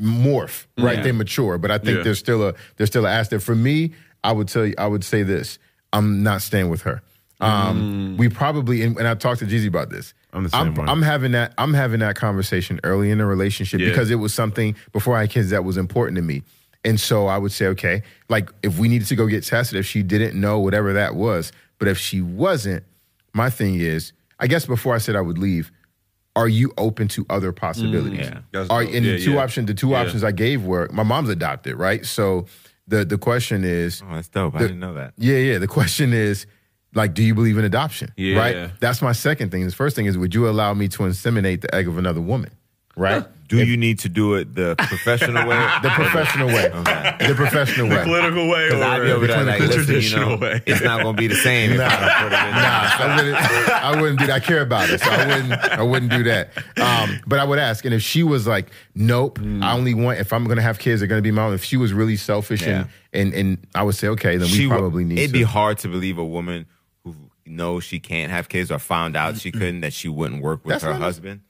[0.00, 0.98] morph, right?
[0.98, 1.02] Yeah.
[1.04, 2.02] They mature, but I think Yeah.
[2.04, 3.42] there's still a there's still an aspect.
[3.42, 3.92] For me,
[4.24, 5.58] I would tell you, I would say this:
[5.92, 7.02] I'm not staying with her.
[7.40, 10.14] Um, We probably, and, and I talked to Jeezy about this.
[10.32, 10.88] I'm the same I'm.
[10.88, 11.52] I'm having that.
[11.58, 13.88] I'm having that conversation early in the relationship Yeah.
[13.88, 16.42] because it was something before I had kids that was important to me.
[16.84, 19.86] And so I would say, okay, like if we needed to go get tested, if
[19.86, 22.84] she didn't know whatever that was, but if she wasn't,
[23.34, 25.70] my thing is, I guess before I said I would leave,
[26.34, 28.26] are you open to other possibilities?
[28.26, 28.66] Mm, yeah.
[28.70, 28.94] Are, dope.
[28.94, 29.42] and Yeah, the two yeah.
[29.42, 30.00] options, the two Yeah.
[30.00, 32.04] options I gave were my mom's adopted, right?
[32.06, 32.46] So
[32.88, 34.54] the the question is, Oh, that's dope.
[34.54, 35.12] I didn't know that.
[35.18, 35.58] yeah, yeah.
[35.58, 36.46] The question is,
[36.94, 38.12] like, do you believe in adoption?
[38.16, 38.38] Yeah.
[38.38, 38.70] Right.
[38.80, 39.64] That's my second thing.
[39.66, 42.50] The first thing is, would you allow me to inseminate the egg of another woman?
[42.96, 43.24] Right.
[43.48, 45.56] Do you need to do it the professional way?
[45.82, 46.68] the professional way?
[46.70, 47.96] The professional way.
[47.96, 50.62] The political way Because I'd be over there like, the listen, you traditional know, way.
[50.64, 52.54] it's not going to be the same if I don't put it in.
[52.54, 53.68] Nah, I wouldn't.
[53.68, 54.36] I wouldn't do that.
[54.36, 55.52] I care about it, so I wouldn't.
[55.52, 56.50] I wouldn't do that.
[56.80, 59.62] Um, but I would ask, and if she was like, "Nope, Mm.
[59.62, 61.52] I only want if I'm going to have kids, they're going to be my own."
[61.52, 64.66] If she was really selfish and and and I would say, okay, then we She
[64.66, 65.18] would- probably need.
[65.18, 65.38] It'd to.
[65.38, 66.64] be hard to believe a woman
[67.04, 67.14] who
[67.44, 70.72] knows she can't have kids or found out she couldn't that she wouldn't work with
[70.72, 71.40] That's her not- husband.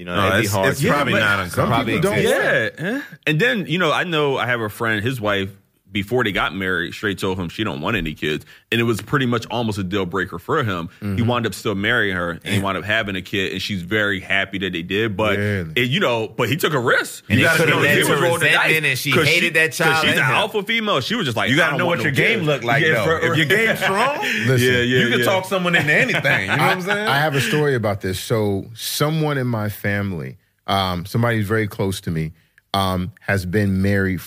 [0.00, 0.68] You know, No, it'd be it's, hard.
[0.70, 1.86] it's to- probably but not some uncommon.
[1.86, 3.02] people don't Yeah.
[3.26, 5.50] And then, you know, I know I have a friend, his wife,
[5.92, 8.46] before they got married, straight told him she don't want any kids.
[8.70, 10.88] And it was pretty much almost a deal breaker for him.
[11.00, 11.16] Mm-hmm.
[11.16, 13.82] He wound up still marrying her and he wound up having a kid and she's
[13.82, 15.16] very happy that they did.
[15.16, 15.72] But Really?
[15.76, 17.24] it, you know, but he took a risk.
[17.28, 18.90] And it gotta know led he was rolling the resentment dice.
[18.90, 20.24] and she 'Cause hated that child She's an him.
[20.24, 21.00] alpha female.
[21.00, 22.46] She was just like, You got to don't know want what no your game kids.
[22.46, 23.04] look like, Yeah, though.
[23.04, 25.24] for- if your game's strong, Listen, Yeah, yeah, you can yeah.
[25.24, 26.42] talk someone into anything.
[26.42, 27.08] You know what I'm saying?
[27.08, 28.20] I have a story about this.
[28.20, 30.36] So, someone in my family,
[30.66, 32.32] um, somebody who's very close to me,
[32.74, 34.20] um, has been married.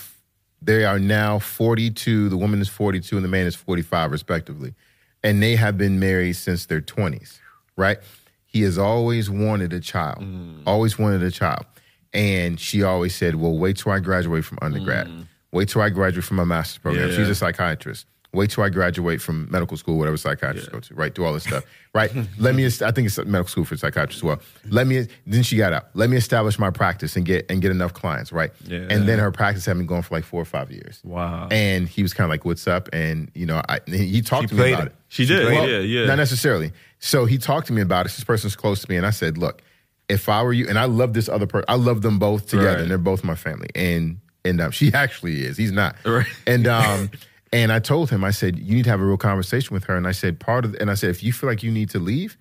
[0.64, 2.28] They are now 42.
[2.28, 4.74] The woman is 42 and the man is 45, respectively.
[5.22, 7.38] And they have been married since their 20s,
[7.76, 7.98] right?
[8.46, 10.62] He has always wanted a child, mm.
[10.66, 11.66] always wanted a child.
[12.12, 15.08] And she always said, Well, wait till I graduate from undergrad.
[15.08, 15.26] Mm.
[15.52, 17.10] Wait till I graduate from my master's program.
[17.10, 17.16] Yeah.
[17.16, 18.06] She's a psychiatrist.
[18.34, 21.14] Wait till I graduate from medical school, whatever psychiatrists go to, right?
[21.14, 21.64] Do all this stuff,
[21.94, 22.10] right?
[22.38, 22.66] Let me.
[22.66, 24.40] I think it's medical school for psychiatrists as well.
[24.68, 25.06] Let me.
[25.26, 25.86] Then she got out.
[25.94, 28.50] Let me establish my practice and get and get enough clients, right?
[28.64, 28.86] Yeah.
[28.90, 31.00] And then her practice had been going for like four or five years.
[31.04, 31.48] Wow.
[31.50, 34.50] And he was kind of like, "What's up?" And you know, I he he talked
[34.50, 34.92] She to me about it.
[34.92, 34.96] it.
[35.08, 35.46] She did.
[35.46, 36.06] Well, yeah, yeah.
[36.06, 36.72] Not necessarily.
[36.98, 38.10] So he talked to me about it.
[38.12, 39.62] This person's close to me, and I said, "Look,
[40.08, 42.68] if I were you, and I love this other person, I love them both together,
[42.70, 42.80] Right.
[42.80, 45.56] and they're both my family." And and um, she actually is.
[45.56, 45.96] He's not.
[46.04, 46.26] Right.
[46.46, 47.10] And um,
[47.54, 49.96] and I told him, I said, "You need to have a real conversation with her."
[49.96, 51.98] And I said, "Part of," and I said, "If you feel like you need to
[51.98, 52.36] leave."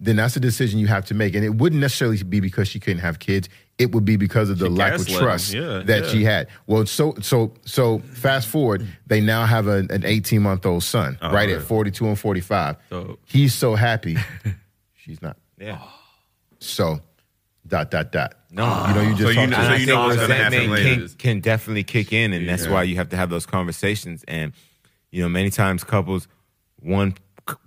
[0.00, 2.80] Then that's a decision you have to make, and it wouldn't necessarily be because she
[2.80, 3.48] couldn't have kids.
[3.78, 6.08] It would be because of the She lack of trust Yeah, that yeah.
[6.10, 6.48] she had.
[6.66, 11.16] Well, so so so fast forward, they now have a, an 18 month old son,
[11.22, 12.76] right at 42 and 45.
[12.90, 14.16] So- He's so happy.
[14.96, 15.36] She's not.
[15.58, 15.78] Yeah.
[16.58, 17.00] So,
[17.66, 18.34] dot dot dot.
[18.54, 18.86] No.
[18.88, 20.58] you know, you just So you know- to- so I you know what's gonna happen
[20.70, 21.08] resentment later.
[21.08, 24.24] Can, can definitely kick in, and that's why you have to have those conversations.
[24.28, 24.52] And
[25.10, 26.26] you know, many times couples,
[26.80, 27.14] one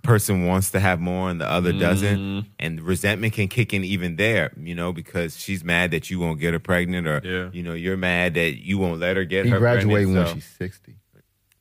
[0.02, 1.78] person wants to have more and the other Mm-hmm.
[1.80, 4.52] doesn't, and resentment can kick in even there.
[4.60, 7.50] You know, because she's mad that you won't get her pregnant, or Yeah.
[7.52, 10.16] you know, you're mad that you won't let her get he her graduated pregnant.
[10.16, 10.96] when so she's 60.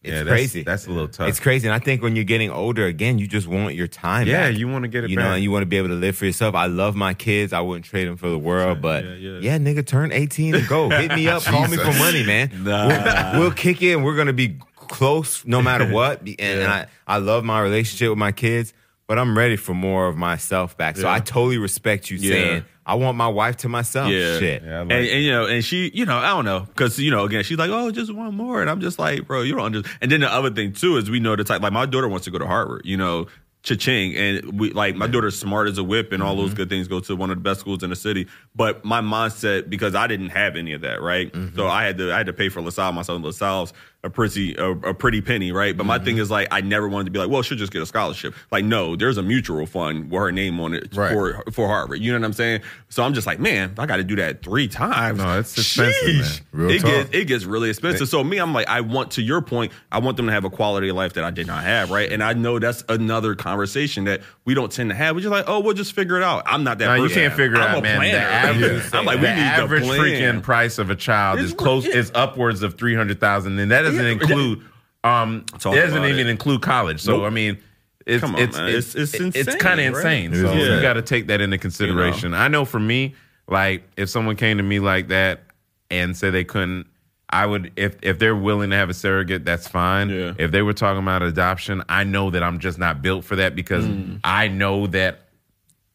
[0.03, 0.63] It's Yeah, that's- crazy.
[0.63, 1.27] that's a little tough.
[1.29, 4.27] It's crazy, and I think when you're getting older, again, you just want your time.
[4.27, 4.57] Yeah, back.
[4.57, 5.33] you wanna get it You know, back.
[5.35, 6.55] and you want to be able to live for yourself.
[6.55, 7.51] I love my kids.
[7.53, 9.57] I wouldn't trade them for the world, but yeah, yeah, yeah.
[9.57, 10.89] nigga, turn 18 and go.
[10.89, 12.51] Hit me up, call me for money, man.
[12.63, 13.31] Nah.
[13.33, 14.03] We'll, we'll kick in.
[14.03, 16.21] We're gonna be close no matter what.
[16.21, 18.73] And, and I, I love my relationship with my kids,
[19.07, 20.95] but I'm ready for more of myself back.
[20.97, 21.13] So Yeah.
[21.13, 22.31] I totally respect you Yeah.
[22.31, 24.09] saying I want my wife to myself.
[24.09, 24.39] Yeah.
[24.39, 24.63] Shit.
[24.63, 27.11] Yeah, like and, and you know, and she, you know, I don't know, because you
[27.11, 29.65] know, again, she's like, oh, just one more, and I'm just like, bro, you don't
[29.65, 29.97] understand.
[30.01, 31.61] And then the other thing too is we know the type.
[31.61, 33.27] Like my daughter wants to go to Harvard, you know,
[33.63, 36.57] cha-ching, and we like my daughter's smart as a whip, and all those mm-hmm.
[36.57, 36.87] good things.
[36.87, 38.27] Go to one of the best schools in the city.
[38.55, 41.31] But my mindset, because I didn't have any of that, right?
[41.31, 41.57] Mm-hmm.
[41.57, 43.21] So I had to, I had to pay for LaSalle myself.
[43.21, 43.73] LaSalle's
[44.03, 45.75] a pretty, a, a pretty penny, right?
[45.75, 46.05] But my mm-hmm.
[46.05, 48.33] thing is like, I never wanted to be like, well, she'll just get a scholarship.
[48.51, 51.11] Like, no, there's a mutual fund with her name on it Right.
[51.11, 51.99] for for Harvard.
[51.99, 52.61] You know what I'm saying?
[52.89, 55.19] So I'm just like, man, I got to do that three times.
[55.19, 56.91] No, it's expensive, it talk.
[56.91, 58.07] gets it gets really expensive.
[58.07, 60.49] So me, I'm like, I want to your point, I want them to have a
[60.49, 62.11] quality of life that I did not have, right?
[62.11, 65.15] And I know that's another conversation that we don't tend to have.
[65.15, 66.43] We're just like, oh, we'll just figure it out.
[66.45, 66.85] I'm not that.
[66.97, 67.99] No, you can't figure I'm out, a man.
[67.99, 71.85] The average, I'm like, we need average freaking price of a child It's is close
[71.85, 74.61] is upwards of three hundred thousand, and that doesn't include.
[75.03, 76.31] Um, it doesn't even it.
[76.31, 76.99] include college.
[77.01, 77.27] So Nope.
[77.27, 77.57] I mean,
[78.05, 78.69] it's on, it's, man.
[78.69, 79.97] it's It's- it's it's kind of right?
[80.21, 80.33] insane.
[80.33, 80.75] So insane.
[80.75, 82.33] you got to take that into consideration.
[82.33, 83.15] I know for me,
[83.47, 85.41] like if someone came to me like that
[85.89, 86.87] and said they couldn't.
[87.29, 90.09] I would if if they're willing to have a surrogate, that's fine.
[90.09, 90.33] Yeah.
[90.37, 93.53] If they were talking about adoption, I know that I'm just not built for that
[93.55, 94.21] because Mm.
[94.23, 95.26] I know that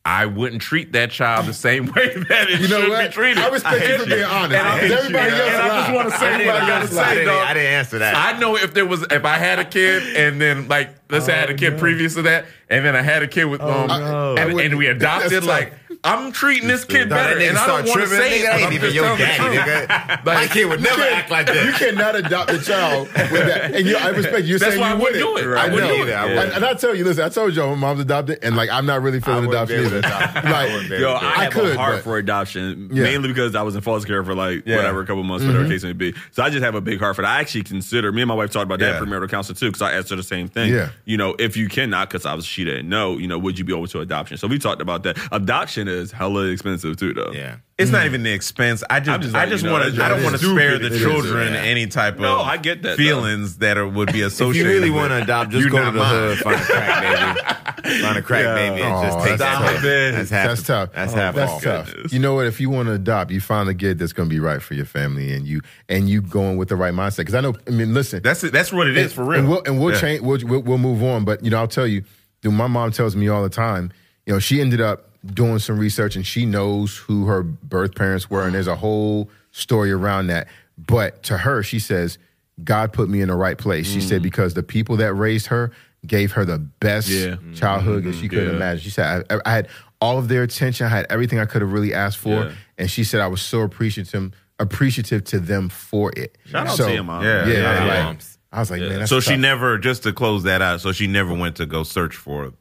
[0.04, 3.06] I wouldn't treat that child the same way that it You know should what?
[3.08, 3.38] be treated.
[3.38, 4.54] I respect you for being honest.
[4.58, 6.80] And I- Because everybody and else I just want to say, Everybody what I gotta
[6.82, 7.46] else say, I didn't, dog.
[7.46, 8.16] I didn't answer that.
[8.34, 11.34] I know if there was if I had a kid and then like let's say
[11.34, 13.86] I had a kid previous to that and then I had a kid with um
[13.86, 14.34] no.
[14.36, 15.78] and, and we adopted like tough.
[16.04, 18.40] I'm treating this kid Nah, that better nigga and I don't want to say nigga,
[18.40, 18.42] it.
[18.42, 19.88] that ain't I'm even just your telling the daddy, truth.
[19.88, 20.24] nigga.
[20.24, 21.64] Like, My kid would never can't- act like that.
[21.64, 23.74] You cannot adopt a child with that.
[23.76, 24.58] And you, I respect you.
[24.58, 25.44] That's saying why you I wouldn't wouldn't.
[25.46, 25.56] do it.
[25.56, 26.04] I I wouldn't know.
[26.04, 26.14] do it.
[26.14, 28.68] I And- And I tell you, listen, I told you my mom's adopted, and like
[28.70, 29.98] I'm not really feeling wouldn't adoption be either.
[29.98, 30.44] adopt.
[30.44, 31.12] I wouldn't be Like, able Yo.
[31.12, 33.02] I, I have could, a heart but- for adoption, Yeah.
[33.04, 34.76] mainly because I was in foster care for like Yeah.
[34.78, 35.52] whatever, a couple months, Mm-hmm.
[35.54, 36.14] whatever case may be.
[36.32, 37.30] So I just have a big heart for that.
[37.30, 38.96] I actually consider, me and my wife talked about that Yeah.
[38.96, 40.72] at premarital counseling too, because I asked her the same thing.
[40.72, 40.90] Yeah.
[41.04, 43.64] You know, if you cannot, because I was she didn't know, you know, would you
[43.64, 44.36] be open to adoption?
[44.36, 45.16] So we talked about that.
[45.30, 47.32] Adoption is hella expensive too, though.
[47.32, 47.56] Yeah.
[47.78, 48.06] It's not hmm.
[48.08, 48.84] even the expense.
[48.88, 50.04] I I'm just, just I letting just you know, want that's to.
[50.04, 51.60] I don't just want to stupid spare the it is, children yeah.
[51.60, 52.96] any type of No, I get that, though.
[52.96, 54.22] feelings that are, would be associated.
[54.22, 54.68] If associated.
[54.68, 56.14] you really want to adopt, just you go to not the mine.
[56.14, 59.72] hood, find a crack baby, find a crack baby, and just take that's that.
[59.72, 59.82] tough.
[59.82, 60.48] That's, that's half.
[60.48, 60.92] That's tough.
[60.92, 61.62] That's half That's off.
[61.62, 62.12] tough.
[62.12, 62.46] You know what?
[62.46, 64.74] If you want to adopt, you find a kid that's going to be right for
[64.74, 67.18] your family, and you and you going with the right mindset.
[67.18, 67.54] Because I know.
[67.66, 68.22] I mean, listen.
[68.22, 68.52] That's it.
[68.52, 69.40] That's what it is for real.
[69.40, 70.00] And we'll, and we'll Yeah.
[70.00, 70.20] change.
[70.20, 71.24] We'll, we'll we'll move on.
[71.24, 72.04] But you know, I'll tell you.
[72.42, 73.92] Dude, my mom tells me all the time.
[74.26, 78.28] You know, she ended up doing some research, and she knows who her birth parents
[78.30, 80.48] were, and there's a whole story around that.
[80.78, 82.18] But to her, she says,
[82.64, 83.88] God put me in the right place.
[83.90, 84.08] She Mm.
[84.08, 85.72] said because the people that raised her
[86.06, 87.36] gave her the best Yeah.
[87.54, 88.54] childhood that she could Yeah.
[88.54, 88.82] imagine.
[88.82, 89.68] She said, I, I had
[90.00, 90.86] all of their attention.
[90.86, 92.44] I had everything I could have really asked for.
[92.46, 92.52] Yeah.
[92.78, 96.36] And she said, I was so appreciative, appreciative to them for it.
[96.46, 97.24] Shout out So, to your mom.
[97.24, 98.18] Yeah, Yeah, yeah, like.
[98.54, 99.38] I was like, man, that's so she tough.
[99.40, 102.52] never, just to close that out, so she never went to go search for it.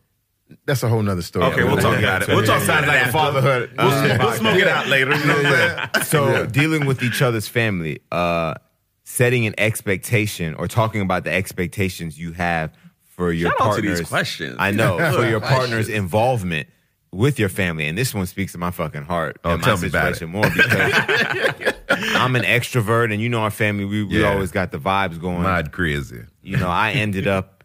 [0.65, 1.45] That's a whole nother story.
[1.45, 2.27] Okay, we'll talk about it.
[2.27, 3.71] We'll talk about it like a fatherhood.
[3.77, 5.15] We'll, we'll smoke it out later.
[5.15, 8.55] You know what So dealing with each other's family, uh,
[9.03, 12.71] setting an expectation or talking about the expectations you have
[13.03, 14.55] for your Shout out to partner's these questions.
[14.59, 16.67] I know for your partner's involvement
[17.13, 19.37] with your family, and this one speaks to my fucking heart.
[19.43, 20.93] Oh, and my tell me about situation more because
[22.15, 23.83] I'm an extrovert, and you know our family.
[23.86, 24.32] We, we Yeah.
[24.32, 25.43] always got the vibes going.
[25.43, 26.23] Mad crazy.
[26.41, 27.63] you know, I ended up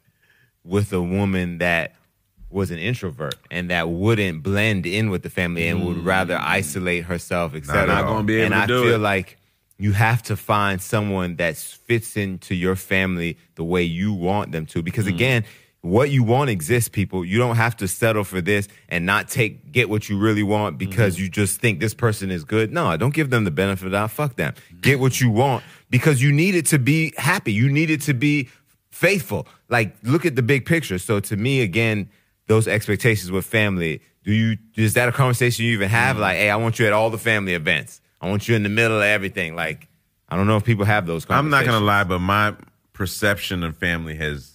[0.65, 1.95] with a woman that
[2.57, 7.05] was an introvert and that wouldn't blend in with the family and would rather isolate
[7.05, 7.87] herself, etc.
[7.87, 8.99] Not gonna be able and to I do feel it.
[8.99, 9.37] like
[9.77, 14.65] you have to find someone that fits into your family the way you want them
[14.67, 14.83] to.
[14.83, 15.45] Because again,
[15.83, 17.27] what you want exists, people.
[17.27, 20.79] You don't have to settle for this and not take get what you really want
[20.79, 22.73] because you just think this person is good.
[22.73, 24.11] No, don't give them the benefit of the doubt.
[24.13, 24.55] Fuck them.
[24.81, 27.53] Get what you want because you need it to be happy.
[27.53, 28.49] You need it to be
[28.91, 29.47] faithful.
[29.69, 30.99] Like look at the big picture.
[30.99, 32.09] So to me, again,
[32.47, 34.03] those expectations with family.
[34.25, 36.17] Do you is that a conversation you even have?
[36.17, 36.21] Mm.
[36.21, 38.01] Like, hey, I want you at all the family events.
[38.21, 39.55] I want you in the middle of everything.
[39.55, 39.89] Like,
[40.29, 41.55] I don't know if people have those conversations.
[41.55, 42.55] I'm not gonna lie, but my
[42.93, 44.53] perception of family has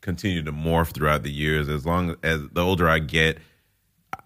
[0.00, 1.68] continued to morph throughout the years.
[1.68, 3.38] As long as the older I get,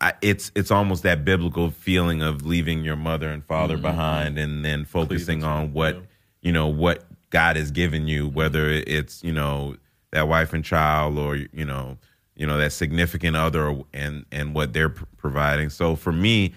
[0.01, 3.83] I, it's it's almost that biblical feeling of leaving your mother and father mm-hmm.
[3.83, 6.03] behind, and then focusing on what
[6.41, 9.77] you know what God has given you, whether it's you know
[10.11, 11.99] that wife and child, or you know
[12.39, 15.71] you know that significant other, and and what they're pr- providing.
[15.71, 16.55] So for me,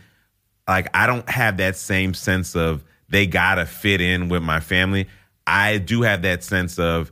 [0.67, 5.07] like I don't have that same sense of they gotta fit in with my family.
[5.45, 7.11] I do have that sense of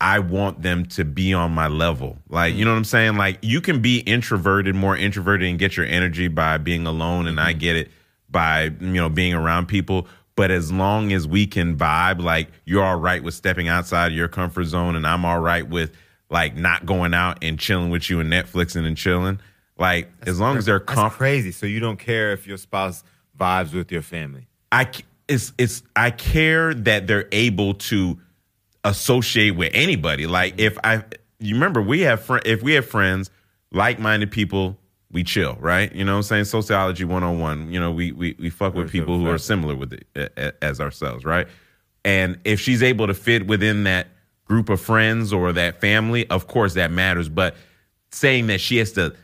[0.00, 2.18] I want them to be on my level.
[2.28, 3.16] Like, you know what I'm saying?
[3.16, 7.40] Like you can be introverted, more introverted and get your energy by being alone and
[7.40, 7.60] I mm-hmm.
[7.60, 7.90] get it
[8.28, 12.82] by, you know, being around people, but as long as we can vibe like you're
[12.82, 15.92] all right with stepping outside of your comfort zone and I'm all right with
[16.34, 19.38] like not going out and chilling with you and Netflixing and chilling,
[19.78, 21.52] like as long as they're That's crazy.
[21.52, 23.04] So you don't care if your spouse
[23.38, 24.48] vibes with your family.
[24.72, 24.90] I
[25.28, 28.18] it's it's I care that they're able to
[28.82, 30.26] associate with anybody.
[30.26, 31.04] Like if I
[31.38, 33.30] you remember we have fr- if we have friends,
[33.70, 34.76] like-minded people,
[35.12, 35.94] we chill, right?
[35.94, 36.44] You know what I'm saying?
[36.46, 37.72] Sociology 101.
[37.72, 41.24] You know, we we we fuck with people who are similar with it as ourselves,
[41.24, 41.46] right?
[42.04, 44.08] And if she's able to fit within that
[44.44, 47.56] group of friends or that family, of course that matters, but
[48.10, 49.14] saying that she has to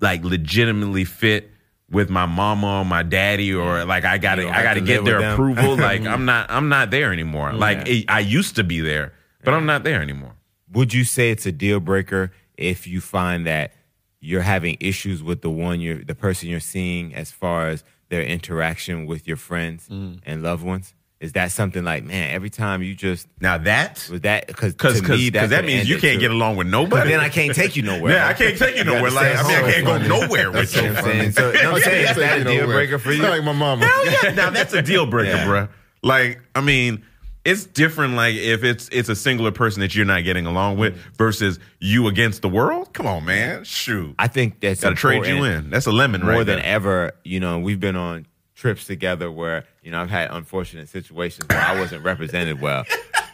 [0.00, 1.50] like legitimately fit
[1.90, 5.32] with my mama or my daddy or like I gotta I gotta to get their
[5.32, 5.76] approval.
[5.88, 7.52] like I'm not I'm not there anymore.
[7.52, 9.12] Like it- I used to be there,
[9.44, 10.34] but I'm not there anymore.
[10.72, 13.72] Would you say it's a deal breaker if you find that
[14.20, 18.22] you're having issues with the one you're the person you're seeing as far as their
[18.22, 20.20] interaction with your friends Mm.
[20.26, 20.94] and loved ones?
[21.18, 25.00] Is that something like, man, every time you just Now that was that because because
[25.00, 27.10] because that means you can't get along with nobody.
[27.10, 28.12] then I can't take you nowhere.
[28.12, 29.10] yeah, I can't take you nowhere.
[29.10, 30.82] Like I mean, I can't go nowhere with you.
[30.82, 31.32] You know what I'm saying?
[31.32, 33.22] So, no, I'm saying, is that a deal breaker for you?
[33.22, 33.86] Like my mama.
[33.86, 35.70] Hell yeah, now that's a deal breaker, bruh.
[36.02, 37.02] Like, I mean,
[37.46, 38.14] it's different.
[38.14, 41.16] Like, if it's it's a singular person that you're not getting along with mm.
[41.16, 42.92] versus you against the world.
[42.92, 43.64] Come on, man.
[43.64, 45.70] Shoot, I think that's gotta trade you in.
[45.70, 46.66] That's a lemon, more right than there.
[46.66, 48.26] ever, you know, we've been on
[48.56, 52.84] trips together where, you know, I've had unfortunate situations where I wasn't represented well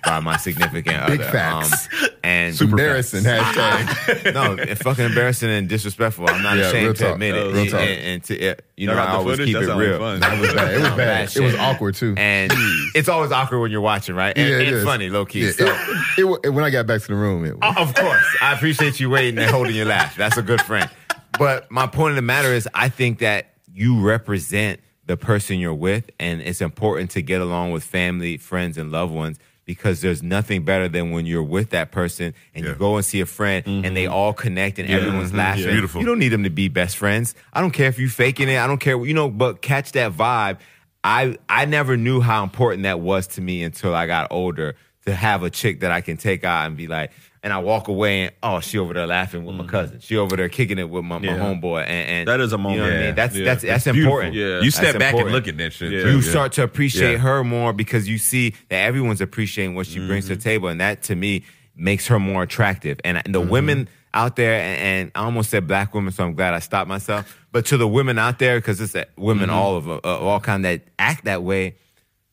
[0.04, 1.30] by my significant Big other.
[1.30, 1.88] facts.
[2.02, 4.34] Um, and Embarrassing hashtag.
[4.34, 6.28] no, it's fucking embarrassing and disrespectful.
[6.28, 7.12] I'm not Yeah, real ashamed to talk.
[7.14, 7.38] admit it.
[7.38, 7.80] Real And, talk.
[7.80, 9.54] and to, uh, you know, Y'all I got the always footage?
[9.54, 9.98] keep That it real.
[9.98, 10.16] fun.
[10.32, 10.74] It was bad.
[10.74, 10.96] It was bad.
[10.96, 12.14] bad It was awkward too.
[12.16, 12.52] And
[12.96, 14.36] it's always awkward when you're watching, right?
[14.36, 14.84] And, Yeah, it and is.
[14.84, 15.46] funny, low key.
[15.46, 17.76] Yeah, so, it, it, wa- when I got back to the room, it was.
[17.76, 18.24] Of course.
[18.40, 20.16] I appreciate you waiting and holding your laugh.
[20.16, 20.90] That's a good friend.
[21.38, 25.74] But my point of the matter is, I think that you represent the person you're
[25.74, 30.22] with, and it's important to get along with family, friends, and loved ones because there's
[30.22, 33.64] nothing better than when you're with that person and you go and see a friend
[33.66, 34.12] and they mm-hmm.
[34.12, 35.38] all connect and everyone's mm-hmm.
[35.38, 35.64] laughing.
[35.64, 36.00] Beautiful.
[36.00, 37.34] You don't need them to be best friends.
[37.52, 38.58] I don't care if you're faking it.
[38.58, 40.58] I don't care, you know, but catch that vibe.
[41.04, 44.76] I I never knew how important that was to me until I got older
[45.06, 47.12] to have a chick that I can take out and be like,
[47.42, 49.98] and I walk away and oh, she over there laughing with my cousin.
[50.00, 51.38] She over there kicking it with my, my Yeah.
[51.38, 51.82] homeboy.
[51.82, 53.00] And, and That is a You know what I moment.
[53.06, 53.14] mean?
[53.16, 53.44] That's Yeah.
[53.44, 54.02] that's that's beautiful.
[54.04, 54.34] important.
[54.34, 54.60] Yeah.
[54.60, 55.90] You step That's back and look at that shit.
[55.92, 55.98] Yeah.
[56.06, 56.30] You Yeah.
[56.30, 57.18] start to appreciate Yeah.
[57.18, 60.34] her more because you see that everyone's appreciating what she brings Mm-hmm.
[60.34, 61.42] to the table, and that to me
[61.76, 63.00] makes her more attractive.
[63.04, 63.50] And, and the Mm-hmm.
[63.50, 66.86] women out there, and, and I almost said black women, so I'm glad I stopped
[66.88, 67.38] myself.
[67.50, 69.58] But to the women out there, because it's women Mm-hmm.
[69.58, 71.74] all of uh, all kind that act that way.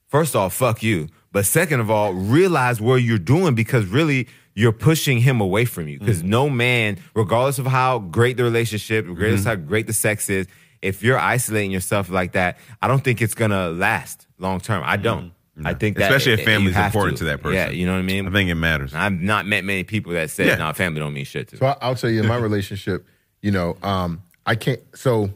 [0.07, 1.07] First off, fuck you.
[1.31, 4.27] But second of all, realize what you're doing because really
[4.60, 5.98] you're pushing him away from you.
[5.98, 6.31] Because mm-hmm.
[6.31, 10.48] no man, regardless of how great the relationship, regardless of how great the sex is,
[10.81, 14.84] if you're isolating yourself like that, I don't think it's gonna last long term.
[14.86, 15.27] I don't.
[15.27, 15.68] Mm-hmm.
[15.68, 17.56] I think that Especially if family's important to that person.
[17.56, 18.27] Yeah, you know what I mean.
[18.27, 18.94] I think it matters.
[18.94, 20.56] I've not met many people that said, Yeah.
[20.56, 21.72] "No, family don't mean shit to." So me.
[21.72, 23.07] I, I'll tell you, in my relationship,
[23.41, 24.81] you know, um, I can't.
[24.94, 25.30] So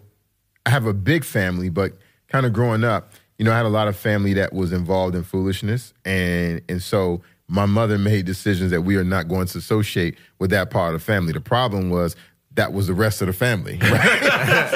[0.66, 1.94] I have a big family, but
[2.28, 5.16] kind of growing up, you know, I had a lot of family that was involved
[5.16, 9.58] in foolishness, and and so my mother made decisions that we are not going to
[9.58, 11.34] associate with that part of the family.
[11.34, 12.16] The problem was.
[12.56, 13.80] That was the rest of the family.
[13.82, 14.70] Right?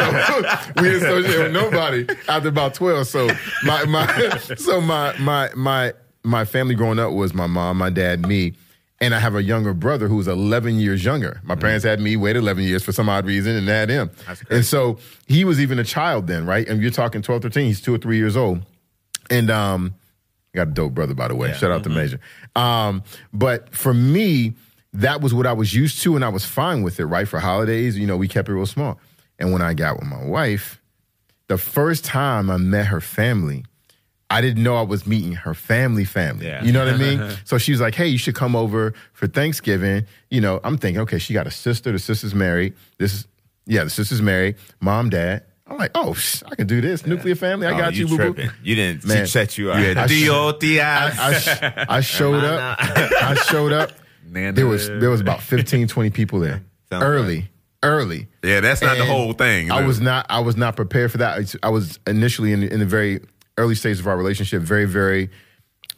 [0.76, 3.06] so we didn't associate with nobody after about twelve.
[3.06, 3.30] So
[3.64, 5.94] my my so my my my
[6.27, 8.53] my family growing up was my mom, my dad, me,
[8.99, 11.39] And I have a younger brother who's 11 years younger.
[11.44, 14.10] My parents had me wait 11 years for some odd reason and had him.
[14.49, 16.68] And so he was even a child then, right?
[16.68, 18.64] And you're talking 12, 13, he's two or three years old.
[19.30, 19.94] And um,
[20.53, 21.53] I got a dope brother, by the way.
[21.53, 22.19] Shout out to Major.
[22.56, 23.03] Um,
[23.34, 24.53] but for me,
[24.94, 27.28] that was what I was used to, and I was fine with it, right?
[27.28, 28.99] For holidays, you know, we kept it real small.
[29.38, 30.82] And when I got with my wife,
[31.48, 33.65] the first time I met her family,
[34.30, 36.48] I didn't know I was meeting her family family.
[36.48, 36.64] Yeah.
[36.64, 37.32] You know what I mean?
[37.45, 40.06] so she was like, hey, you should come over for Thanksgiving.
[40.30, 41.91] You know, I'm thinking, okay, she got a sister.
[41.91, 42.74] The sister's married.
[42.98, 43.28] This is,
[43.65, 44.56] yeah, the sister's married.
[44.82, 45.44] Mom, dad.
[45.69, 47.06] I'm like, oh, sh- I can do this.
[47.06, 47.68] Nuclear family.
[47.68, 48.34] I Oh, got you, boo boo.
[48.34, 48.52] tripping.
[48.64, 49.26] You didn't Man.
[49.26, 49.80] she set you up.
[49.80, 51.06] Yeah, I sh- D-O-T-I.
[51.07, 52.77] I, I, sh- I showed up.
[52.80, 53.91] I showed up.
[54.30, 56.64] There was there was about 15, 20 people there.
[56.91, 57.49] Sounds early,
[57.84, 58.27] early.
[58.44, 59.72] Yeah, that's not the And whole thing.
[59.72, 60.26] I was not.
[60.30, 61.56] I was not prepared for that.
[61.64, 63.19] I was initially in, in the very
[63.57, 64.61] early stages of our relationship.
[64.61, 65.30] Very, very.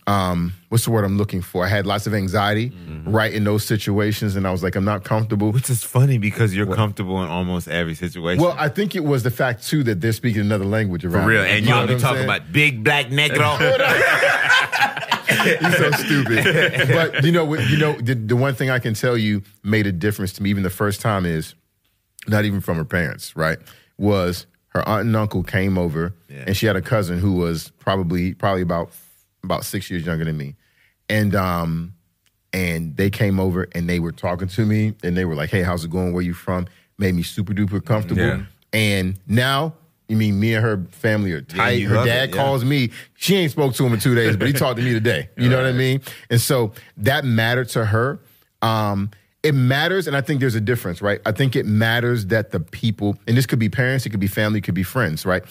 [0.08, 1.64] Um, what's the word I'm looking for?
[1.64, 3.12] I had lots of anxiety Mm-hmm.
[3.16, 5.52] right in those situations, and I was like, I'm not comfortable.
[5.52, 8.44] Which is funny because you're comfortable in almost every situation.
[8.44, 11.24] Well, I think it was the fact too that they're speaking another language around.
[11.24, 11.50] For real, me.
[11.50, 12.24] and you know all be talking saying?
[12.26, 13.58] about big black negro.
[15.62, 16.88] You're so stupid.
[16.90, 19.92] but you know, you know, the, the one thing I can tell you made a
[19.92, 21.54] difference to me, even the first time, is
[22.28, 23.60] not even from her parents, right?
[23.98, 26.44] Was her aunt and uncle came over, Yeah.
[26.48, 28.92] and she had a cousin who was probably probably about
[29.44, 30.56] about six years younger than me,
[31.10, 31.94] and um,
[32.54, 35.62] and they came over and they were talking to me, and they were like, "Hey,
[35.62, 36.14] how's it going?
[36.14, 36.68] Where you from?"
[36.98, 38.42] Made me super duper comfortable, Yeah.
[38.74, 39.74] and now.
[40.08, 41.74] You mean me and her family are tight?
[41.74, 42.36] you her dad it, yeah.
[42.42, 42.90] calls me.
[43.14, 45.30] She ain't spoke to him in two days, but he talked to me today.
[45.38, 46.02] You know what I mean?
[46.32, 48.20] And so that mattered to her.
[48.64, 49.12] Um,
[49.44, 51.22] it matters, and I think there's a difference, right?
[51.28, 54.26] I think it matters that the people, and this could be parents, it could be
[54.26, 55.44] family, it could be friends, right?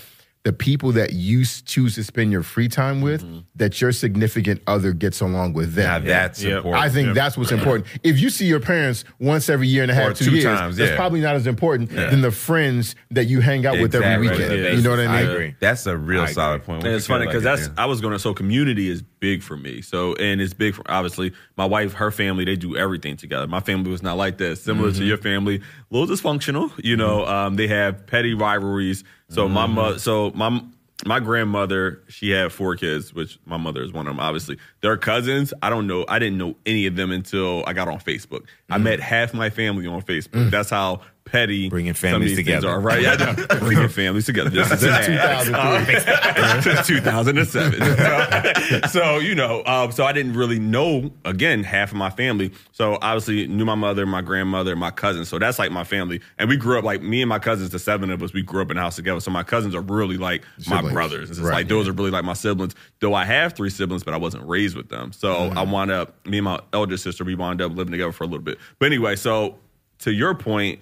[0.48, 3.22] The people that you choose to spend your free time with,
[3.56, 5.84] that your significant other gets along with them.
[5.84, 6.56] Now that's Yeah.
[6.56, 6.82] important.
[6.82, 7.86] I think that's what's important.
[8.02, 10.44] If you see your parents once every year and a half, Or two, two years,
[10.44, 14.08] times, that's probably not as important than the friends that you hang out with every
[14.28, 14.28] Exactly.
[14.46, 14.62] weekend.
[14.64, 14.72] Yeah.
[14.72, 15.30] You know what I I mean?
[15.30, 15.54] agree.
[15.60, 16.66] That's a real I solid agree.
[16.66, 16.84] point.
[16.86, 19.42] And it's funny because like that's it, I was going to so community is big
[19.42, 19.82] for me.
[19.82, 23.46] So and it's big for obviously my wife, her family, they do everything together.
[23.46, 24.56] My family was not like that.
[24.56, 24.98] Similar Mm-hmm.
[25.00, 26.70] to your family, a little dysfunctional.
[26.82, 29.04] You know, um, they have petty rivalries.
[29.30, 29.74] So my Mm-hmm.
[29.74, 30.62] mother, so my
[31.06, 34.18] my grandmother, she had four kids, which my mother is one of them.
[34.20, 35.54] Obviously, their cousins.
[35.62, 36.04] I don't know.
[36.08, 38.40] I didn't know any of them until I got on Facebook.
[38.42, 38.72] Mm-hmm.
[38.72, 40.50] I met half my family on Facebook.
[40.50, 42.68] That's how petty Bringing families together.
[42.68, 43.02] Are, right?
[43.08, 44.50] Yeah, I bringing families together.
[44.50, 45.46] This is an ad.
[45.46, 46.62] 2003.
[46.62, 48.82] since 2007.
[48.88, 52.52] so, you know, um, so I didn't really know, again, half of my family.
[52.72, 55.28] So obviously knew my mother, my grandmother, my cousins.
[55.28, 56.20] So that's like my family.
[56.38, 58.62] And we grew up like me and my cousins, the seven of us, we grew
[58.62, 59.20] up in the house together.
[59.20, 61.30] So my cousins are really like my brothers.
[61.30, 62.74] It's Right, like those are really like my siblings.
[63.00, 65.12] Though I have three siblings, but I wasn't raised with them.
[65.12, 65.58] So Mm-hmm.
[65.58, 68.26] I wound up, me and my elder sister, we wound up living together for a
[68.26, 68.58] little bit.
[68.78, 69.56] But anyway, so
[70.00, 70.80] to your point,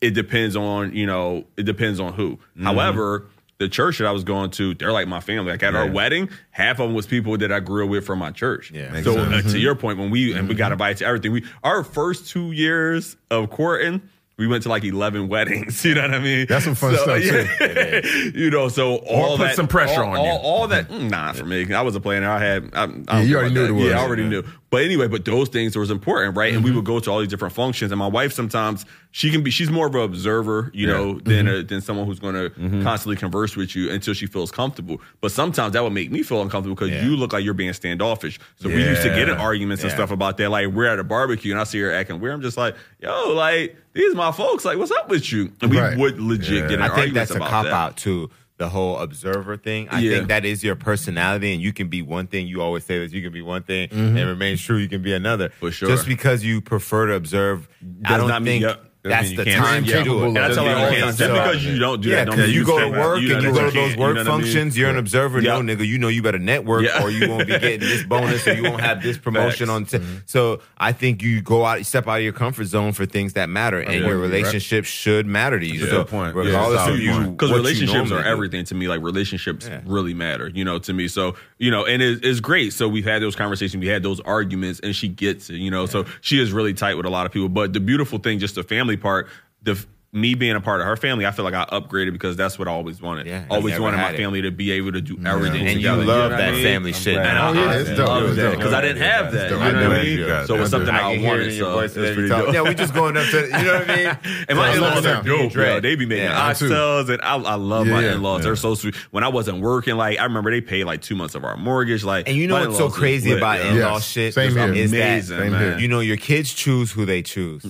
[0.00, 2.36] it depends on you know it depends on who.
[2.36, 2.64] Mm-hmm.
[2.64, 3.26] However,
[3.58, 5.50] the church that I was going to, they're like my family.
[5.50, 8.20] Like at our wedding, half of them was people that I grew up with from
[8.20, 8.70] my church.
[8.70, 9.02] Yeah.
[9.02, 9.48] So uh, Mm-hmm.
[9.50, 12.52] to your point, when we and we got invited to everything, we our first two
[12.52, 14.00] years of courting.
[14.36, 15.84] We went to like eleven weddings.
[15.88, 16.46] You know what I mean?
[16.48, 18.32] That's some fun stuff, too.
[18.38, 20.30] you know, so all put that, some pressure all, on you.
[20.30, 21.74] All, all that, mm, nah, for me.
[21.74, 22.30] I was a planner.
[22.30, 22.70] I had.
[22.72, 23.74] I, I Yeah, you already knew that.
[23.74, 24.44] it Yeah, I already knew.
[24.70, 26.52] But anyway, but those things was important, right?
[26.52, 26.76] And we mm-hmm.
[26.76, 27.90] would go to all these different functions.
[27.90, 31.48] And my wife sometimes she can be she's more of an observer, you know, than
[31.48, 31.66] a, mm-hmm.
[31.66, 32.82] than someone who's going to mm-hmm.
[32.82, 35.00] constantly converse with you until she feels comfortable.
[35.22, 37.04] But sometimes that would make me feel uncomfortable because Yeah.
[37.04, 38.38] you look like you're being standoffish.
[38.56, 39.42] So we used to get in Yeah.
[39.42, 40.50] arguments and stuff about that.
[40.50, 42.34] Like we're at a barbecue and I see her acting weird.
[42.34, 44.64] I'm just like, yo, like these my folks.
[44.66, 45.50] Like, what's up with you?
[45.62, 45.96] And we Right.
[45.96, 47.72] would legit get in I think that's a cop that.
[47.72, 48.30] out too.
[48.58, 49.88] The whole observer thing.
[49.88, 50.10] I Yeah.
[50.16, 52.48] think that is your personality, and you can be one thing.
[52.48, 54.16] You always say that you can be one thing mm-hmm.
[54.16, 54.76] and remain true.
[54.78, 55.50] You can be another.
[55.60, 55.88] For sure.
[55.88, 57.68] Just because you prefer to observe,
[58.04, 58.87] I don't not mean- think yep.
[59.04, 60.22] Doesn't that's the time You're to do it.
[60.22, 62.16] of And I tell all the yeah, time, just so- because you don't do Yeah,
[62.16, 63.76] that, don't because mean you go to work you and you go to those work
[63.96, 64.24] you know what I mean?
[64.42, 64.76] functions.
[64.76, 65.40] You're an observer.
[65.40, 68.54] No, nigga, you know you better network, or you won't be getting this bonus, or
[68.54, 69.86] you won't have this promotion on.
[69.86, 70.18] Mm-hmm.
[70.26, 73.48] So I think you go out, step out of your comfort zone for things that
[73.48, 75.80] matter, and your relationship should matter to you.
[75.80, 76.34] That's a good point.
[76.36, 78.88] Yeah, regardless solid of you, because relationships are everything to me.
[78.88, 81.06] Like relationships really matter, you know, to me.
[81.08, 82.72] So you know, and it's great.
[82.72, 85.86] So we've had those conversations, we had those arguments, and she gets it, you know.
[85.86, 87.48] So she is really tight with a lot of people.
[87.48, 89.28] But the beautiful thing, just the family part,
[89.62, 92.58] the me being a part of her family, I feel like I upgraded because that's
[92.58, 93.26] what I always wanted.
[93.26, 94.16] Yeah, always wanted my had it.
[94.16, 95.96] family to be able to do everything and you together.
[96.06, 96.62] love know what I that mean?
[96.64, 97.48] family shit And now.
[97.48, 98.22] I, Oh, yeah, it's dope.
[98.30, 98.56] It's dope.
[98.56, 99.50] because I didn't have that.
[99.50, 100.18] You know I what I know mean?
[100.18, 100.46] you got it.
[100.46, 100.94] So it was something.
[100.94, 101.58] I I can it wanted.
[101.58, 102.54] So voice it was that pretty dope.
[102.54, 104.18] Yeah, we just going up to you know what I mean.
[104.48, 105.80] And my So in-laws are dope, bro.
[105.80, 108.44] They be making Yeah, oxtails, and I, I love my in-laws.
[108.44, 108.94] They're so sweet.
[109.10, 112.02] When I wasn't working, like I remember they paid like two months of our mortgage.
[112.02, 114.72] Like, And you know my what's so crazy about in-law shit Same here.
[114.72, 115.60] is Amazing, that Same man.
[115.60, 115.78] here.
[115.80, 117.62] you know your kids choose who they choose.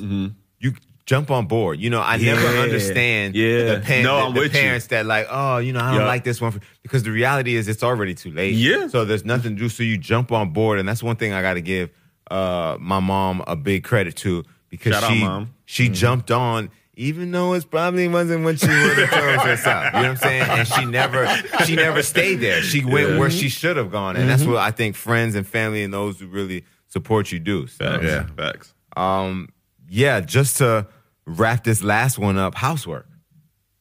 [0.61, 0.73] You
[1.09, 1.81] jump on board.
[1.81, 3.77] You know, I never understand Yeah.
[3.77, 4.61] the, pa- No, the- the with you.
[4.61, 6.07] parents that like, oh, you know, I don't Yeah.
[6.07, 8.55] like this one for, because the reality is it's already too late.
[8.55, 8.89] Yeah.
[8.89, 9.69] So there's nothing to do.
[9.71, 11.89] So you jump on board, and that's one thing I got to give
[12.31, 15.55] uh, my mom a big credit to because Shout out, she Mom.
[15.65, 16.71] she jumped on.
[17.01, 20.17] Even though it probably wasn't what she would have chose herself, you know what I'm
[20.17, 21.29] saying, and she never,
[21.65, 22.61] she never stayed there.
[22.61, 25.85] She went where she should have gone, and that's what I think friends and family
[25.85, 27.69] and those who really support you do.
[27.69, 28.05] So, Facts.
[28.05, 28.27] Yeah.
[28.37, 28.75] Facts.
[28.97, 29.49] um,
[29.89, 30.87] yeah, just to
[31.29, 33.07] wrap this last one up, housework.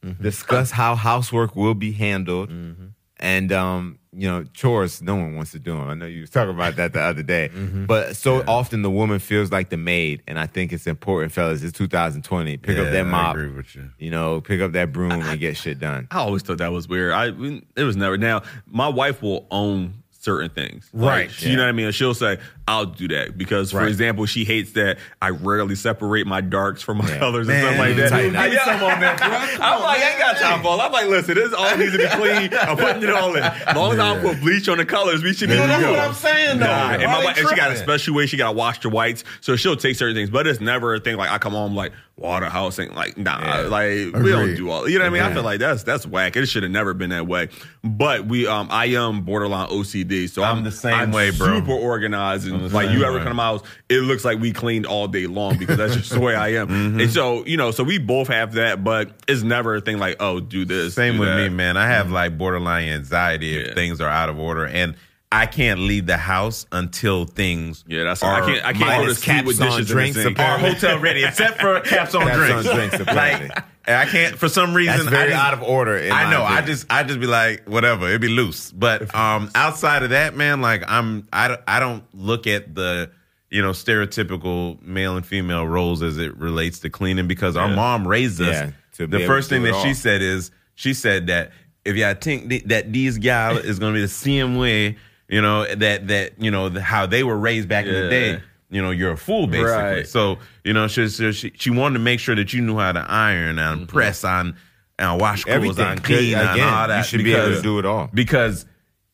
[0.04, 0.22] Mm-hmm.
[0.22, 2.86] Discuss how housework will be handled, mm-hmm.
[3.18, 5.02] and um, you know, chores.
[5.02, 5.88] No one wants to do them.
[5.88, 7.86] I know you was talking about that the other day, mm-hmm.
[7.86, 11.64] but so often the woman feels like the maid, and I think it's important, fellas.
[11.64, 12.58] It's 2020.
[12.58, 13.34] Pick Yeah, up that I mop.
[13.34, 13.90] agree with you.
[13.98, 16.06] You know, pick up that broom and get shit done.
[16.12, 17.12] I always thought that was weird.
[17.12, 17.32] I
[17.76, 18.16] it was never.
[18.16, 21.28] Now my wife will own certain things, Right.
[21.28, 21.90] Like, You know what I mean?
[21.92, 23.88] She'll say, "I'll do that," because, for Right.
[23.88, 27.18] example, she hates that I rarely separate my darks from my Yeah.
[27.18, 28.08] colors Man, and stuff like that.
[28.10, 28.52] tighten up.
[28.52, 29.58] Yeah.
[29.60, 30.74] I'm like, I ain't got time for.
[30.76, 30.80] it.
[30.80, 32.50] I'm like, listen, this all needs to be clean.
[32.60, 33.42] I'm putting it all in.
[33.42, 35.54] As long as I don't put bleach on the colors, we should be.
[35.54, 35.90] There good you to go.
[35.92, 35.96] go.
[35.96, 36.66] That's what I'm saying, though.
[36.66, 38.26] Nah, and, my wife, and she got a special way.
[38.26, 40.30] She got to wash the whites, so she'll take certain things.
[40.30, 43.40] But it's never a thing like I come home like water house and like nah,
[43.40, 43.60] Yeah.
[43.68, 43.88] like
[44.22, 44.88] we don't do all.
[44.88, 45.22] You know what I mean?
[45.22, 46.36] I feel like that's that's whack.
[46.36, 47.48] It should have never been that way.
[47.84, 51.60] But we, um, I am borderline OCD, so I'm, I'm the same I'm way, bro.
[51.60, 54.84] Super organized, and like you ever come to my house, it looks like we cleaned
[54.86, 56.68] all day long because that's just the way I am.
[56.78, 57.00] Mm-hmm.
[57.00, 60.16] And so you know, so we both have that, but it's never a thing like
[60.20, 60.94] oh, do this.
[60.94, 61.36] Same do with that.
[61.36, 61.76] me, man.
[61.76, 63.74] I have like borderline anxiety if Yeah.
[63.74, 64.94] things are out of order, and
[65.30, 67.84] I can't leave the house until things.
[67.86, 70.58] Yeah, that's are I can't I can't minus sleep with caps on drinks in are
[70.58, 72.66] hotel ready, except for caps on Caps drinks.
[72.68, 74.96] on drinks, like I can't for some reason.
[74.96, 75.98] That's very I just- out of order.
[75.98, 76.42] in I know.
[76.42, 78.08] I just I just be like whatever.
[78.08, 78.72] It'd be loose.
[78.72, 83.10] But um, outside of that, man, like I'm I I don't look at the
[83.50, 88.08] you know stereotypical male and female roles as it relates to cleaning because our mom
[88.08, 88.72] raised us.
[88.98, 91.52] Yeah, the first thing that she said is she said that
[91.84, 94.96] if y'all think that these gal is gonna be the same way,
[95.28, 98.42] you know that that you know the, how they were raised back in the day.
[98.70, 99.72] You know, you're a fool, basically.
[99.72, 100.06] Right.
[100.06, 103.00] So, you know, she, she, she wanted to make sure that you knew how to
[103.00, 103.86] iron and mm-hmm.
[103.86, 104.56] press on
[104.98, 105.86] and wash clothes Everything.
[105.86, 108.10] on, clean Again, and all that you should be able to do it all.
[108.12, 108.66] Because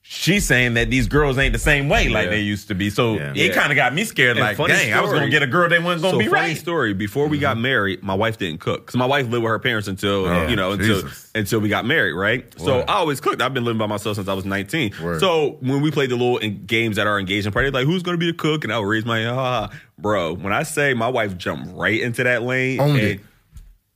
[0.07, 2.31] she's saying that these girls ain't the same way like Yeah.
[2.33, 2.91] they used to be.
[2.91, 3.31] So Yeah.
[3.31, 3.55] it Yeah.
[3.55, 4.33] kind of got me scared.
[4.37, 6.27] And like, funny dang, I was gonna get a girl that wasn't gonna so be
[6.27, 6.57] funny right.
[6.59, 6.93] story.
[6.93, 9.89] Before we got married, my wife didn't cook because my wife lived with her parents
[9.89, 11.31] until Oh, you know until Jesus.
[11.35, 12.45] until we got married, right?
[12.59, 13.41] So I always cooked.
[13.41, 14.93] I've been living by myself since I was nineteen.
[15.03, 15.21] Word.
[15.21, 18.15] So when we played the little in- games at our engagement party, like who's going
[18.15, 20.35] to be the cook, and I would raise my hand, ah, bro.
[20.35, 23.21] When I say my wife jumped right into that lane, Owned and, it.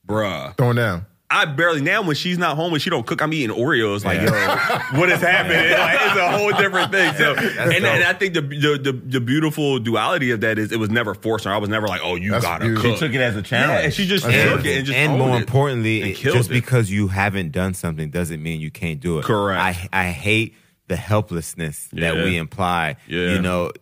[0.09, 0.57] bruh.
[0.57, 1.05] Throwing down.
[1.31, 4.03] I barely now when she's not home and she don't cook, I'm eating Oreos.
[4.03, 4.31] Like, yo,
[4.99, 5.59] what is happening?
[5.79, 7.13] Like, it's a whole different thing.
[7.17, 10.79] So, and, and I think the, the the the beautiful duality of that is it
[10.79, 11.57] was never forced on her.
[11.57, 12.91] I was never like, oh, you That's gotta beautiful.
[12.93, 12.99] cook.
[12.99, 13.85] She took it as a yeah, challenge.
[13.85, 14.71] and she just That's took beautiful.
[14.71, 15.41] it and just and more it.
[15.41, 16.55] importantly, and it- killed just it.
[16.55, 19.25] because you haven't done something doesn't mean you can't do it.
[19.27, 19.61] Correct.
[19.61, 20.55] I I hate
[20.87, 22.97] the helplessness that we imply.
[23.07, 23.35] Yeah.
[23.35, 23.73] You know,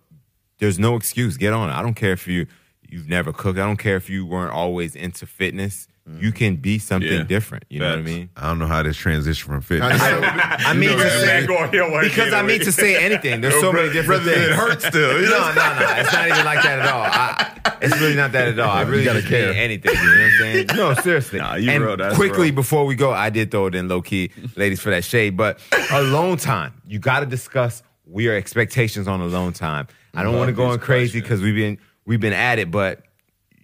[0.58, 1.36] there's no excuse.
[1.36, 1.72] Get on it.
[1.72, 2.48] I don't care if you
[2.88, 3.58] you've never cooked.
[3.60, 5.86] I don't care if you weren't always into fitness.
[6.08, 7.22] You can be something Yeah.
[7.24, 7.64] different.
[7.68, 8.06] You know what I Facts.
[8.14, 8.30] mean?
[8.36, 10.00] I don't know how this transition from I fitness.
[10.00, 10.20] know.
[10.22, 13.40] I mean to say go ahead, why because I mean to say anything.
[13.40, 14.46] There's so many different Brother, things.
[14.50, 15.12] it hurts still.
[15.22, 15.94] No, no, no.
[15.98, 17.02] It's not even like that at all.
[17.02, 18.70] I, it's really not that at all.
[18.70, 19.52] I really gotta just mean care.
[19.54, 19.94] anything.
[19.96, 20.66] You know what I'm saying?
[20.76, 21.38] No, seriously.
[21.40, 22.54] Nah, you and real, that's quickly real.
[22.54, 25.36] before we go, I did throw it in low key, ladies, for that shade.
[25.36, 25.58] But
[25.90, 29.88] alone time, you got to discuss we are expectations on alone time.
[30.14, 32.70] I don't want to go these in crazy because we've been we've been at it,
[32.70, 33.02] but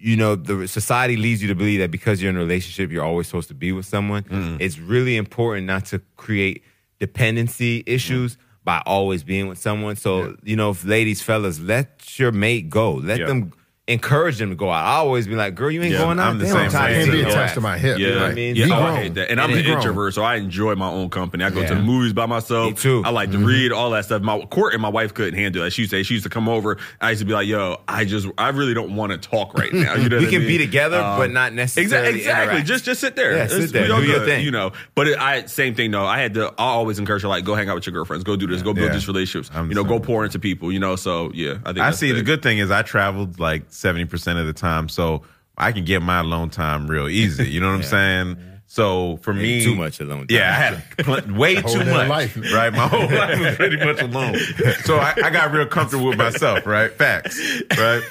[0.03, 3.05] you know the society leads you to believe that because you're in a relationship, you're
[3.05, 4.25] always supposed to be with someone.
[4.25, 4.57] Mm-hmm.
[4.61, 6.65] It's really important not to create
[6.99, 9.97] dependency issues by always being with someone.
[9.97, 12.95] So you know, ladies, fellas, let your mate go.
[12.95, 13.27] Let Yeah.
[13.27, 13.53] them
[13.89, 14.85] encourage them to go out.
[14.85, 16.31] I always be like, girl, you ain't Yeah, going out.
[16.31, 16.99] I'm the Damn, same tired way.
[17.01, 17.55] Can't be attached ass.
[17.55, 17.99] to my hip.
[17.99, 18.55] Yeah, know what I mean?
[18.55, 19.29] yeah, oh, I hate that.
[19.29, 19.79] And I'm And an be grown.
[19.79, 21.43] introvert, so I enjoy my own company.
[21.43, 22.69] I go to the movies by myself.
[22.71, 23.03] Me too.
[23.05, 24.23] I like to read all that stuff.
[24.23, 25.73] My court and my wife couldn't handle it.
[25.73, 26.79] She used to say she used to come over.
[27.01, 29.73] I used to be like, "Yo, I just, I really don't want to talk right
[29.73, 30.49] now." You know, We what I can mean?
[30.49, 32.45] be together, Um, but not necessarily Exactly, exactly.
[32.51, 32.67] interact.
[32.69, 33.37] Just, just sit there.
[33.37, 33.83] Yeah, sit there.
[33.87, 34.45] we all Do your good, thing.
[34.45, 36.07] You know, but it, I same thing though.
[36.07, 36.49] I had to.
[36.57, 38.23] I always encourage her like, go hang out with your girlfriends.
[38.23, 38.63] Go do this.
[38.63, 39.51] Go build these relationships.
[39.57, 40.71] You know, go pour into people.
[40.71, 42.13] You know, so yeah, I think I see.
[42.13, 45.23] The good thing is I traveled like seventy percent of the time, so
[45.59, 47.49] I can get my alone time real easy.
[47.49, 47.83] You know what I'm
[48.37, 48.37] saying?
[48.67, 50.27] So for me, too much alone time.
[50.31, 52.09] Yeah, I had way too much.
[52.09, 52.37] life.
[52.55, 54.37] Right, my whole life was pretty much alone.
[54.85, 56.65] So I, I got real comfortable with myself.
[56.67, 57.39] Right, facts.
[57.77, 58.03] Right,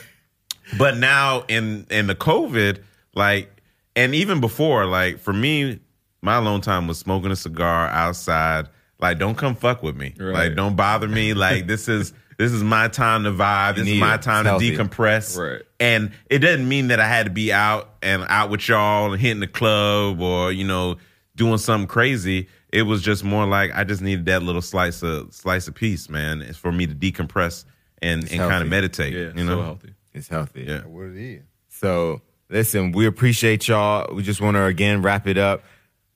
[0.78, 2.80] but now in in the COVID,
[3.16, 3.50] like,
[3.96, 5.80] and even before, like for me,
[6.22, 8.68] my alone time was smoking a cigar outside.
[9.00, 10.14] Like, don't come fuck with me.
[10.20, 10.32] Right.
[10.32, 11.34] Like, don't bother me.
[11.34, 13.76] Like, this is this is my time to vibe.
[13.76, 14.24] This is my it.
[14.24, 14.76] time It's to healthy.
[14.76, 15.38] decompress.
[15.38, 15.62] Right.
[15.80, 19.22] And it doesn't mean that I had to be out and out with y'all and
[19.22, 20.98] hitting the club or you know
[21.36, 22.48] doing something crazy.
[22.74, 26.10] It was just more like I just needed that little slice of slice of peace,
[26.10, 27.64] man, It's for me to decompress
[28.02, 29.14] and, and kind of meditate.
[29.14, 29.94] Yeah, you know, so healthy.
[30.14, 30.64] It's healthy.
[30.68, 30.82] Yeah.
[30.88, 31.44] What it is.
[31.70, 34.16] So listen, we appreciate y'all.
[34.16, 35.64] We just want to again wrap it up.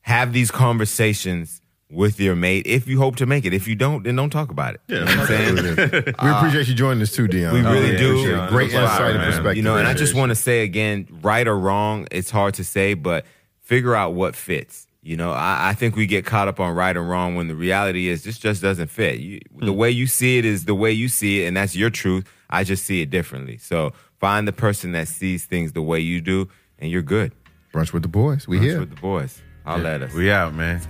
[0.02, 3.54] Have these conversations with your mate if you hope to make it.
[3.54, 4.82] If you don't, then don't talk about it.
[4.88, 5.56] You know what I'm saying?
[5.76, 7.54] we uh, appreciate you joining us too, Dion.
[7.54, 8.10] We really oh, yeah, do.
[8.12, 8.50] appreciate it.
[8.50, 9.28] Great It was a insight and man.
[9.28, 9.58] perspective.
[9.58, 12.64] You know, and I just want to say again, right or wrong, it's hard to
[12.64, 13.26] say, but
[13.62, 14.88] figure out what fits.
[15.02, 17.56] You know, I, I think we get caught up on right and wrong when the
[17.56, 19.20] reality is this just doesn't fit.
[19.20, 19.78] You, The hmm.
[19.78, 22.28] way you see it is the way you see it, and that's your truth.
[22.50, 23.58] I just see it differently.
[23.58, 26.50] So find the person that sees things the way you do,
[26.80, 27.34] and you're good.
[27.72, 28.48] brunch with the boys.
[28.48, 28.80] We Brunch here.
[28.80, 29.42] with the boys.
[29.66, 30.14] I'll let us.
[30.14, 30.82] We out, man.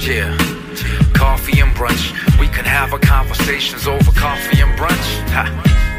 [0.00, 0.36] Yeah,
[1.14, 2.10] coffee and brunch.
[2.40, 5.28] We can have our conversations over coffee and brunch.
[5.30, 5.89] Ha.